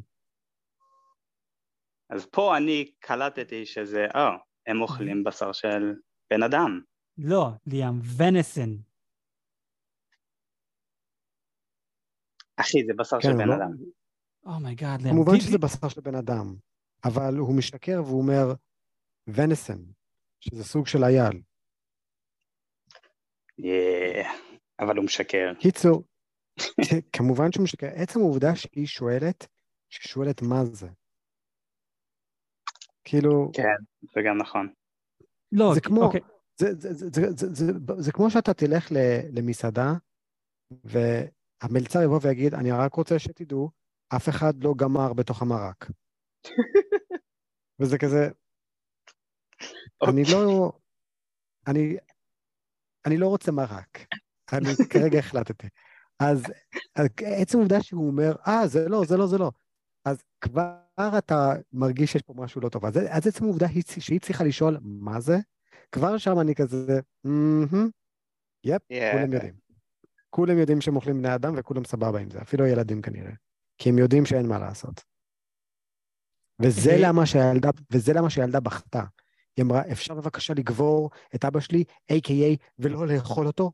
אז 2.10 2.26
פה 2.26 2.58
אני 2.58 2.92
קלטתי 3.00 3.66
שזה, 3.66 4.06
אה, 4.16 4.30
הם 4.68 4.82
אוכלים 4.82 5.24
בשר 5.24 5.52
של 5.52 5.94
בן 6.30 6.44
אדם. 6.44 6.82
לא, 7.18 7.50
ליאם, 7.68 8.00
ונסן. 8.18 8.76
אחי, 12.56 12.86
זה 12.86 12.94
בשר 12.98 13.18
כן, 13.22 13.30
של 13.30 13.38
בן 13.38 13.48
לא- 13.48 13.56
אדם. 13.56 13.72
oh 14.46 14.60
my 14.60 14.74
god, 14.74 15.02
ליאם. 15.02 15.14
כמובן 15.14 15.40
שזה 15.40 15.58
בשר 15.58 15.90
של 15.90 16.02
בן 16.02 16.16
אדם, 16.16 16.56
אבל 17.06 17.38
הוא 17.38 17.58
משקר 17.58 18.02
והוא 18.06 18.22
אומר 18.22 18.54
venison, 19.28 19.80
שזה 20.40 20.64
סוג 20.64 20.88
של 20.88 21.04
אייל. 21.04 21.42
Yeah, 23.62 24.28
אבל 24.80 24.98
הוא 24.98 25.06
משקר. 25.06 25.54
קיצור, 25.60 26.04
כמובן 27.14 27.52
שהוא 27.52 27.64
משקר. 27.64 27.88
עצם 27.96 28.20
העובדה 28.20 28.56
שהיא 28.56 28.88
שואלת, 28.88 29.48
שהיא 29.90 30.10
שואלת 30.10 30.42
מה 30.42 30.66
זה. 30.66 30.88
כאילו, 33.04 33.52
כן, 33.54 33.64
זה 34.16 34.22
גם 34.28 34.38
נכון. 34.38 34.70
לא, 35.52 35.72
זה 35.76 35.82
כמו- 35.82 36.04
אוקיי. 36.04 36.22
זה, 36.58 36.76
זה, 36.80 36.94
זה, 36.94 37.08
זה, 37.14 37.32
זה, 37.36 37.54
זה, 37.54 37.72
זה 37.98 38.12
כמו 38.12 38.32
שאתה 38.32 38.54
תלך 38.54 38.92
ל- 38.92 39.38
למסעדה, 39.40 39.94
והמלצר 40.84 42.02
יבוא 42.04 42.20
ויגיד, 42.22 42.54
אני 42.54 42.72
רק 42.72 42.94
רוצה 42.94 43.20
שתדעו, 43.20 43.72
אף 44.16 44.30
אחד 44.30 44.64
לא 44.64 44.74
גמר 44.78 45.14
בתוך 45.14 45.42
המרק. 45.42 45.86
וזה 47.80 47.98
כזה, 47.98 48.30
אני 50.10 50.22
לא, 50.34 50.72
אני, 51.68 51.98
אני 53.06 53.18
לא 53.18 53.28
רוצה 53.28 53.52
מרק, 53.52 54.00
אני 54.54 54.66
כרגע 54.90 55.20
החלטתי. 55.24 55.68
אז 56.20 56.44
אז 56.96 57.06
עצם 57.42 57.58
העובדה 57.58 57.84
שהוא 57.84 58.08
אומר, 58.08 58.36
אה, 58.48 58.68
זה 58.68 58.90
לא, 58.90 59.02
זה 59.06 59.18
לא, 59.18 59.28
זה 59.28 59.38
לא. 59.38 59.52
אז 60.06 60.24
כבר 60.42 60.76
אתה 61.18 61.54
מרגיש 61.74 62.12
שיש 62.12 62.22
פה 62.22 62.34
משהו 62.38 62.62
לא 62.62 62.70
טוב. 62.70 62.86
אז, 62.86 62.98
אז 63.10 63.28
עצם 63.28 63.44
העובדה 63.44 63.68
היא, 63.68 63.84
שהיא 64.00 64.20
צריכה 64.20 64.44
לשאול 64.44 64.78
מה 64.82 65.20
זה, 65.20 65.38
כבר 65.92 66.18
שם 66.18 66.40
אני 66.40 66.56
כזה, 66.56 67.00
מהמם, 67.24 67.90
יפ, 68.64 68.82
Yeah. 68.94 69.12
כולם 69.14 69.34
יודעים. 69.34 69.54
כולם 70.30 70.58
יודעים 70.58 70.82
שהם 70.82 70.96
אוכלים 70.96 71.18
בני 71.18 71.36
אדם 71.36 71.54
וכולם 71.58 71.84
סבבה 71.84 72.20
עם 72.20 72.30
זה, 72.30 72.42
אפילו 72.42 72.66
הילדים 72.66 73.02
כנראה. 73.02 73.32
כי 73.78 73.90
הם 73.90 73.98
יודעים 73.98 74.26
שאין 74.26 74.48
מה 74.48 74.60
לעשות. 74.60 75.04
וזה 76.62 76.90
אוקיי. 76.90 77.08
למה 77.08 77.26
שהילדה, 77.26 77.70
וזה 77.92 78.14
למה 78.14 78.30
שהילדה 78.30 78.60
בכתה. 78.60 79.04
היא 79.58 79.66
אמרה, 79.66 79.82
אפשר 79.92 80.14
בבקשה 80.14 80.54
לגבור 80.54 81.10
את 81.36 81.46
אבא 81.46 81.60
שלי, 81.60 81.84
a.k.a. 82.12 82.58
ולא 82.80 83.08
לאכול 83.08 83.48
אותו? 83.48 83.72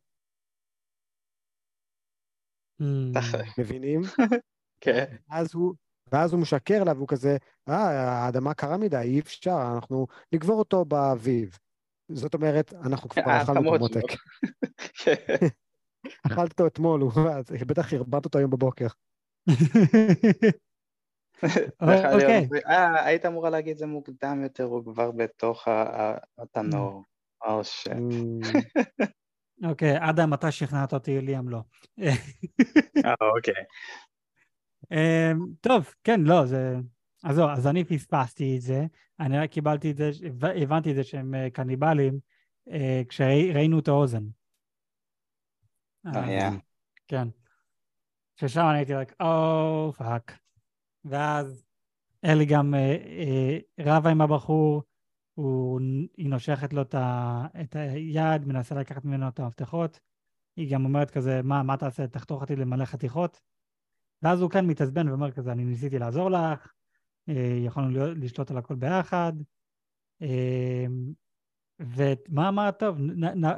Hmm. 2.81 3.15
מבינים? 3.59 4.01
כן. 4.83 5.15
אז 5.29 5.53
הוא, 5.53 5.73
ואז 6.11 6.33
הוא 6.33 6.41
משקר 6.41 6.83
לה 6.83 6.93
והוא 6.93 7.07
כזה, 7.07 7.37
אה, 7.69 7.75
האדמה 8.25 8.53
קרה 8.53 8.77
מדי, 8.77 8.97
אי 8.97 9.19
אפשר, 9.19 9.71
אנחנו 9.75 10.07
נקבור 10.31 10.59
אותו 10.59 10.85
באביב. 10.85 11.57
זאת 12.11 12.33
אומרת, 12.33 12.73
אנחנו 12.73 13.09
כבר 13.09 13.21
אה, 13.27 13.41
אכלנו 13.41 13.75
את. 13.75 13.79
המותק. 13.79 14.01
אכלת 16.27 16.51
אותו 16.51 16.67
אתמול, 16.67 17.03
בטח 17.67 17.93
הרבנת 17.93 18.25
אותו 18.25 18.39
היום 18.39 18.51
בבוקר. 18.51 18.87
להיות- 19.47 20.55
אוקיי. 22.13 22.47
אה, 22.67 23.05
היית 23.05 23.25
אמורה 23.25 23.49
להגיד 23.49 23.77
זה 23.77 23.85
מוקדם 23.85 24.39
יותר, 24.43 24.63
הוא 24.63 24.83
כבר 24.93 25.11
בתוך 25.11 25.67
התנור. 26.37 27.03
או 27.45 27.63
ש... 27.63 27.87
אמ, 27.87 28.39
אוקיי, 29.69 30.09
אדם, 30.09 30.33
אתה 30.33 30.51
שכנעת 30.51 30.93
אותי, 30.93 31.21
ליאם 31.21 31.49
לא. 31.49 31.59
אה, 33.05 33.13
אוקיי. 33.37 33.63
אמ, 34.91 35.45
טוב, 35.61 35.93
כן, 36.03 36.21
לא, 36.21 36.45
זה... 36.45 36.75
אז 37.23 37.35
זהו, 37.35 37.49
אז 37.49 37.67
אני 37.67 37.83
פספסתי 37.83 38.55
את 38.57 38.61
זה, 38.61 38.85
אני 39.19 39.39
רק 39.39 39.49
קיבלתי 39.49 39.91
את 39.91 39.97
זה, 39.97 40.09
הבנ- 40.09 40.61
הבנתי 40.61 40.91
את 40.91 40.95
זה 40.95 41.03
שהם 41.03 41.35
אה, 41.35 41.49
קניבלים, 41.49 42.19
אה, 42.69 43.01
כשראינו 43.09 43.79
את 43.79 43.87
האוזן. 43.87 44.23
אה. 46.05 46.11
כן. 47.07 47.27
ששם 48.39 48.65
אני 48.69 48.77
הייתי 48.77 48.93
רק, 48.93 49.13
oh 49.21 49.91
fuck. 49.97 50.39
ואז 51.05 51.65
אלי 52.25 52.45
גם 52.45 52.73
רבה 53.79 54.09
עם 54.09 54.21
הבחור, 54.21 54.83
הוא, 55.33 55.79
היא 56.17 56.29
נושכת 56.29 56.73
לו 56.73 56.81
את, 56.81 56.95
ה, 56.95 57.45
את 57.61 57.75
היד, 57.75 58.45
מנסה 58.45 58.75
לקחת 58.75 59.05
ממנו 59.05 59.27
את 59.27 59.39
המפתחות. 59.39 59.99
היא 60.55 60.73
גם 60.73 60.85
אומרת 60.85 61.11
כזה, 61.11 61.41
מה, 61.43 61.63
מה 61.63 61.77
תעשה, 61.77 62.07
תחתוך 62.07 62.41
אותי 62.41 62.55
למלא 62.55 62.85
חתיכות? 62.85 63.41
ואז 64.25 64.41
הוא 64.41 64.49
כאן 64.49 64.65
מתעצבן 64.65 65.09
ואומר 65.09 65.31
כזה, 65.31 65.51
אני 65.51 65.65
ניסיתי 65.65 65.99
לעזור 65.99 66.29
לך, 66.31 66.73
אה, 67.29 67.57
יכולנו 67.65 67.89
להיות- 67.89 68.17
לשלוט 68.17 68.51
על 68.51 68.57
הכל 68.57 68.75
ביחד. 68.75 69.33
אה, 70.21 70.85
ומה 71.79 72.49
אמרת? 72.49 72.79
טוב, 72.79 72.97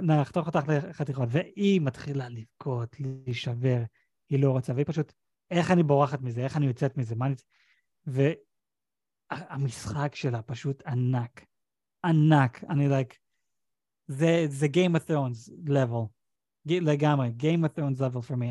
נחתוך 0.01 0.47
אותך 0.47 0.59
לחתיכות. 0.67 1.29
והיא 1.31 1.81
מתחילה 1.81 2.29
לבכות, 2.29 2.95
להישבר, 2.99 3.83
היא 4.29 4.43
לא 4.43 4.51
רוצה, 4.51 4.73
והיא 4.73 4.85
פשוט, 4.85 5.13
איך 5.51 5.71
אני 5.71 5.83
בורחת 5.83 6.21
מזה, 6.21 6.41
איך 6.41 6.57
אני 6.57 6.65
יוצאת 6.65 6.97
מזה, 6.97 7.15
מה 7.15 7.25
אני... 7.25 7.35
והמשחק 9.31 10.15
שלה 10.15 10.41
פשוט 10.41 10.83
ענק. 10.87 11.45
ענק. 12.05 12.63
אני 12.63 12.87
like, 12.87 13.15
זה, 14.07 14.45
זה 14.47 14.65
Game 14.65 14.95
of 14.95 15.09
Thrones 15.09 15.69
level. 15.69 16.07
לגמרי, 16.65 17.31
Game 17.39 17.65
of 17.65 17.79
Thrones 17.79 17.99
level 17.99 18.29
for 18.29 18.35
me, 18.35 18.45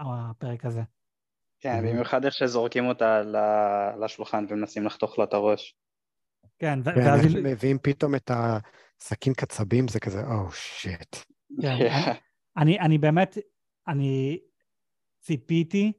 הפרק 0.00 0.64
הזה. 0.64 0.82
כן, 1.60 1.78
Mhm. 1.78 1.88
במיוחד 1.88 2.24
איך 2.24 2.34
שזורקים 2.34 2.86
אותה 2.86 3.22
ל- 3.22 4.04
לשולחן 4.04 4.44
ומנסים 4.48 4.84
לחתוך 4.86 5.18
לה 5.18 5.24
את 5.24 5.34
הראש. 5.34 5.76
כן, 6.58 6.78
כן, 6.84 6.90
ואז. 6.96 7.32
שמביאים 7.32 7.78
פתאום 7.82 8.14
את 8.14 8.30
הסכין 8.34 9.32
קצבים, 9.34 9.88
זה 9.88 10.00
כזה, 10.00 10.20
או, 10.26 10.52
שיט. 10.52 11.16
כן, 11.62 11.68
אני- 11.68 12.18
אני, 12.56 12.80
אני 12.80 12.98
באמת, 12.98 13.38
אני 13.88 14.38
ציפיתי, 15.20 15.92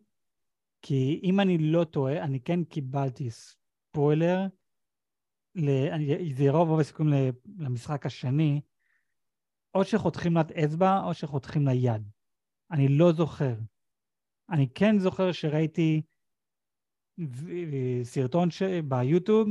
כי 0.82 1.20
אם 1.24 1.40
אני 1.40 1.58
לא 1.58 1.84
טועה, 1.84 2.24
אני 2.24 2.40
כן 2.40 2.64
קיבלתי 2.64 3.30
ספוילר, 3.32 4.40
זה 6.36 6.50
רוב 6.50 6.70
רוב 6.70 6.80
הסיכום 6.80 7.08
למשחק 7.58 8.06
השני, 8.06 8.62
או 9.76 9.84
שחותכים 9.84 10.34
לה 10.36 10.42
את 10.42 10.52
אצבע, 10.52 11.04
או 11.04 11.14
שחותכים 11.14 11.66
לה 11.66 11.74
יד. 11.74 12.10
אני 12.72 12.88
לא 12.88 13.12
זוכר. 13.12 13.54
אני 14.52 14.68
כן 14.76 15.00
זוכר 15.00 15.32
שראיתי 15.32 16.02
ו- 17.20 18.04
סרטון 18.04 18.52
ש... 18.52 18.64
ביוטיוב, 18.64 19.48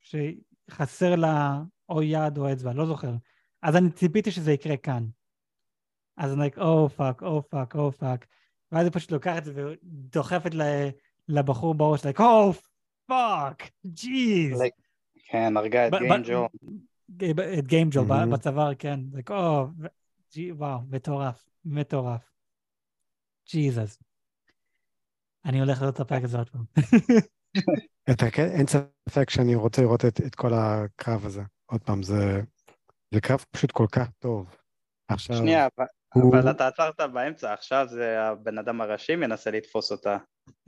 שחסר 0.00 1.16
לה 1.16 1.62
או 1.88 2.02
יד 2.02 2.38
או 2.38 2.52
אצבע, 2.52 2.72
לא 2.72 2.86
זוכר. 2.86 3.14
אז 3.62 3.76
אני 3.76 3.90
ציפיתי 3.92 4.30
שזה 4.30 4.52
יקרה 4.52 4.76
כאן. 4.76 5.06
אז 6.16 6.32
אני 6.32 6.46
like, 6.46 6.60
oh 6.60 6.88
fuck, 6.88 7.22
oh 7.22 7.48
fuck, 7.48 7.76
oh 7.76 7.92
fuck. 7.92 8.26
ואז 8.72 8.84
היא 8.84 8.92
פשוט 8.92 9.10
לוקחת 9.12 9.38
את 9.38 9.44
זה 9.44 9.52
ודוחפת 9.82 10.50
לבחור 11.28 11.74
בראש, 11.74 12.00
like, 12.06 12.20
או 12.22 12.52
פאק, 13.06 13.62
ג'יז. 13.86 14.62
כן, 15.28 15.56
הרגה 15.56 15.86
את 15.88 15.92
ב- 15.92 15.96
ב- 15.96 15.98
גיין 15.98 16.22
ג'ו. 16.26 16.46
את 17.58 17.66
game 17.66 17.83
Joel 17.83 18.00
Mhm. 18.00 18.34
בצוואר, 18.34 18.74
כן. 18.74 19.00
like, 19.14 19.30
oh, 19.32 19.66
gee, 20.32 20.52
וואו, 20.52 20.78
מטורף, 20.90 21.48
מטורף. 21.64 22.30
ג'יזוס. 23.52 23.98
אני 25.44 25.60
הולך 25.60 25.80
לראות 25.82 25.94
את 25.94 26.00
הפרק 26.00 26.24
הזה 26.24 26.38
עוד 26.38 26.48
פעם. 26.50 26.64
אתה 28.10 28.30
כן, 28.30 28.48
אין 28.48 28.66
ספק 28.66 29.30
שאני 29.30 29.54
רוצה 29.54 29.82
לראות 29.82 30.04
את, 30.04 30.20
את 30.26 30.34
כל 30.34 30.50
הקרב 30.54 31.26
הזה. 31.26 31.42
עוד 31.66 31.82
פעם, 31.82 32.02
זה, 32.02 32.40
זה 33.14 33.20
קרב 33.20 33.44
פשוט 33.50 33.70
כל 33.72 33.86
כך 33.92 34.08
טוב. 34.18 34.56
עכשיו, 35.08 35.36
שנייה, 35.36 35.68
אבל- 35.78 35.86
הוא- 36.14 36.36
אבל 36.38 36.50
אתה 36.50 36.66
עצרת 36.66 37.00
באמצע, 37.12 37.52
עכשיו 37.52 37.86
זה 37.90 38.22
הבן 38.22 38.58
אדם 38.58 38.80
הראשי 38.80 39.16
מנסה 39.16 39.50
לתפוס 39.50 39.92
אותה. 39.92 40.16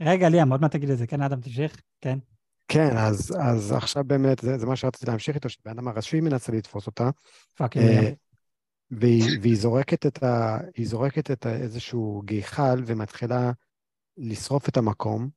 רגע, 0.01 0.29
ליאם, 0.29 0.51
עוד 0.51 0.61
מעט 0.61 0.71
תגיד 0.71 0.89
את 0.89 0.97
זה. 0.97 1.07
כן, 1.07 1.21
אדם, 1.21 1.41
תמשיך. 1.41 1.81
כן. 2.01 2.19
כן, 2.67 2.97
אז, 2.97 3.31
אז 3.41 3.71
עכשיו 3.71 4.03
באמת, 4.03 4.39
זה, 4.39 4.57
זה 4.57 4.65
מה 4.65 4.75
שרציתי 4.75 5.11
להמשיך 5.11 5.35
איתו, 5.35 5.49
שבן 5.49 5.71
אדם 5.71 5.87
הראשי 5.87 6.21
מנסה 6.21 6.51
לתפוס 6.51 6.87
אותה, 6.87 7.09
fucking 7.57 7.85
אה, 7.85 8.01
ליאם. 8.01 8.13
והיא, 8.91 9.23
והיא 9.41 9.57
זורקת 9.57 10.05
את 10.05 10.23
ה... 10.23 10.57
זורקת 10.83 11.31
את 11.31 11.45
ה- 11.45 11.55
איזשהו 11.55 12.21
גחל 12.25 12.83
ומתחילה 12.85 13.51
לשרוף 14.17 14.69
את 14.69 14.77
המקום, 14.77 15.29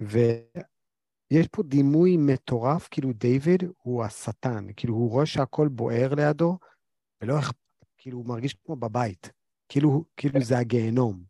ויש 0.00 1.48
פה 1.52 1.62
דימוי 1.62 2.16
מטורף, 2.16 2.88
כאילו 2.90 3.12
דיוויד 3.12 3.62
הוא 3.82 4.04
השטן, 4.04 4.66
כאילו 4.76 4.94
הוא 4.94 5.10
רואה 5.10 5.26
שהכל 5.26 5.68
בוער 5.68 6.14
לידו, 6.14 6.58
ולא 7.22 7.36
איך, 7.36 7.52
כאילו 7.96 8.18
הוא 8.18 8.26
מרגיש 8.26 8.54
כמו 8.54 8.76
בבית, 8.76 9.32
כאילו, 9.68 10.04
כאילו 10.16 10.40
זה 10.40 10.58
הגיהנום. 10.58 11.24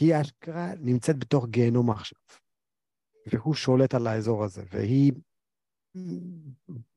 היא 0.00 0.14
אשכרה 0.20 0.74
נמצאת 0.80 1.18
בתוך 1.18 1.46
גיהנום 1.48 1.90
עכשיו, 1.90 2.18
והוא 3.32 3.54
שולט 3.54 3.94
על 3.94 4.06
האזור 4.06 4.44
הזה, 4.44 4.62
והיא 4.70 5.12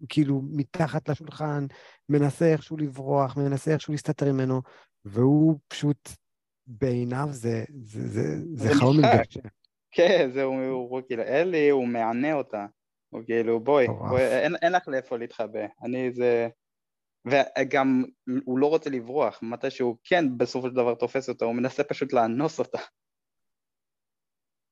כאילו 0.09 0.41
מתחת 0.41 1.09
לשולחן, 1.09 1.65
מנסה 2.09 2.45
איכשהו 2.45 2.77
לברוח, 2.77 3.37
מנסה 3.37 3.73
איכשהו 3.73 3.93
להסתתר 3.93 4.33
ממנו, 4.33 4.61
והוא 5.05 5.59
פשוט, 5.67 6.09
בעיניו 6.67 7.27
זה, 7.31 7.63
זה, 7.83 8.07
זה, 8.07 8.21
זה 8.53 8.67
זה 8.67 8.73
חלום. 8.79 8.97
מתגשם. 8.97 9.39
כן, 9.91 10.29
זהו, 10.33 10.53
הוא, 10.53 10.89
הוא 10.89 11.01
כאילו, 11.07 11.23
אלי, 11.23 11.69
הוא 11.69 11.87
מענה 11.87 12.33
אותה. 12.33 12.65
הוא 13.09 13.21
כאילו, 13.25 13.59
בואי. 13.59 13.87
בואי 13.87 14.21
אין, 14.21 14.55
אין 14.61 14.71
לך 14.71 14.87
לאיפה 14.87 15.17
להתחבא. 15.17 15.59
אני 15.83 16.11
זה... 16.11 16.47
וגם, 17.27 18.03
הוא 18.45 18.59
לא 18.59 18.67
רוצה 18.67 18.89
לברוח. 18.89 19.39
מתי 19.41 19.69
שהוא 19.71 19.97
כן 20.03 20.37
בסופו 20.37 20.67
של 20.67 20.73
דבר 20.75 20.95
תופס 20.95 21.29
אותה, 21.29 21.45
הוא 21.45 21.55
מנסה 21.55 21.83
פשוט 21.83 22.13
לאנוס 22.13 22.59
אותה. 22.59 22.77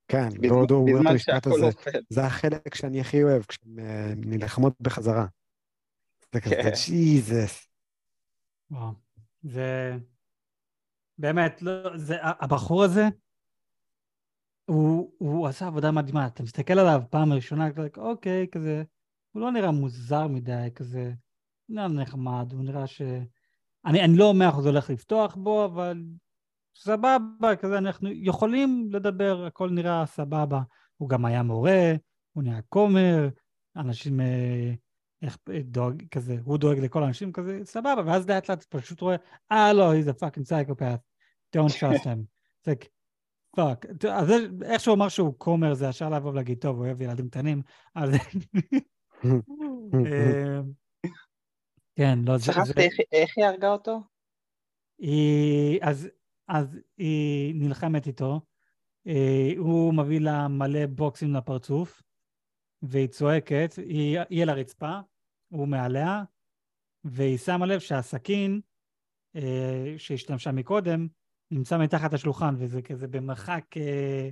כן, 0.07 0.29
בזמן- 0.29 0.51
ועוד 0.51 0.71
הוא 0.71 0.79
אומר 0.79 0.91
את 0.91 0.97
בזמן 0.97 1.11
המשפט 1.11 1.43
שהכל 1.43 1.63
הזה. 1.65 1.99
זה 2.09 2.21
החלק 2.21 2.75
שאני 2.75 3.01
הכי 3.01 3.23
אוהב, 3.23 3.43
כשהן 3.43 3.79
אה, 3.79 4.13
נלחמות 4.15 4.73
בחזרה. 4.81 5.25
זה 6.33 6.41
כזה, 6.41 6.55
כן. 6.55 6.69
ג'יזוס. 6.87 7.67
וואו. 8.71 8.91
זה... 9.43 9.91
באמת, 11.21 11.61
לא, 11.61 11.97
זה, 11.97 12.17
הבחור 12.21 12.83
הזה, 12.83 13.07
הוא, 14.65 15.11
הוא 15.17 15.47
עשה 15.47 15.67
עבודה 15.67 15.91
מדהימה. 15.91 16.27
אתה 16.27 16.43
מסתכל 16.43 16.79
עליו 16.79 17.01
פעם 17.09 17.33
ראשונה, 17.33 17.71
כזה, 17.71 17.87
אוקיי, 17.97 18.47
כזה, 18.51 18.83
הוא 19.31 19.41
לא 19.41 19.51
נראה 19.51 19.71
מוזר 19.71 20.27
מדי, 20.27 20.67
כזה, 20.75 21.13
נראה 21.69 21.87
נחמד, 21.87 22.53
הוא 22.53 22.63
נראה 22.63 22.87
ש... 22.87 23.01
אני, 23.85 24.01
אני 24.03 24.17
לא 24.17 24.33
מאה 24.33 24.49
אחוז 24.49 24.65
הולך 24.65 24.89
לפתוח 24.89 25.35
בו, 25.35 25.65
אבל 25.65 26.03
סבבה, 26.75 27.55
כזה, 27.59 27.77
אנחנו 27.77 28.09
יכולים 28.11 28.89
לדבר, 28.91 29.45
הכל 29.45 29.69
נראה 29.69 30.05
סבבה. 30.05 30.61
הוא 30.97 31.09
גם 31.09 31.25
היה 31.25 31.43
מורה, 31.43 31.93
הוא 32.33 32.43
נהיה 32.43 32.61
כומר, 32.69 33.29
אנשים, 33.75 34.21
אה, 34.21 34.73
איך, 35.21 35.37
אה, 35.53 35.59
דואג, 35.63 36.03
כזה, 36.11 36.37
הוא 36.43 36.57
דואג 36.57 36.79
לכל 36.79 37.03
האנשים, 37.03 37.31
כזה, 37.31 37.59
סבבה, 37.63 38.01
ואז 38.05 38.29
לאט 38.29 38.49
לאט 38.49 38.63
פשוט 38.63 39.01
רואה, 39.01 39.15
אה, 39.51 39.73
לא, 39.73 39.93
he's 39.93 40.07
a 40.07 40.19
fucking 40.19 40.49
psychopath, 40.49 41.10
don't 41.55 41.69
trust 41.79 42.03
him. 42.03 42.19
זה 42.63 42.71
like, 42.71 42.85
fuck. 43.55 43.85
אז 44.11 44.29
איך 44.63 44.81
שהוא 44.81 44.95
אמר 44.95 45.09
שהוא 45.09 45.33
כומר, 45.37 45.73
זה 45.73 45.85
ישר 45.85 46.09
לבוא 46.09 46.31
ולהגיד, 46.31 46.57
טוב, 46.61 46.77
הוא 46.77 46.85
אוהב 46.85 47.01
ילדים 47.01 47.29
קטנים, 47.29 47.61
אז... 47.95 48.09
אה, 50.05 50.59
כן, 51.95 52.19
לא, 52.25 52.37
זה... 52.37 52.43
שכחתי 52.45 52.81
איך- 53.11 53.37
היא 53.37 53.45
הרגה 53.45 53.71
אותו? 53.71 53.99
היא, 54.99 55.79
אז, 55.81 56.09
אז 56.47 56.79
היא 56.97 57.55
נלחמת 57.55 58.07
איתו, 58.07 58.41
אה, 59.07 59.51
הוא 59.57 59.93
מביא 59.93 60.19
לה 60.19 60.47
מלא 60.47 60.85
בוקסים 60.85 61.33
לפרצוף, 61.33 62.01
והיא 62.81 63.07
צועקת, 63.07 63.73
היא, 63.77 64.19
היא 64.29 64.43
על 64.43 64.49
הרצפה, 64.49 64.99
הוא 65.47 65.67
מעליה, 65.67 66.23
והיא 67.03 67.37
שמה 67.37 67.65
לב 67.65 67.79
שהסכין 67.79 68.61
אה, 69.35 69.93
שהשתמשה 69.97 70.51
מקודם, 70.51 71.07
נמצא 71.51 71.77
מתחת 71.77 72.13
לשולחן, 72.13 72.55
וזה 72.57 72.81
כזה 72.81 73.07
במרחק 73.07 73.65
אה, 73.77 74.29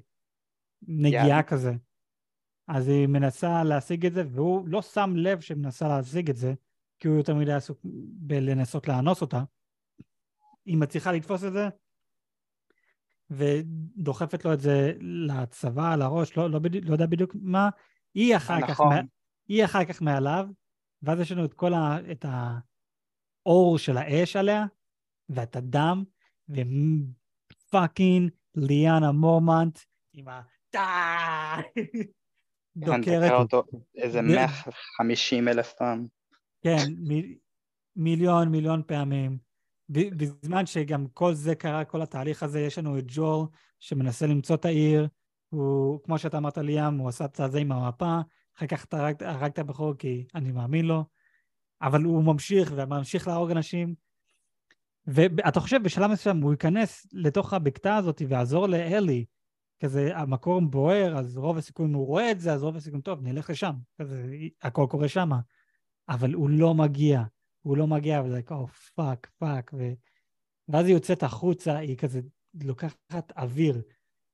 נגיעה 0.82 1.40
יד. 1.40 1.46
כזה. 1.46 1.74
אז 2.68 2.88
היא 2.88 3.08
מנסה 3.08 3.64
להשיג 3.64 4.06
את 4.06 4.14
זה, 4.14 4.24
והוא 4.28 4.68
לא 4.68 4.82
שם 4.82 5.14
לב 5.16 5.40
שהיא 5.40 5.58
מנסה 5.58 5.88
להשיג 5.88 6.30
את 6.30 6.36
זה, 6.36 6.54
כי 7.00 7.08
הוא 7.08 7.18
יותר 7.18 7.36
מדי 7.36 7.54
עסוק 7.54 7.80
בלנסות 8.14 8.88
לאנוס 8.88 9.22
אותה. 9.22 9.44
היא 10.66 10.78
מצליחה 10.78 11.12
לתפוס 11.12 11.44
את 11.44 11.54
זה, 11.54 11.70
ודוחפת 13.30 14.46
לו 14.46 14.54
את 14.54 14.60
זה 14.60 14.94
לצבא, 15.00 15.96
לראש, 15.96 16.38
לא, 16.38 16.50
לא, 16.50 16.60
בדיוק, 16.60 16.86
לא 16.86 16.94
יודע 16.94 17.06
בדיוק 17.06 17.36
מה. 17.42 17.70
היא 18.14 18.36
אחר 18.36 18.62
כך, 18.62 18.70
נכון. 18.70 18.96
מה, 18.96 19.02
היא 19.48 19.66
אחר 19.66 19.86
כך 19.86 20.02
מעליו, 20.02 20.48
ואז 21.02 21.20
יש 21.20 21.32
לנו 21.32 21.46
את 21.46 21.54
כל 21.54 21.74
ה... 21.74 21.98
את 22.12 22.26
האור 23.46 23.78
של 23.78 23.98
האש 23.98 24.36
עליה, 24.36 24.66
ואת 25.30 25.56
הדם, 25.56 26.04
ופאקינג 26.50 28.32
ליאנה 28.56 29.12
מורמנט 29.12 29.80
עם 30.14 30.28
ה... 30.28 30.42
דוקרת. 32.78 33.32
איזה 33.96 34.20
ו- 34.20 34.22
150 34.22 35.48
אלף 35.48 35.74
פעם. 35.74 36.06
כן, 36.62 36.78
מיליון, 37.96 38.50
מיליון 38.50 38.82
פעמים. 38.88 39.38
בזמן 39.90 40.66
שגם 40.66 41.08
כל 41.14 41.34
זה 41.34 41.56
קרה, 41.56 41.86
כל 41.86 42.02
התהליך 42.02 42.44
הזה, 42.44 42.60
יש 42.60 42.78
לנו 42.78 42.98
את 43.00 43.04
ג'ול 43.08 43.46
שמנסה 43.80 44.28
למצוא 44.28 44.56
את 44.56 44.66
העיר. 44.66 45.08
הוא, 45.50 46.04
כמו 46.04 46.18
שאתה 46.18 46.38
אמרת 46.38 46.58
ליאם, 46.58 46.98
הוא 46.98 47.10
עשה 47.10 47.26
את 47.26 47.40
זה 47.48 47.60
עם 47.60 47.72
המפה, 47.72 48.20
אחר 48.58 48.68
כך 48.68 48.86
אתה 48.86 49.08
הרג 49.20 49.44
את 49.44 49.60
הבחור 49.60 49.94
כי 49.94 50.28
אני 50.36 50.52
מאמין 50.52 50.86
לו, 50.86 51.04
אבל 51.82 52.04
הוא 52.04 52.24
ממשיך 52.24 52.74
וממשיך 52.76 53.28
להרוג 53.28 53.52
אנשים. 53.52 53.96
ואתה 55.08 55.60
חושב 55.60 55.84
בשלב 55.84 56.12
מסוים 56.12 56.42
הוא 56.42 56.52
ייכנס 56.52 57.08
לתוך 57.14 57.54
הבקתה 57.54 57.96
הזאת 57.96 58.22
ויעזור 58.28 58.68
לאלי, 58.68 59.26
כזה 59.80 60.18
המקום 60.18 60.72
בוער, 60.72 61.18
אז 61.18 61.38
רוב 61.38 61.58
הסיכויים 61.58 61.94
הוא 61.94 62.08
רואה 62.08 62.32
את 62.32 62.40
זה, 62.40 62.54
אז 62.54 62.64
רוב 62.64 62.76
הסיכויים, 62.76 63.02
טוב, 63.02 63.22
נלך 63.22 63.50
לשם, 63.50 63.74
כזה, 64.02 64.26
הכל 64.62 64.86
קורה 64.90 65.08
שמה. 65.08 65.40
אבל 66.10 66.34
הוא 66.34 66.50
לא 66.50 66.74
מגיע, 66.74 67.24
הוא 67.62 67.78
לא 67.78 67.88
מגיע, 67.88 68.22
וזה 68.26 68.42
כאילו, 68.42 68.68
fuck, 68.96 69.32
fuck, 69.38 69.72
ו... 69.74 69.94
ואז 70.68 70.86
היא 70.86 70.94
יוצאת 70.94 71.24
החוצה, 71.24 71.78
היא 71.78 71.98
כזה 71.98 72.22
לוקחת 72.64 73.32
אוויר, 73.38 73.82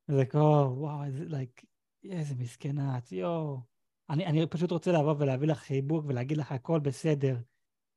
וזה 0.09 0.26
כאילו, 0.26 0.76
וואו, 0.78 1.03
איזה, 1.03 1.26
like, 1.26 1.66
איזה 2.03 2.36
מסכנה 2.36 2.99
יואו. 3.11 3.59
אני, 4.09 4.26
אני 4.26 4.47
פשוט 4.47 4.72
רוצה 4.72 4.91
לבוא 4.91 5.16
ולהביא 5.18 5.47
לך 5.47 5.57
חיבוק 5.57 6.05
ולהגיד 6.07 6.38
לך 6.38 6.51
הכל 6.51 6.80
בסדר. 6.80 7.38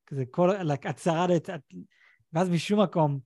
כזה 0.06 0.26
כל, 0.26 0.56
like, 0.60 0.90
את 0.90 0.98
שרדת, 0.98 1.50
את... 1.50 1.74
ואז 2.32 2.50
משום 2.50 2.82
מקום, 2.82 3.20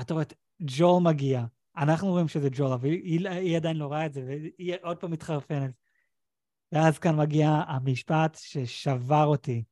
את 0.00 0.10
רואה 0.10 0.22
את 0.22 0.34
ג'ול 0.62 1.02
מגיע. 1.02 1.44
אנחנו 1.76 2.08
רואים 2.08 2.28
שזה 2.28 2.48
ג'ול, 2.52 2.72
אבל 2.72 2.88
היא, 2.88 3.28
היא 3.28 3.56
עדיין 3.56 3.76
לא 3.76 3.86
רואה 3.86 4.06
את 4.06 4.12
זה, 4.12 4.24
והיא 4.26 4.74
עוד 4.82 4.96
פעם 4.96 5.10
מתחרפנת. 5.10 5.70
ואז 6.72 6.98
כאן 6.98 7.16
מגיע 7.16 7.48
המשפט 7.48 8.36
ששבר 8.40 9.24
אותי. 9.24 9.64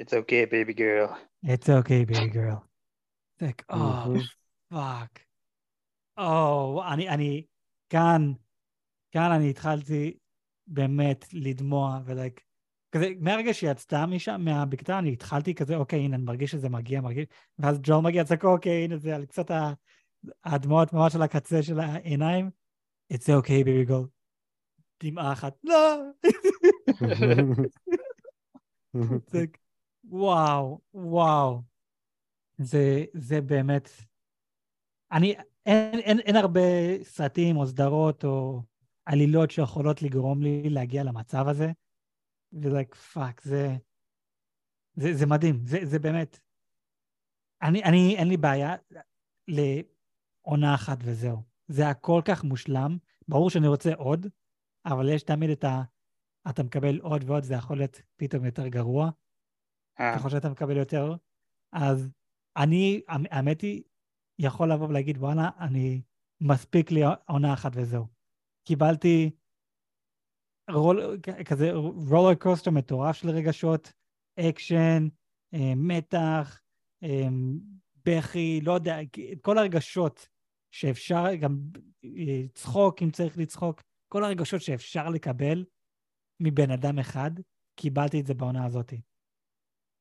It's 0.00 0.12
okay, 0.12 0.46
baby 0.46 0.74
girl. 0.74 1.14
It's 1.46 1.68
okay, 1.68 2.04
baby 2.04 2.28
girl. 2.28 2.64
It's 3.34 3.42
like, 3.42 3.64
oh, 3.70 4.20
fuck. 4.72 5.20
Oh, 6.18 6.92
אני, 6.92 7.08
אני, 7.08 7.44
כאן, 7.90 8.32
כאן 9.10 9.32
אני 9.32 9.50
התחלתי 9.50 10.18
באמת 10.66 11.24
לדמוע, 11.32 12.00
ולייק, 12.04 12.40
כזה, 12.92 13.08
מהרגע 13.20 13.54
שהיא 13.54 13.70
יצאה 13.70 14.06
משם, 14.06 14.40
מהבקתה, 14.44 14.98
אני 14.98 15.12
התחלתי 15.12 15.54
כזה, 15.54 15.76
אוקיי, 15.76 16.00
הנה, 16.00 16.16
אני 16.16 16.24
מרגיש 16.24 16.50
שזה 16.50 16.68
מגיע, 16.68 17.00
מרגיש, 17.00 17.26
ואז 17.58 17.78
ג'ו 17.82 18.02
מגיע, 18.02 18.24
צעק, 18.24 18.44
אוקיי, 18.44 18.84
הנה 18.84 18.96
זה, 18.96 19.14
על 19.14 19.24
קצת 19.24 19.50
הדמעות 20.44 20.92
ממש 20.92 21.14
על 21.14 21.22
הקצה 21.22 21.62
של 21.62 21.80
העיניים. 21.80 22.50
It's 23.12 23.26
okay, 23.26 23.64
baby 23.64 23.90
girl. 23.90 24.06
דמעה 25.02 25.32
אחת, 25.32 25.56
לא! 25.64 26.02
זה, 29.26 29.44
וואו, 30.04 30.80
וואו. 30.94 31.62
זה, 32.58 33.04
זה 33.12 33.40
באמת... 33.40 33.88
אני, 35.12 35.34
אין, 35.66 35.98
אין, 35.98 36.20
אין 36.20 36.36
הרבה 36.36 36.60
סרטים 37.02 37.56
או 37.56 37.66
סדרות 37.66 38.24
או 38.24 38.62
עלילות 39.06 39.50
שיכולות 39.50 40.02
לגרום 40.02 40.42
לי 40.42 40.70
להגיע 40.70 41.02
למצב 41.02 41.48
הזה. 41.48 41.70
ו 42.52 42.59
like, 42.59 42.94
fuck, 42.94 43.42
זה, 43.42 43.76
זה, 44.94 45.14
זה 45.14 45.26
מדהים, 45.26 45.66
זה, 45.66 45.78
זה 45.82 45.98
באמת... 45.98 46.40
אני, 47.62 47.84
אני, 47.84 48.16
אין 48.16 48.28
לי 48.28 48.36
בעיה 48.36 48.74
לעונה 49.48 50.74
אחת 50.74 50.98
וזהו. 51.04 51.42
זה 51.68 51.82
היה 51.82 51.94
כל 51.94 52.22
כך 52.24 52.44
מושלם. 52.44 52.98
ברור 53.28 53.50
שאני 53.50 53.66
רוצה 53.66 53.94
עוד, 53.94 54.26
אבל 54.86 55.08
יש 55.08 55.22
תמיד 55.22 55.50
את 55.50 55.64
ה... 55.64 55.82
אתה 56.50 56.62
מקבל 56.62 57.00
עוד 57.00 57.24
ועוד, 57.26 57.42
זה 57.42 57.54
יכול 57.54 57.76
להיות 57.76 58.02
פתאום 58.16 58.44
יותר 58.44 58.68
גרוע. 58.68 59.10
אה. 60.00 60.18
ככל 60.18 60.30
שאתה 60.30 60.48
מקבל 60.48 60.76
יותר. 60.76 61.14
אז 61.72 62.10
אני, 62.56 63.00
האמת 63.08 63.60
היא, 63.60 63.82
יכול 64.38 64.72
לבוא 64.72 64.88
ולהגיד, 64.88 65.18
וואלה, 65.18 65.50
אני, 65.58 66.02
מספיק 66.40 66.90
לי 66.90 67.00
עונה 67.28 67.52
אחת 67.52 67.72
וזהו. 67.74 68.06
קיבלתי 68.64 69.30
roll, 70.70 71.18
כזה 71.44 71.72
roller 72.08 72.34
coaster 72.34 72.70
מטורף 72.70 73.16
של 73.16 73.30
רגשות, 73.30 73.92
אקשן, 74.40 75.08
אה, 75.54 75.72
מתח, 75.76 76.60
אה, 77.02 77.28
בכי, 78.06 78.60
לא 78.60 78.72
יודע, 78.72 78.98
כל 79.42 79.58
הרגשות 79.58 80.28
שאפשר, 80.70 81.34
גם 81.34 81.58
אה, 82.04 82.48
צחוק 82.54 83.02
אם 83.02 83.10
צריך 83.10 83.38
לצחוק, 83.38 83.82
כל 84.08 84.24
הרגשות 84.24 84.60
שאפשר 84.60 85.08
לקבל 85.08 85.64
מבן 86.40 86.70
אדם 86.70 86.98
אחד, 86.98 87.30
קיבלתי 87.76 88.20
את 88.20 88.26
זה 88.26 88.34
בעונה 88.34 88.64
הזאת. 88.64 88.92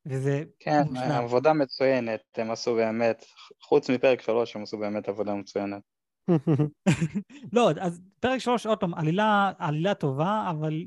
וזה 0.05 0.43
כן, 0.59 0.81
מושלם. 0.89 1.11
עבודה 1.11 1.53
מצוינת, 1.53 2.21
הם 2.35 2.51
עשו 2.51 2.75
באמת, 2.75 3.25
חוץ 3.61 3.89
מפרק 3.89 4.21
שלוש, 4.21 4.55
הם 4.55 4.63
עשו 4.63 4.77
באמת 4.77 5.09
עבודה 5.09 5.33
מצוינת. 5.33 5.81
לא, 7.53 7.71
אז 7.81 8.01
פרק 8.19 8.39
שלוש, 8.39 8.65
עוד 8.65 8.79
פעם, 8.79 8.93
עלילה, 8.93 9.51
עלילה 9.57 9.93
טובה, 9.93 10.49
אבל 10.51 10.85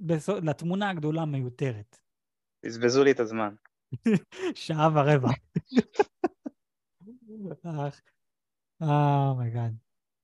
בסו, 0.00 0.40
לתמונה 0.40 0.90
הגדולה 0.90 1.24
מיותרת. 1.24 1.96
בזבזו 2.66 3.04
לי 3.04 3.10
את 3.10 3.20
הזמן. 3.20 3.54
שעה 4.54 4.88
ורבע. 4.94 5.28
Oh 9.30 9.41
my 9.41 9.51
god. 9.51 9.72
Oh 9.72 9.76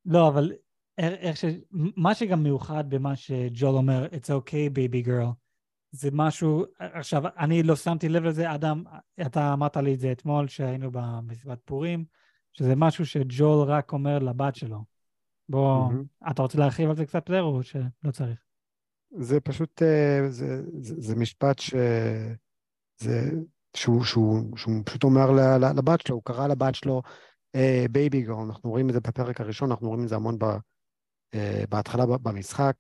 לא, 0.05 0.28
אבל 0.28 0.53
איך 0.99 1.36
ש... 1.36 1.45
מה 1.97 2.14
שגם 2.14 2.43
מיוחד 2.43 2.84
במה 2.90 3.16
שג'ול 3.16 3.74
אומר, 3.74 4.07
It's 4.07 4.28
okay, 4.28 4.70
baby 4.74 5.07
girl, 5.07 5.32
זה 5.93 6.09
משהו, 6.12 6.64
עכשיו, 6.78 7.22
אני 7.38 7.62
לא 7.62 7.76
שמתי 7.76 8.09
לב 8.09 8.24
לזה, 8.24 8.55
אדם, 8.55 8.84
אתה 9.26 9.53
אמרת 9.53 9.76
לי 9.76 9.95
את 9.95 10.01
זה 10.01 10.12
אתמול, 10.12 10.49
שהיינו 10.49 10.90
במסיבת 10.93 11.59
פורים, 11.64 12.05
שזה 12.53 12.76
משהו 12.76 13.07
שג'ול 13.07 13.68
רק 13.68 13.92
אומר 13.92 14.18
לבת 14.18 14.55
שלו. 14.55 14.84
בוא, 15.48 15.88
אמהמ. 15.88 16.30
אתה 16.30 16.42
רוצה 16.42 16.59
להרחיב 16.59 16.90
על 16.90 16.96
זה 16.96 17.07
קצת 17.07 17.28
יותר, 17.28 17.42
או 17.42 17.62
שלא 17.62 18.11
צריך? 18.12 18.38
זה 19.18 19.40
פשוט, 19.40 19.82
אה, 19.82 20.30
זה, 20.30 20.62
זה, 20.80 20.94
זה 20.98 21.16
משפט 21.16 21.59
ש... 21.59 21.74
זה, 23.00 23.30
שהוא, 23.76 24.05
שהוא, 24.05 24.57
שהוא 24.57 24.74
פשוט 24.84 25.05
אומר 25.05 25.30
לבת 25.76 26.00
שלו, 26.00 26.14
הוא 26.14 26.22
קרא 26.24 26.46
לבת 26.46 26.74
שלו 26.74 27.03
baby 27.90 28.22
אה, 28.22 28.26
girl, 28.26 28.40
אנחנו 28.46 28.70
רואים 28.70 28.88
את 28.88 28.94
זה 28.94 29.00
בפרק 29.00 29.40
הראשון, 29.40 29.70
אנחנו 29.70 29.88
רואים 29.88 30.05
את 30.05 30.09
זה 30.09 30.14
המון 30.16 30.38
ב, 30.38 30.44
אה, 30.45 31.38
בהתחלה 31.68 32.07
במשחק, 32.07 32.74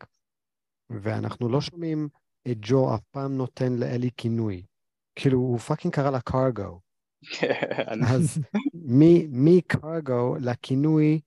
ואנחנו 0.90 1.48
לא 1.48 1.60
שומעים 1.60 2.08
את 2.50 2.56
ג'ול 2.60 2.94
אף 2.94 3.00
פעם 3.10 3.36
נותן 3.36 3.72
לאלי 3.72 4.10
כינוי. 4.16 4.62
כאילו, 5.14 5.38
הוא 5.38 5.58
fucking 5.58 5.94
קרא 5.94 6.10
לה 6.10 6.20
קרגו. 6.20 6.80
אז 8.14 8.38
מקרגו 9.30 10.36
לכינוי 10.40 11.20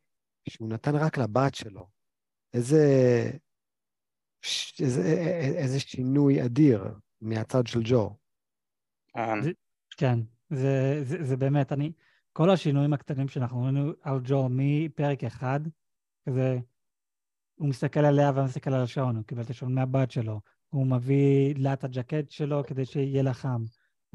שהוא 0.50 0.70
נתן 0.70 0.96
רק 0.96 1.18
לבת 1.18 1.56
שלו, 1.56 1.88
איזה, 2.54 2.86
איזה, 4.80 5.04
איזה 5.58 5.80
שינוי 5.80 6.46
אדיר 6.46 6.84
מהצד 7.22 7.68
של 7.68 7.80
ג'ו. 7.84 8.16
כן, 9.98 10.20
זה, 10.50 11.00
זה, 11.04 11.24
זה 11.24 11.38
באמת, 11.38 11.72
אני, 11.72 11.92
כל 12.34 12.50
השינויים 12.50 12.94
הקטנים 12.94 13.28
שאנחנו 13.28 13.60
רואים 13.60 13.94
על 14.02 14.20
ג'ו 14.24 14.48
מפרק 14.50 15.24
אחד, 15.24 15.60
כזה, 16.30 16.60
הוא 17.56 17.70
מסתכל 17.70 18.00
עליה 18.00 18.32
ומסתכל 18.36 18.74
על 18.74 18.82
השעון, 18.82 19.16
הוא 19.16 19.24
קיבל 19.26 19.42
את 19.42 19.50
השעון 19.50 19.76
מהבת 19.76 20.12
שלו, 20.12 20.42
הוא 20.70 20.88
מביא 20.88 21.54
לה 21.58 21.74
את 21.74 21.84
הג'קט 21.84 22.30
שלו 22.30 22.64
כדי 22.68 22.86
שיהיה 22.86 23.24
לה 23.24 23.34
חם, 23.34 23.64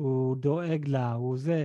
הוא 0.01 0.37
דואג 0.37 0.89
לה, 0.89 1.13
הוא 1.13 1.39
זה, 1.39 1.65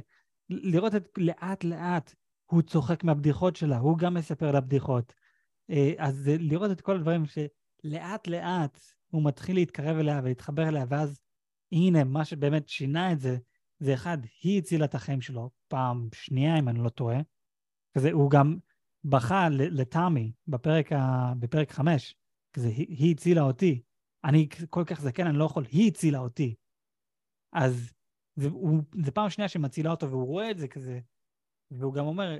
לראות 0.49 0.95
את 0.95 1.09
לאט 1.17 1.63
לאט, 1.63 2.15
הוא 2.45 2.61
צוחק 2.61 3.03
מהבדיחות 3.03 3.55
שלה, 3.55 3.77
הוא 3.77 3.97
גם 3.97 4.13
מספר 4.13 4.51
לה 4.51 4.61
בדיחות. 4.61 5.13
אה, 5.69 5.93
אז 5.97 6.31
לראות 6.39 6.71
את 6.71 6.81
כל 6.81 6.95
הדברים 6.95 7.23
שלאט 7.25 8.27
לאט 8.27 8.79
הוא 9.07 9.25
מתחיל 9.25 9.55
להתקרב 9.55 9.97
אליה 9.97 10.21
ולהתחבר 10.23 10.67
אליה, 10.67 10.85
ואז 10.89 11.19
הנה, 11.71 12.03
מה 12.03 12.25
שבאמת 12.25 12.69
שינה 12.69 13.11
את 13.11 13.19
זה, 13.19 13.37
זה 13.79 13.93
אחד, 13.93 14.17
היא 14.43 14.59
הצילה 14.59 14.85
את 14.85 14.95
החיים 14.95 15.21
שלו, 15.21 15.49
פעם 15.67 16.09
שנייה, 16.13 16.59
אם 16.59 16.69
אני 16.69 16.83
לא 16.83 16.89
טועה. 16.89 17.17
כזה, 17.97 18.11
הוא 18.11 18.31
גם 18.31 18.57
בכה 19.03 19.49
לטעמי 19.49 20.31
בפרק, 20.47 20.91
ה... 20.91 21.33
בפרק 21.39 21.71
חמש, 21.71 22.15
כזה, 22.53 22.67
היא, 22.67 23.11
הצילה 23.11 23.41
אותי. 23.41 23.81
אני 24.23 24.47
כל 24.69 24.83
כך 24.85 25.01
זקן, 25.01 25.27
אני 25.27 25.37
לא 25.37 25.45
יכול, 25.45 25.65
היא 25.71 25.87
הצילה 25.87 26.19
אותי. 26.19 26.55
אז 27.53 27.94
זה, 28.35 28.49
זה 29.03 29.11
פעם 29.11 29.29
שנייה 29.29 29.49
שמצילה 29.49 29.91
אותו, 29.91 30.09
והוא 30.09 30.27
רואה 30.27 30.51
את 30.51 30.57
זה 30.57 30.67
כזה, 30.67 30.99
והוא 31.71 31.93
גם 31.93 32.05
אומר, 32.05 32.37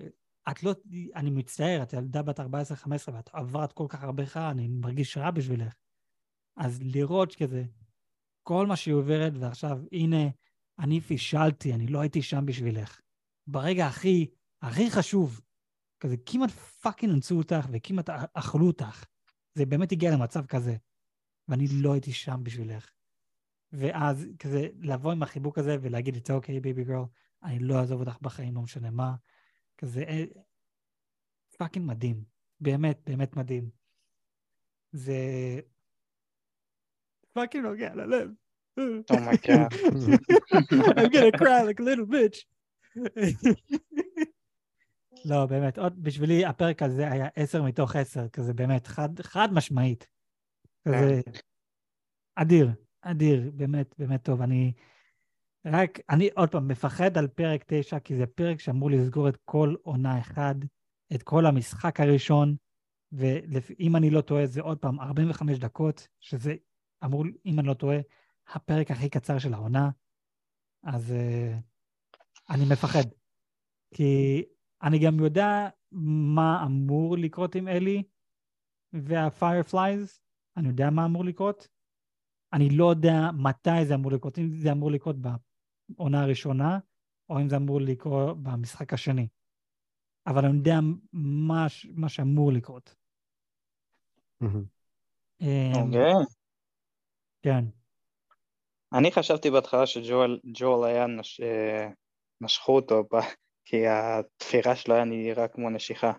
את 0.52 0.64
לא, 0.64 0.74
אני 1.16 1.30
מצטער, 1.30 1.84
את 1.84 1.94
ילדה 1.94 2.22
בת 2.22 2.40
14-15 2.40 2.44
ואת 3.14 3.30
עברת 3.34 3.72
כל 3.72 3.86
כך 3.90 4.04
הרבה 4.04 4.26
חרא, 4.26 4.52
אני 4.52 4.68
מרגיש 4.68 5.18
רע 5.18 5.32
בשבילך. 5.32 5.74
אז 6.58 6.80
לראות 6.84 7.36
כזה, 7.36 7.64
כל 8.44 8.68
מה 8.68 8.76
שהיא 8.76 8.94
עוברת, 8.94 9.34
ועכשיו, 9.40 9.80
הנה, 9.92 10.30
אני 10.80 11.02
פישלתי, 11.02 11.74
אני 11.74 11.88
לא 11.88 12.00
הייתי 12.00 12.22
שם 12.22 12.46
בשבילך. 12.46 13.02
ברגע 13.48 13.88
הכי, 13.88 14.28
הכי 14.62 14.92
חשוב, 14.92 15.42
כזה, 16.00 16.16
כמעט 16.26 16.50
פאקינג 16.50 17.14
אנסו 17.14 17.38
אותך 17.38 17.68
וכמעט 17.72 18.10
אכלו 18.34 18.68
אותך. 18.68 19.06
זה 19.56 19.66
באמת 19.66 19.92
הגיע 19.92 20.12
למצב 20.12 20.46
כזה, 20.46 20.76
ואני 21.48 21.68
לא 21.72 21.94
הייתי 21.94 22.14
שם 22.14 22.40
בשבילך. 22.44 22.95
ואז 23.78 24.28
כזה 24.40 24.68
לבוא 24.82 25.12
עם 25.12 25.24
החיבוק 25.24 25.58
הזה 25.58 25.78
ולהגיד, 25.82 26.16
it's 26.16 26.30
okay, 26.30 26.64
baby 26.64 26.90
girl, 26.90 27.08
אני 27.44 27.60
לא 27.60 27.80
אעזוב 27.80 28.00
אותך 28.00 28.18
בחיים, 28.22 28.56
לא 28.56 28.62
משנה 28.62 28.92
מה. 28.92 29.16
כזה 29.78 30.04
fucking 31.58 31.88
מדהים. 31.88 32.24
באמת, 32.60 33.02
באמת 33.06 33.36
מדהים. 33.36 33.70
זה 34.92 35.16
fucking 37.34 37.66
נוגע 37.66 37.96
ללב. 37.96 38.30
Oh 38.80 39.14
my 39.14 39.38
god. 39.48 39.74
I'm 40.98 41.10
gonna 41.10 41.32
cry 41.32 41.62
like 41.62 41.80
a 41.80 41.84
little 41.84 42.06
bitch. 42.06 42.46
לא, 45.30 45.46
באמת, 45.46 45.78
עוד 45.78 46.04
בשבילי 46.04 46.46
הפרק 46.46 46.82
הזה 46.82 47.12
היה 47.12 47.28
עשר 47.36 47.64
מתוך 47.64 47.96
עשר, 47.96 48.30
כזה 48.30 48.54
באמת, 48.54 48.88
חד, 48.88 49.22
חד 49.22 49.54
משמעית. 49.54 50.08
כזה 50.88 51.22
אדיר, 52.36 52.70
אדיר, 53.06 53.52
באמת, 53.56 53.96
באמת 53.98 54.24
טוב. 54.24 54.42
אני... 54.42 54.74
רק, 55.66 56.00
אני 56.10 56.30
עוד 56.36 56.50
פעם 56.50 56.68
מפחד 56.68 57.18
על 57.18 57.28
פרק 57.28 57.64
9, 57.68 58.00
כי 58.00 58.16
זה 58.16 58.28
פרק 58.28 58.60
שאמור 58.60 58.92
לסגור 58.92 59.30
את 59.30 59.38
כל 59.46 59.76
עונה 59.84 60.20
אחד, 60.20 60.56
את 61.16 61.24
כל 61.24 61.46
המשחק 61.46 62.00
הראשון, 62.00 62.56
ואם 63.12 63.96
אני 63.96 64.10
לא 64.10 64.22
טועה, 64.22 64.46
זה 64.46 64.62
עוד 64.62 64.78
פעם 64.78 65.00
45 65.00 65.60
דקות, 65.60 66.08
שזה 66.20 66.56
אמור, 67.06 67.24
אם 67.46 67.60
אני 67.60 67.68
לא 67.68 67.74
טועה, 67.74 67.98
הפרק 68.48 68.92
הכי 68.92 69.10
קצר 69.10 69.40
של 69.40 69.54
העונה. 69.54 69.90
אז 70.84 71.12
אה, 71.12 72.54
אני 72.54 72.64
מפחד. 72.72 73.04
כי 73.94 74.44
אני 74.84 75.00
גם 75.00 75.20
יודע 75.20 75.70
מה 75.92 76.64
אמור 76.66 77.18
לקרות 77.18 77.56
עם 77.56 77.68
אלי 77.68 78.04
וה 78.94 79.15
Fireflies, 79.15 80.20
אני 80.58 80.68
יודע 80.68 80.90
מה 80.90 81.06
אמור 81.06 81.26
לקרות. 81.26 81.68
אני 82.56 82.70
לא 82.70 82.90
יודע 82.90 83.32
מתי 83.34 83.86
זה 83.86 83.96
אמור 83.96 84.12
לקרות, 84.12 84.40
אם 84.40 84.50
זה 84.54 84.72
אמור 84.72 84.92
לקרות 84.92 85.16
בעונה 85.20 86.24
הראשונה, 86.24 86.80
או 87.30 87.40
אם 87.40 87.50
זה 87.50 87.56
אמור 87.56 87.82
לקרות 87.82 88.44
במשחק 88.44 88.94
השני. 88.94 89.28
אבל 90.28 90.46
אני 90.46 90.58
יודע 90.58 90.80
מה, 91.14 91.68
מה 91.94 92.10
שאמור 92.10 92.52
לקרות. 92.52 92.96
אמ, 94.42 95.72
אוקיי. 95.76 96.14
כן. 97.42 97.66
אני 98.94 99.12
חשבתי 99.12 99.52
בהתחלה 99.52 99.86
שג'ואל 99.86 100.40
היה, 100.86 101.08
נש... 101.08 101.40
אה, 101.42 101.90
נשכו 102.42 102.76
אותו, 102.76 103.04
כי 103.66 103.88
התפירה 103.88 104.76
שלו 104.76 104.96
היה 104.96 105.06
נראה 105.06 105.48
כמו 105.48 105.70
נשיכה. 105.70 106.12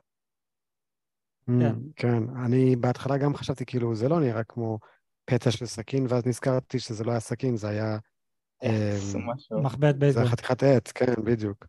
כן. 1.46 1.74
כן, 1.96 2.36
אני 2.44 2.76
בהתחלה 2.76 3.18
גם 3.18 3.34
חשבתי 3.34 3.66
כאילו 3.66 3.94
זה 3.94 4.08
לא 4.08 4.20
נראה 4.20 4.44
כמו 4.44 4.78
פצע 5.26 5.50
של 5.50 5.66
סכין, 5.66 6.06
ואז 6.08 6.26
נזכרתי 6.26 6.78
שזה 6.78 7.04
לא 7.04 7.10
היה 7.10 7.20
סכין, 7.20 7.56
זה 7.56 7.68
היה... 7.68 7.98
אמ, 8.62 9.62
מחבט 9.62 9.94
בייסבול. 9.94 10.24
זה 10.24 10.30
חתיכת 10.30 10.62
עץ, 10.62 10.92
כן, 10.92 11.14
בדיוק. 11.24 11.66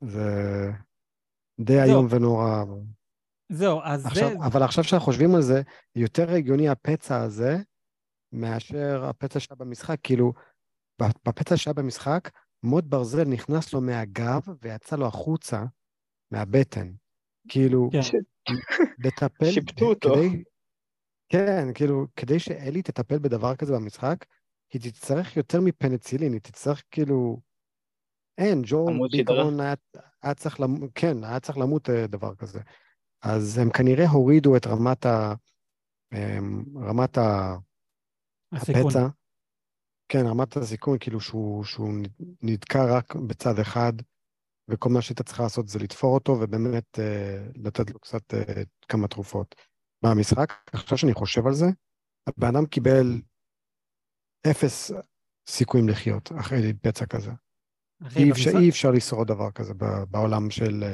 זה 0.00 0.70
די 1.60 1.82
איום 1.82 2.06
ונורא. 2.10 2.64
זהו, 3.52 3.80
אז 3.84 4.06
עכשיו, 4.06 4.28
זה... 4.28 4.46
אבל 4.46 4.62
עכשיו 4.62 4.84
שאנחנו 4.84 5.04
חושבים 5.04 5.34
על 5.34 5.42
זה, 5.42 5.62
יותר 5.96 6.30
הגיוני 6.30 6.68
הפצע 6.68 7.22
הזה 7.22 7.56
מאשר 8.32 9.04
הפצע 9.04 9.40
שהיה 9.40 9.56
במשחק. 9.56 9.96
כאילו, 10.02 10.32
בפצע 11.28 11.56
שהיה 11.56 11.74
במשחק, 11.74 12.30
מוט 12.62 12.84
ברזל 12.84 13.24
נכנס 13.24 13.72
לו 13.72 13.80
מהגב 13.80 14.40
ויצא 14.62 14.96
לו 14.96 15.06
החוצה 15.06 15.64
מהבטן. 16.30 16.92
כאילו, 17.48 17.90
כן. 17.92 18.18
לטפל... 18.98 19.50
שיפטו 19.50 19.84
אותו. 19.84 20.14
כדי, 20.14 20.42
כן, 21.32 21.72
כאילו, 21.74 22.06
כדי 22.16 22.38
שאלי 22.38 22.82
תטפל 22.82 23.18
בדבר 23.18 23.56
כזה 23.56 23.72
במשחק, 23.72 24.24
היא 24.72 24.80
תצטרך 24.82 25.36
יותר 25.36 25.60
מפניצילין, 25.60 26.32
היא 26.32 26.40
תצטרך 26.40 26.82
כאילו... 26.90 27.40
אין, 28.38 28.62
ג'ו 28.64 28.86
בעיקרון 29.10 29.60
היה, 29.60 29.74
היה 30.22 30.34
צריך 30.34 30.60
למות, 30.60 30.90
כן, 30.94 31.24
היה 31.24 31.40
צריך 31.40 31.58
למות 31.58 31.90
אה, 31.90 32.06
דבר 32.06 32.34
כזה. 32.34 32.60
אז 33.22 33.58
הם 33.58 33.70
כנראה 33.70 34.08
הורידו 34.08 34.56
את 34.56 34.66
רמת 34.66 35.06
ה... 35.06 35.34
אמ, 36.14 36.64
רמת 36.76 37.18
ה... 37.18 37.56
הסיכון. 38.52 38.86
הפצע. 38.86 39.08
כן, 40.08 40.26
רמת 40.26 40.56
הסיכון, 40.56 40.98
כאילו 41.00 41.20
שהוא, 41.20 41.64
שהוא 41.64 41.92
נתקע 42.42 42.96
רק 42.96 43.14
בצד 43.14 43.58
אחד, 43.58 43.92
וכל 44.68 44.88
מה 44.88 45.02
שהיית 45.02 45.22
צריכה 45.22 45.42
לעשות 45.42 45.68
זה 45.68 45.78
לתפור 45.78 46.14
אותו, 46.14 46.32
ובאמת 46.40 46.98
אה, 46.98 47.46
לתת 47.54 47.90
לו 47.90 47.98
קצת 47.98 48.34
אה, 48.34 48.62
כמה 48.88 49.08
תרופות. 49.08 49.54
במשחק, 50.02 50.52
עכשיו 50.72 50.98
שאני 50.98 51.14
חושב 51.14 51.46
על 51.46 51.52
זה, 51.52 51.66
הבן 52.26 52.56
אדם 52.56 52.66
קיבל 52.66 53.20
אפס 54.50 54.92
סיכויים 55.46 55.88
לחיות 55.88 56.32
אחרי 56.40 56.72
פצע 56.82 57.06
כזה. 57.06 57.30
אי 58.16 58.30
אפשר, 58.30 58.50
אי 58.58 58.68
אפשר 58.68 58.90
לשרוד 58.90 59.28
דבר 59.28 59.50
כזה 59.50 59.74
בעולם 60.10 60.50
של, 60.50 60.84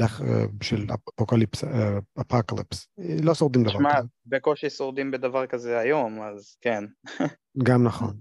אה, 0.00 0.44
של 0.62 0.86
אפוקליפס, 1.14 1.64
אה, 1.64 1.98
אפוקליפס. 2.20 2.88
לא 3.22 3.34
שורדים 3.34 3.62
דבר 3.62 3.72
שמה, 3.72 3.90
כזה. 3.90 4.00
שמע, 4.00 4.08
בקושי 4.26 4.70
שורדים 4.70 5.10
בדבר 5.10 5.46
כזה 5.46 5.78
היום, 5.78 6.22
אז 6.22 6.56
כן. 6.60 6.84
גם 7.66 7.84
נכון. 7.84 8.20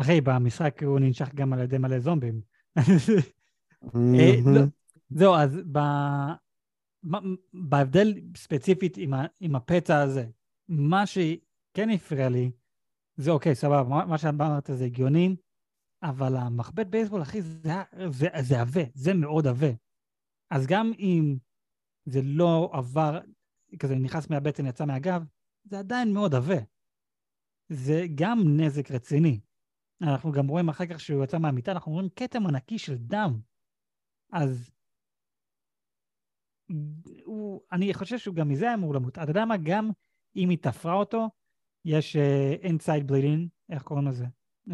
אחי, 0.00 0.20
במשחק 0.20 0.82
הוא 0.82 1.00
ננשך 1.00 1.34
גם 1.34 1.52
על 1.52 1.60
ידי 1.60 1.78
מלא 1.78 2.00
זומבים. 2.00 2.40
אה, 2.78 4.34
לא, 4.44 4.60
זהו, 5.10 5.34
אז 5.34 5.60
בהבדל 7.52 8.14
ספציפית 8.36 8.96
עם 9.40 9.56
הפצע 9.56 10.00
הזה, 10.00 10.26
מה 10.68 11.06
שכן 11.06 11.90
הפריע 11.94 12.28
לי, 12.28 12.50
זה 13.16 13.30
אוקיי, 13.30 13.54
סבבה, 13.54 14.04
מה 14.06 14.18
שאמרת 14.18 14.70
זה 14.72 14.84
הגיוני, 14.84 15.36
אבל 16.02 16.36
המחבט 16.36 16.86
בייסבול, 16.86 17.22
אחי, 17.22 17.42
זה, 17.42 17.72
זה, 18.10 18.28
זה 18.40 18.60
עבה, 18.60 18.80
זה 18.94 19.14
מאוד 19.14 19.46
עבה. 19.46 19.70
אז 20.50 20.66
גם 20.66 20.92
אם 20.98 21.36
זה 22.04 22.20
לא 22.22 22.70
עבר, 22.72 23.20
כזה 23.78 23.94
נכנס 23.94 24.30
מהבטן, 24.30 24.66
יצא 24.66 24.84
מהגב, 24.84 25.24
זה 25.64 25.78
עדיין 25.78 26.12
מאוד 26.12 26.34
עבה. 26.34 26.58
זה 27.68 28.04
גם 28.14 28.38
נזק 28.46 28.90
רציני. 28.90 29.40
אנחנו 30.02 30.32
גם 30.32 30.48
רואים 30.48 30.68
אחר 30.68 30.86
כך 30.86 31.00
שהוא 31.00 31.24
יצא 31.24 31.38
מהמיטה, 31.38 31.72
אנחנו 31.72 31.92
רואים 31.92 32.08
כתם 32.16 32.46
ענקי 32.46 32.78
של 32.78 32.96
דם. 32.96 33.40
אז 34.32 34.70
הוא, 37.24 37.60
אני 37.72 37.94
חושב 37.94 38.18
שהוא 38.18 38.34
גם 38.34 38.48
מזה 38.48 38.74
אמור 38.74 38.94
למות. 38.94 39.18
אתה 39.18 39.30
יודע 39.30 39.44
מה? 39.44 39.56
גם 39.56 39.90
אם 40.36 40.48
היא 40.48 40.58
תפרה 40.60 40.94
אותו, 40.94 41.28
יש 41.84 42.16
uh, 42.16 43.04
בלידינג, 43.06 43.48
איך 43.70 43.82
קוראים 43.82 44.08
לזה? 44.08 44.24
Uh, 44.68 44.72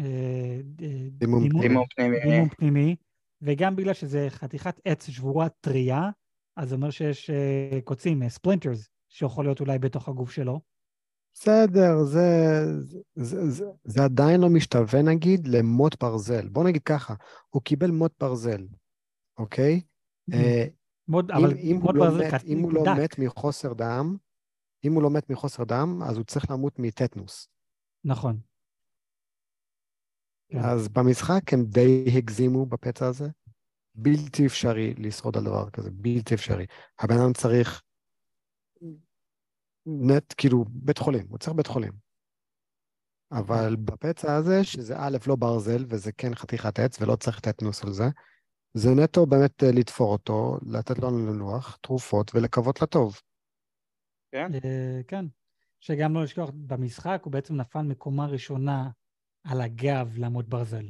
דימום, 1.11 1.49
דימום 1.61 1.85
פנימי. 1.95 2.19
דימום 2.23 2.49
פנימי, 2.49 2.95
וגם 3.41 3.75
בגלל 3.75 3.93
שזה 3.93 4.27
חתיכת 4.29 4.79
עץ 4.85 5.09
שבורה 5.09 5.49
טריה, 5.49 6.09
אז 6.57 6.69
זה 6.69 6.75
אומר 6.75 6.89
שיש 6.89 7.29
uh, 7.29 7.81
קוצים, 7.83 8.29
ספלינטרס, 8.29 8.83
uh, 8.83 8.89
שיכול 9.09 9.45
להיות 9.45 9.59
אולי 9.59 9.79
בתוך 9.79 10.09
הגוף 10.09 10.31
שלו. 10.31 10.61
בסדר, 11.33 12.03
זה, 12.03 12.19
זה, 13.15 13.49
זה, 13.49 13.65
זה 13.83 14.03
עדיין 14.03 14.41
לא 14.41 14.49
משתווה 14.49 15.01
נגיד 15.01 15.47
למוט 15.47 16.03
ברזל. 16.03 16.49
בוא 16.49 16.63
נגיד 16.63 16.83
ככה, 16.83 17.13
הוא 17.49 17.61
קיבל 17.61 17.91
מוט 17.91 18.13
ברזל, 18.19 18.67
אוקיי? 19.37 19.81
Mm-hmm. 20.31 20.35
מוד, 21.07 21.31
אם, 21.31 21.37
אבל 21.37 21.53
אם, 21.57 21.79
הוא 21.81 21.93
לא, 21.93 22.05
מת, 22.17 22.43
אם 22.45 22.59
הוא 22.59 22.73
לא 22.73 22.83
מת 23.03 23.19
מחוסר 23.19 23.73
דם, 23.73 24.15
אם 24.83 24.93
הוא 24.93 25.03
לא 25.03 25.09
מת 25.09 25.29
מחוסר 25.29 25.63
דם, 25.63 25.99
אז 26.03 26.17
הוא 26.17 26.25
צריך 26.25 26.51
למות 26.51 26.79
מטטנוס. 26.79 27.47
נכון. 28.03 28.39
כן. 30.49 30.59
אז 30.59 30.87
במשחק 30.87 31.53
הם 31.53 31.65
די 31.65 32.05
הגזימו 32.17 32.65
בפצע 32.65 33.07
הזה. 33.07 33.29
בלתי 33.95 34.45
אפשרי 34.45 34.93
לשרוד 34.93 35.37
על 35.37 35.43
דבר 35.43 35.69
כזה, 35.69 35.89
בלתי 35.91 36.33
אפשרי. 36.33 36.65
הבן 36.99 37.15
אדם 37.15 37.33
צריך 37.33 37.83
נט, 39.85 40.33
כאילו, 40.37 40.65
בית 40.67 40.97
חולים, 40.97 41.25
הוא 41.29 41.37
צריך 41.37 41.55
בית 41.55 41.67
חולים. 41.67 41.91
אבל 43.31 43.75
בפצע 43.75 44.35
הזה, 44.35 44.63
שזה 44.63 44.95
א', 44.97 45.17
לא 45.27 45.35
ברזל, 45.35 45.85
וזה 45.89 46.11
כן 46.11 46.35
חתיכת 46.35 46.79
עץ, 46.79 47.01
ולא 47.01 47.15
צריך 47.15 47.39
טטנוס 47.39 47.83
על 47.83 47.91
זה, 47.91 48.05
זה 48.77 48.89
נטו 49.03 49.25
באמת 49.25 49.63
אה, 49.63 49.71
לתפור 49.71 50.11
אותו, 50.11 50.57
לתת 50.65 50.99
לנו 50.99 51.25
לנוח, 51.25 51.77
תרופות 51.81 52.35
ולקוות 52.35 52.81
לטוב. 52.81 53.21
כן? 54.31 54.51
אה, 54.53 55.01
כן. 55.07 55.25
שגם 55.79 56.13
לא 56.13 56.23
לשכוח, 56.23 56.49
במשחק 56.53 57.21
הוא 57.23 57.31
בעצם 57.31 57.55
נפל 57.55 57.81
מקומה 57.81 58.25
ראשונה 58.25 58.89
על 59.43 59.61
הגב 59.61 60.17
לעמוד 60.17 60.49
ברזל. 60.49 60.85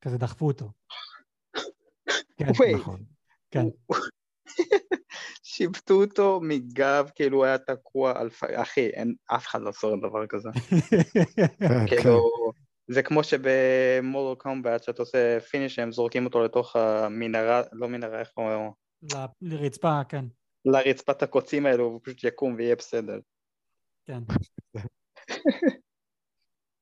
כזה 0.00 0.18
דחפו 0.18 0.46
אותו. 0.46 0.70
כן, 2.36 2.46
נכון. 2.74 3.04
כן. 3.50 3.64
שיבטו 5.42 6.02
אותו 6.02 6.40
מגב, 6.42 7.10
כאילו 7.14 7.36
הוא 7.36 7.44
היה 7.44 7.58
תקוע 7.58 8.20
על... 8.20 8.28
אחי, 8.54 8.86
אין, 8.86 9.14
אף 9.26 9.46
אחד 9.46 9.62
לא 9.62 9.72
שורד 9.72 9.98
דבר 9.98 10.26
כזה. 10.26 10.48
כן, 11.60 11.86
כאילו, 11.86 12.30
זה 12.88 13.02
כמו 13.02 13.24
שבמודל 13.24 14.40
קומבט, 14.40 14.82
שאתה 14.82 15.02
עושה 15.02 15.40
פיניש, 15.40 15.78
הם 15.78 15.92
זורקים 15.92 16.24
אותו 16.26 16.44
לתוך 16.44 16.76
המנהרה, 16.76 17.62
לא 17.72 17.88
מנהרה, 17.88 18.20
איך 18.20 18.28
קוראים 18.28 18.58
לו? 18.58 18.74
לרצפה, 19.42 20.00
כן. 20.08 20.24
לרצפת 20.64 21.22
הקוצים 21.22 21.66
האלו, 21.66 21.84
הוא 21.84 22.00
פשוט 22.02 22.24
יקום 22.24 22.54
ויהיה 22.54 22.76
בסדר. 22.76 23.18
כן. 24.04 24.22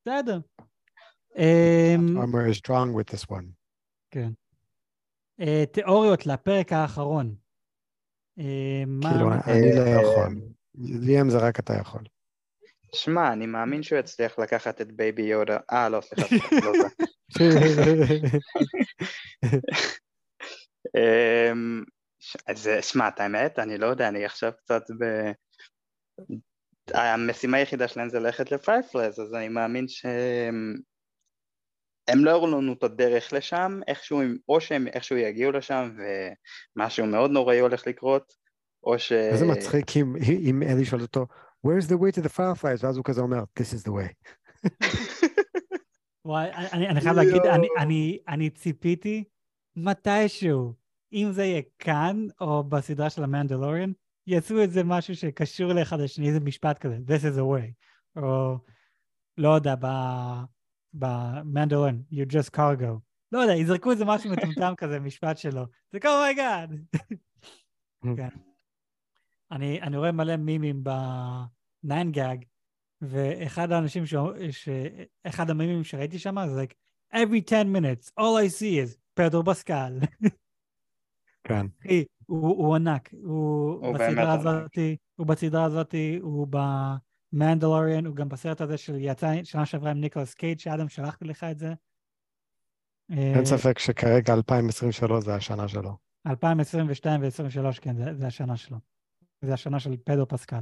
בסדר. 0.07 0.39
אמ, 1.37 2.17
armor 2.17 2.51
is 2.51 2.57
strong 2.57 2.93
with 2.95 3.15
this 3.15 3.25
one. 3.29 3.45
כן. 4.11 4.29
אה, 5.39 5.63
תיאוריות 5.71 6.25
לפרק 6.25 6.73
האחרון. 6.73 7.35
אה, 8.39 8.83
כאילו, 9.01 9.31
אני 9.31 9.75
לא 9.75 10.01
יכול. 10.01 10.41
ליאם 10.75 11.29
זה 11.29 11.37
רק 11.37 11.59
אתה 11.59 11.73
יכול. 11.73 12.03
שמע, 12.93 13.33
אני 13.33 13.45
מאמין 13.45 13.83
שהוא 13.83 13.99
יצליח 13.99 14.39
לקחת 14.39 14.81
את 14.81 14.91
בייבי 14.91 15.21
יודה. 15.21 15.57
אה, 15.71 15.89
לא, 15.89 16.01
סליחה, 16.01 16.35
לא 16.51 16.71
זה. 16.73 16.87
אמ, 20.97 21.83
אז 22.47 22.69
שמע, 22.81 23.07
את 23.07 23.19
האמת, 23.19 23.59
אני 23.59 23.77
לא 23.77 23.85
יודע, 23.85 24.07
אני 24.07 24.25
עכשיו 24.25 24.51
קצת 24.57 24.83
ב... 24.99 25.31
המשימה 26.93 27.57
היחידה 27.57 27.87
שלהם 27.87 28.09
זה 28.09 28.19
ללכת 28.19 28.51
לפייפלז, 28.51 29.19
אז 29.19 29.33
אני 29.33 29.49
מאמין 29.49 29.87
ש... 29.87 30.05
הם 32.07 32.25
לא 32.25 32.31
הראו 32.31 32.47
לנו 32.47 32.73
את 32.73 32.83
הדרך 32.83 33.33
לשם, 33.33 33.79
איכשהו, 33.87 34.21
או 34.49 34.61
שהם 34.61 34.87
איכשהו 34.87 35.17
יגיעו 35.17 35.51
לשם 35.51 35.89
ומשהו 36.77 37.05
מאוד 37.05 37.31
נוראי 37.31 37.59
הולך 37.59 37.87
לקרות, 37.87 38.33
או 38.83 38.99
ש... 38.99 39.11
איזה 39.11 39.45
מצחיק 39.45 39.85
אם 40.27 40.63
אלי 40.63 40.85
שואל 40.85 41.01
אותו, 41.01 41.25
where's 41.63 41.87
the 41.87 41.97
way 41.97 42.11
to 42.11 42.21
the 42.21 42.29
fireflies? 42.29 42.83
ואז 42.83 42.97
הוא 42.97 43.05
כזה 43.05 43.21
אומר, 43.21 43.43
this 43.59 43.73
is 43.73 43.87
the 43.87 43.91
way. 43.91 44.13
וואי, 46.25 46.51
אני, 46.53 46.89
אני 46.89 47.01
חייב 47.01 47.15
להגיד, 47.15 47.41
אני, 47.45 47.67
אני, 47.77 48.19
אני 48.27 48.49
ציפיתי 48.49 49.23
מתישהו, 49.75 50.73
אם 51.13 51.31
זה 51.31 51.43
יהיה 51.45 51.61
כאן 51.79 52.27
או 52.41 52.63
בסדרה 52.63 53.09
של 53.09 53.23
המנדלוריאן, 53.23 53.91
יעשו 54.27 54.61
איזה 54.61 54.83
משהו 54.83 55.15
שקשור 55.15 55.73
לאחד 55.73 55.99
לשני, 55.99 56.27
איזה 56.27 56.39
משפט 56.39 56.77
כזה, 56.77 56.97
this 57.07 57.21
is 57.21 57.37
the 57.37 57.41
way, 57.41 57.73
או 58.21 58.57
לא 59.37 59.49
יודע, 59.55 59.75
במנדלוריאן, 60.93 62.01
you 62.11 62.25
just 62.31 62.55
cargo. 62.55 62.99
לא 63.31 63.39
יודע, 63.39 63.53
יזרקו 63.53 63.91
איזה 63.91 64.05
משהו 64.05 64.31
מטומטם 64.31 64.73
כזה, 64.77 64.99
משפט 64.99 65.37
שלו. 65.37 65.65
זה 65.91 65.99
כמו 65.99 66.11
oh 66.11 66.26
my 66.26 66.40
god. 66.40 66.69
כן. 68.17 68.52
אני, 69.53 69.81
אני 69.81 69.97
רואה 69.97 70.11
מלא 70.11 70.35
מימים 70.35 70.83
ב 71.83 71.93
9GAG, 71.93 72.43
ואחד 73.01 73.71
האנשים, 73.71 74.05
ש... 74.05 74.15
ש... 74.51 74.69
אחד 75.23 75.49
המימים 75.49 75.83
שראיתי 75.83 76.19
שם, 76.19 76.35
זה 76.47 76.63
like, 76.63 76.73
every 77.15 77.41
10 77.47 77.63
minutes, 77.63 78.11
all 78.19 78.37
I 78.37 78.59
see 78.59 78.87
is 78.87 78.97
פדרו 79.13 79.43
בסקל. 79.43 79.99
כן. 81.47 81.65
אחי, 81.81 82.03
הוא, 82.25 82.49
הוא 82.49 82.75
ענק, 82.75 83.09
הוא, 83.13 83.85
הוא 83.85 83.93
בסדרה. 83.93 84.33
הזאת, 84.33 84.77
הוא 85.15 85.27
בסדרה 85.27 85.63
הזאת, 85.63 85.95
הוא 86.21 86.47
במנדלוריאן, 87.33 88.05
הוא 88.05 88.15
גם 88.15 88.29
בסרט 88.29 88.61
הזה 88.61 88.77
של 88.77 88.95
יצא 88.99 89.43
שנה 89.43 89.65
שעברה 89.65 89.91
עם 89.91 90.01
ניקולס 90.01 90.33
קייד, 90.33 90.59
שאדם 90.59 90.89
שלחתי 90.89 91.25
לך 91.25 91.43
את 91.43 91.59
זה. 91.59 91.73
אה, 93.11 93.33
אין 93.35 93.45
ספק 93.45 93.79
שכרגע 93.79 94.33
2023 94.33 95.23
זה 95.23 95.35
השנה 95.35 95.67
שלו. 95.67 95.97
2022 96.27 97.21
ו-2023, 97.21 97.81
כן, 97.81 97.95
זה, 97.95 98.13
זה 98.13 98.27
השנה 98.27 98.57
שלו. 98.57 98.92
זה 99.45 99.53
השנה 99.53 99.79
של 99.79 99.97
פדרו 100.05 100.27
פסקל. 100.27 100.59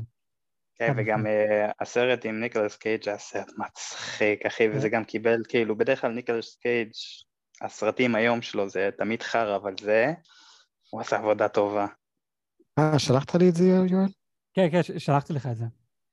כן, 0.75 0.87
חד 0.87 0.93
וגם. 0.97 1.27
אה, 1.27 1.71
הסרט 1.79 2.25
עם 2.25 2.39
ניקולס 2.39 2.75
קייג' 2.77 3.09
היה 3.09 3.17
סרט 3.17 3.47
מצחיק, 3.57 4.45
אחי, 4.45 4.69
וזה 4.69 4.89
גם 4.89 5.03
קיבל, 5.03 5.41
כאילו, 5.49 5.77
בדרך 5.77 6.01
כלל 6.01 6.11
ניקולס 6.11 6.55
קייג', 6.55 6.91
הסרטים 7.61 8.15
היום 8.15 8.41
שלו 8.41 8.69
זה 8.69 8.89
תמיד 8.97 9.21
חרא, 9.23 9.55
אבל 9.55 9.73
זה, 9.81 10.13
הוא 10.89 11.01
עשה 11.01 11.17
עבודה 11.17 11.47
טובה. 11.47 11.87
אה, 12.79 12.99
שלחת 12.99 13.35
לי 13.35 13.49
את 13.49 13.55
זה, 13.55 13.63
יואל? 13.65 14.05
כן, 14.53 14.67
כן, 14.71 14.83
ש- 14.83 14.91
שלחתי 14.91 15.33
לך 15.33 15.47
את 15.51 15.57
זה. 15.57 15.65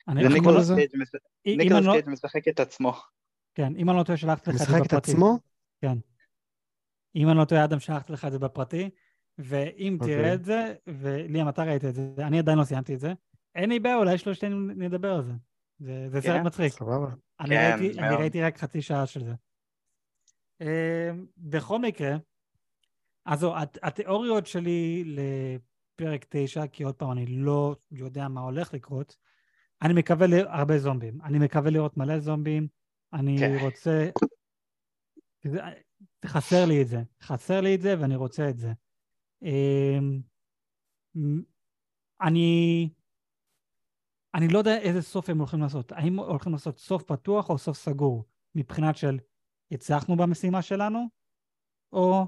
אני, 0.08 0.22
זה 0.22 0.28
ניקולס? 0.28 0.70
קייג' 0.70 0.90
לא- 0.94 1.56
ניקולס 1.64 1.84
לא- 1.86 1.92
קייג' 1.92 2.08
משחק 2.08 2.48
את 2.48 2.60
עצמו. 2.60 2.92
כן, 3.54 3.76
אם 3.76 3.90
אני 3.90 3.98
לא 3.98 4.02
טועה, 4.02 4.18
שלחתי 4.18 4.50
לך 4.50 4.54
את 4.54 4.58
זה 4.58 4.64
משחק 4.64 4.80
את 4.86 4.86
בפרטי. 4.92 5.10
עצמו? 5.12 5.38
כן. 5.80 5.98
אם 7.16 7.28
אני 7.28 7.38
לא 7.38 7.44
טועה, 7.44 7.64
אדם, 7.64 7.80
שלחתי 7.80 8.12
לך 8.12 8.24
את 8.24 8.32
זה 8.32 8.38
בפרטי, 8.38 8.90
ואם 9.39 9.99
אוקיי. 10.01 10.16
תראה 10.16 10.34
את 10.34 10.45
זה, 10.45 10.74
וליאם, 10.86 11.49
אתה 11.49 11.62
ראית 11.62 11.84
את 11.84 11.95
זה, 11.95 12.12
אני 12.18 12.39
עדיין 12.39 12.59
לא 12.59 12.64
סיימתי 12.64 12.95
את 12.95 13.01
זה, 13.01 13.12
אין 13.55 13.70
לי 13.70 13.80
בעיה, 13.80 13.97
אולי 13.97 14.18
שלושתנו 14.18 14.57
נדבר 14.66 15.12
על 15.14 15.22
זה. 15.22 15.32
זה, 15.78 16.09
זה 16.11 16.20
סרט 16.20 16.36
כן, 16.41 16.47
מצחיק. 16.47 16.72
סבבה. 16.72 17.09
אני, 17.41 17.49
כן, 17.49 17.76
ראיתי, 17.80 17.99
אני 17.99 18.09
מאוד. 18.09 18.20
ראיתי 18.20 18.43
רק 18.43 18.59
חצי 18.59 18.82
שעה 18.82 19.07
של 19.07 19.24
זה. 19.24 19.34
אה, 20.61 21.11
בכל 21.36 21.78
מקרה, 21.78 22.16
אז 23.26 23.41
זהו, 23.41 23.57
הת- 23.57 23.78
התיאוריות 23.82 24.47
שלי 24.47 25.05
לפרק 25.07 26.26
9, 26.28 26.66
כי 26.66 26.82
עוד 26.82 26.95
פעם, 26.95 27.12
אני 27.12 27.26
לא 27.26 27.76
יודע 27.93 28.28
מה 28.28 28.41
הולך 28.41 28.74
לקרות, 28.74 29.16
אני 29.82 29.95
מקווה 29.95 30.26
להרבה 30.26 30.78
זומבים. 30.78 31.18
אני 31.24 31.39
מקווה 31.39 31.70
לראות 31.70 31.97
מלא 31.97 32.18
זומבים, 32.18 32.68
אני 33.12 33.39
כן. 33.39 33.57
רוצה... 33.61 34.09
זה, 35.45 35.59
חסר 36.26 36.64
לי 36.64 36.82
את 36.82 36.89
זה. 36.89 37.03
חסר 37.22 37.61
לי 37.61 37.74
את 37.74 37.80
זה 37.80 37.95
ואני 38.01 38.16
רוצה 38.16 38.49
את 38.49 38.59
זה. 38.59 38.72
אמ, 39.43 40.20
אני... 42.20 42.91
אני 44.34 44.49
לא 44.49 44.59
יודע 44.59 44.78
איזה 44.78 45.03
סוף 45.03 45.30
הם 45.30 45.39
הולכים 45.39 45.61
לעשות. 45.61 45.93
האם 45.93 46.18
הולכים 46.18 46.53
לעשות 46.53 46.78
סוף 46.78 47.03
פתוח 47.03 47.51
או 47.51 47.59
סוף 47.59 47.76
סגור? 47.76 48.24
מבחינת 48.55 48.97
של 48.97 49.18
הצלחנו 49.70 50.16
במשימה 50.16 50.62
שלנו, 50.62 51.09
או 51.93 52.26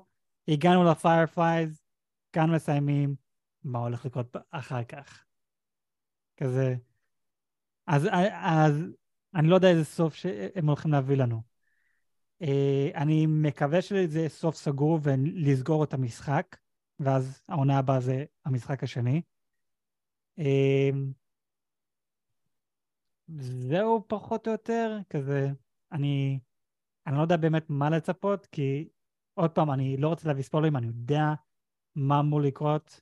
הגענו 0.49 0.85
לפיירפלייז, 0.85 1.83
כאן 2.33 2.51
מסיימים, 2.51 3.15
מה 3.65 3.79
הולך 3.79 4.07
לקרות 4.07 4.37
אחר 4.51 4.85
כך? 4.85 5.25
כזה. 6.37 6.77
אז, 7.87 8.09
אז 8.33 8.83
אני 9.35 9.49
לא 9.49 9.55
יודע 9.55 9.71
איזה 9.71 9.85
סוף 9.85 10.15
שהם 10.15 10.67
הולכים 10.67 10.93
להביא 10.93 11.17
לנו. 11.17 11.43
אה, 12.43 12.91
אני 12.95 13.27
מקווה 13.27 13.83
שזה 13.83 14.29
סוף 14.29 14.57
סגור 14.57 14.99
ולסגור 15.03 15.85
את 15.85 15.95
המשחק, 15.95 16.57
ואז 17.01 17.43
העונה 17.49 17.79
הבאה 17.79 18.01
זה 18.01 18.25
המשחק 18.45 18.83
השני. 18.83 19.23
אה, 20.39 20.91
זהו 23.39 24.05
פחות 24.09 24.47
או 24.47 24.53
יותר, 24.53 24.99
כזה, 25.11 25.49
אני, 25.93 26.41
אני 27.07 27.17
לא 27.17 27.23
יודע 27.23 27.37
באמת 27.37 27.65
מה 27.69 27.91
לצפות, 27.91 28.47
כי 28.47 28.89
עוד 29.35 29.51
פעם, 29.51 29.71
אני 29.71 29.97
לא 29.97 30.09
רוצה 30.09 30.29
להביא 30.29 30.43
ספוילרים, 30.43 30.77
אני 30.77 30.87
יודע 30.87 31.25
מה 31.95 32.21
אמור 32.21 32.41
לקרות, 32.41 33.01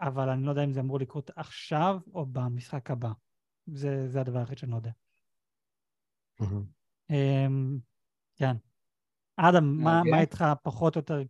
אבל 0.00 0.28
אני 0.28 0.42
לא 0.42 0.50
יודע 0.50 0.64
אם 0.64 0.72
זה 0.72 0.80
אמור 0.80 0.98
לקרות 0.98 1.30
עכשיו 1.36 1.98
או 2.14 2.26
במשחק 2.26 2.90
הבא. 2.90 3.12
זה, 3.66 4.08
זה 4.08 4.20
הדבר 4.20 4.38
היחיד 4.38 4.58
שאני 4.58 4.70
לא 4.70 4.76
יודע. 4.76 4.90
מהמם. 6.40 6.64
אמ, 7.10 7.78
כן. 8.36 8.56
אדם, 9.36 9.76
מה, 9.84 9.98
אוקיי. 9.98 10.10
מה 10.10 10.20
איתך 10.20 10.44
פחות 10.62 10.96
או 10.96 11.00
יותר 11.00 11.22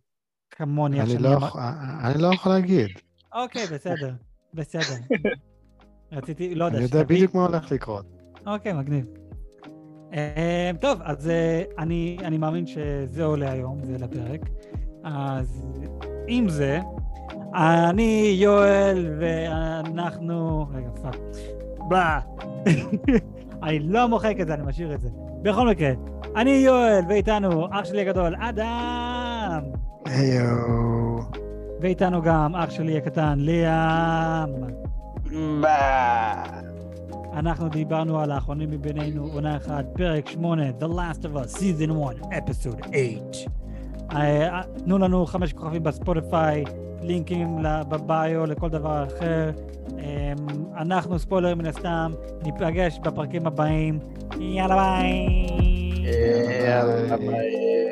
כמוני? 0.55 1.01
אני 1.01 1.17
לא 1.17 1.29
יכול- 1.29 1.61
אני 2.03 2.21
לא 2.21 2.33
יכול 2.33 2.51
להגיד. 2.51 2.87
אוקיי, 3.35 3.65
בסדר, 3.73 4.11
בסדר. 4.53 4.95
רציתי, 6.11 6.55
לא 6.55 6.65
יודע, 6.65 6.77
אני 6.77 6.85
יודע 6.85 7.03
בדיוק 7.03 7.35
מה 7.35 7.45
הולך 7.45 7.71
לקרות. 7.71 8.05
אוקיי, 8.47 8.73
מגניב. 8.73 9.05
אמ, 10.13 10.17
טוב, 10.81 10.99
אז 11.03 11.29
אה, 11.29 11.63
אני, 11.77 12.17
אני 12.23 12.37
מאמין 12.37 12.67
שזה 12.67 13.23
עולה 13.23 13.51
היום, 13.51 13.79
זה 13.83 13.97
לפרק. 13.97 14.41
אז 15.03 15.65
עם 16.27 16.49
זה, 16.49 16.79
אני 17.55 18.37
יואל 18.39 19.15
ואנחנו... 19.19 20.67
רגע, 20.73 20.89
fuck. 21.01 21.17
בלה. 21.89 22.19
אני 23.63 23.79
לא 23.79 24.07
מוחק 24.07 24.35
את 24.41 24.47
זה, 24.47 24.53
אני 24.53 24.63
משאיר 24.63 24.93
את 24.93 25.01
זה. 25.01 25.09
בכל 25.41 25.67
מקרה, 25.67 25.91
אני 26.35 26.51
יואל, 26.51 27.01
ואיתנו 27.09 27.67
אח 27.71 27.85
שלי 27.85 28.01
הגדול, 28.01 28.35
אדם! 28.39 29.32
היו. 30.05 31.17
ואיתנו 31.81 32.21
גם 32.21 32.55
אח 32.55 32.69
שלי 32.69 32.97
הקטן, 32.97 33.39
ליאם. 33.39 34.49
ביי. 35.61 36.63
אנחנו 37.33 37.69
דיברנו 37.69 38.19
על 38.19 38.31
האחרונים 38.31 38.71
מבינינו, 38.71 39.27
עונה 39.33 39.57
אחת, 39.57 39.85
פרק 39.93 40.29
8, 40.29 40.63
The 40.79 40.83
Last 40.83 41.23
of 41.23 41.35
Us, 41.35 41.57
Season 41.57 41.91
1, 41.91 42.15
Episode 42.21 42.85
8. 42.87 43.47
אה, 44.11 44.61
תנו 44.77 44.97
לנו 44.97 45.25
חמש 45.25 45.53
כוכבים 45.53 45.83
בספוטיפיי, 45.83 46.63
לינקים 47.01 47.57
בביו 47.89 48.45
לכל 48.45 48.69
דבר 48.69 49.03
אחר. 49.03 49.51
אה, 49.99 50.33
אנחנו 50.77 51.19
ספוילר 51.19 51.55
מן 51.55 51.65
הסתם, 51.65 52.11
ניפגש 52.43 52.99
בפרקים 53.03 53.47
הבאים. 53.47 53.99
יאללה 54.39 54.75
ביי! 54.75 55.47
יאללה 56.65 57.17
ביי. 57.17 57.82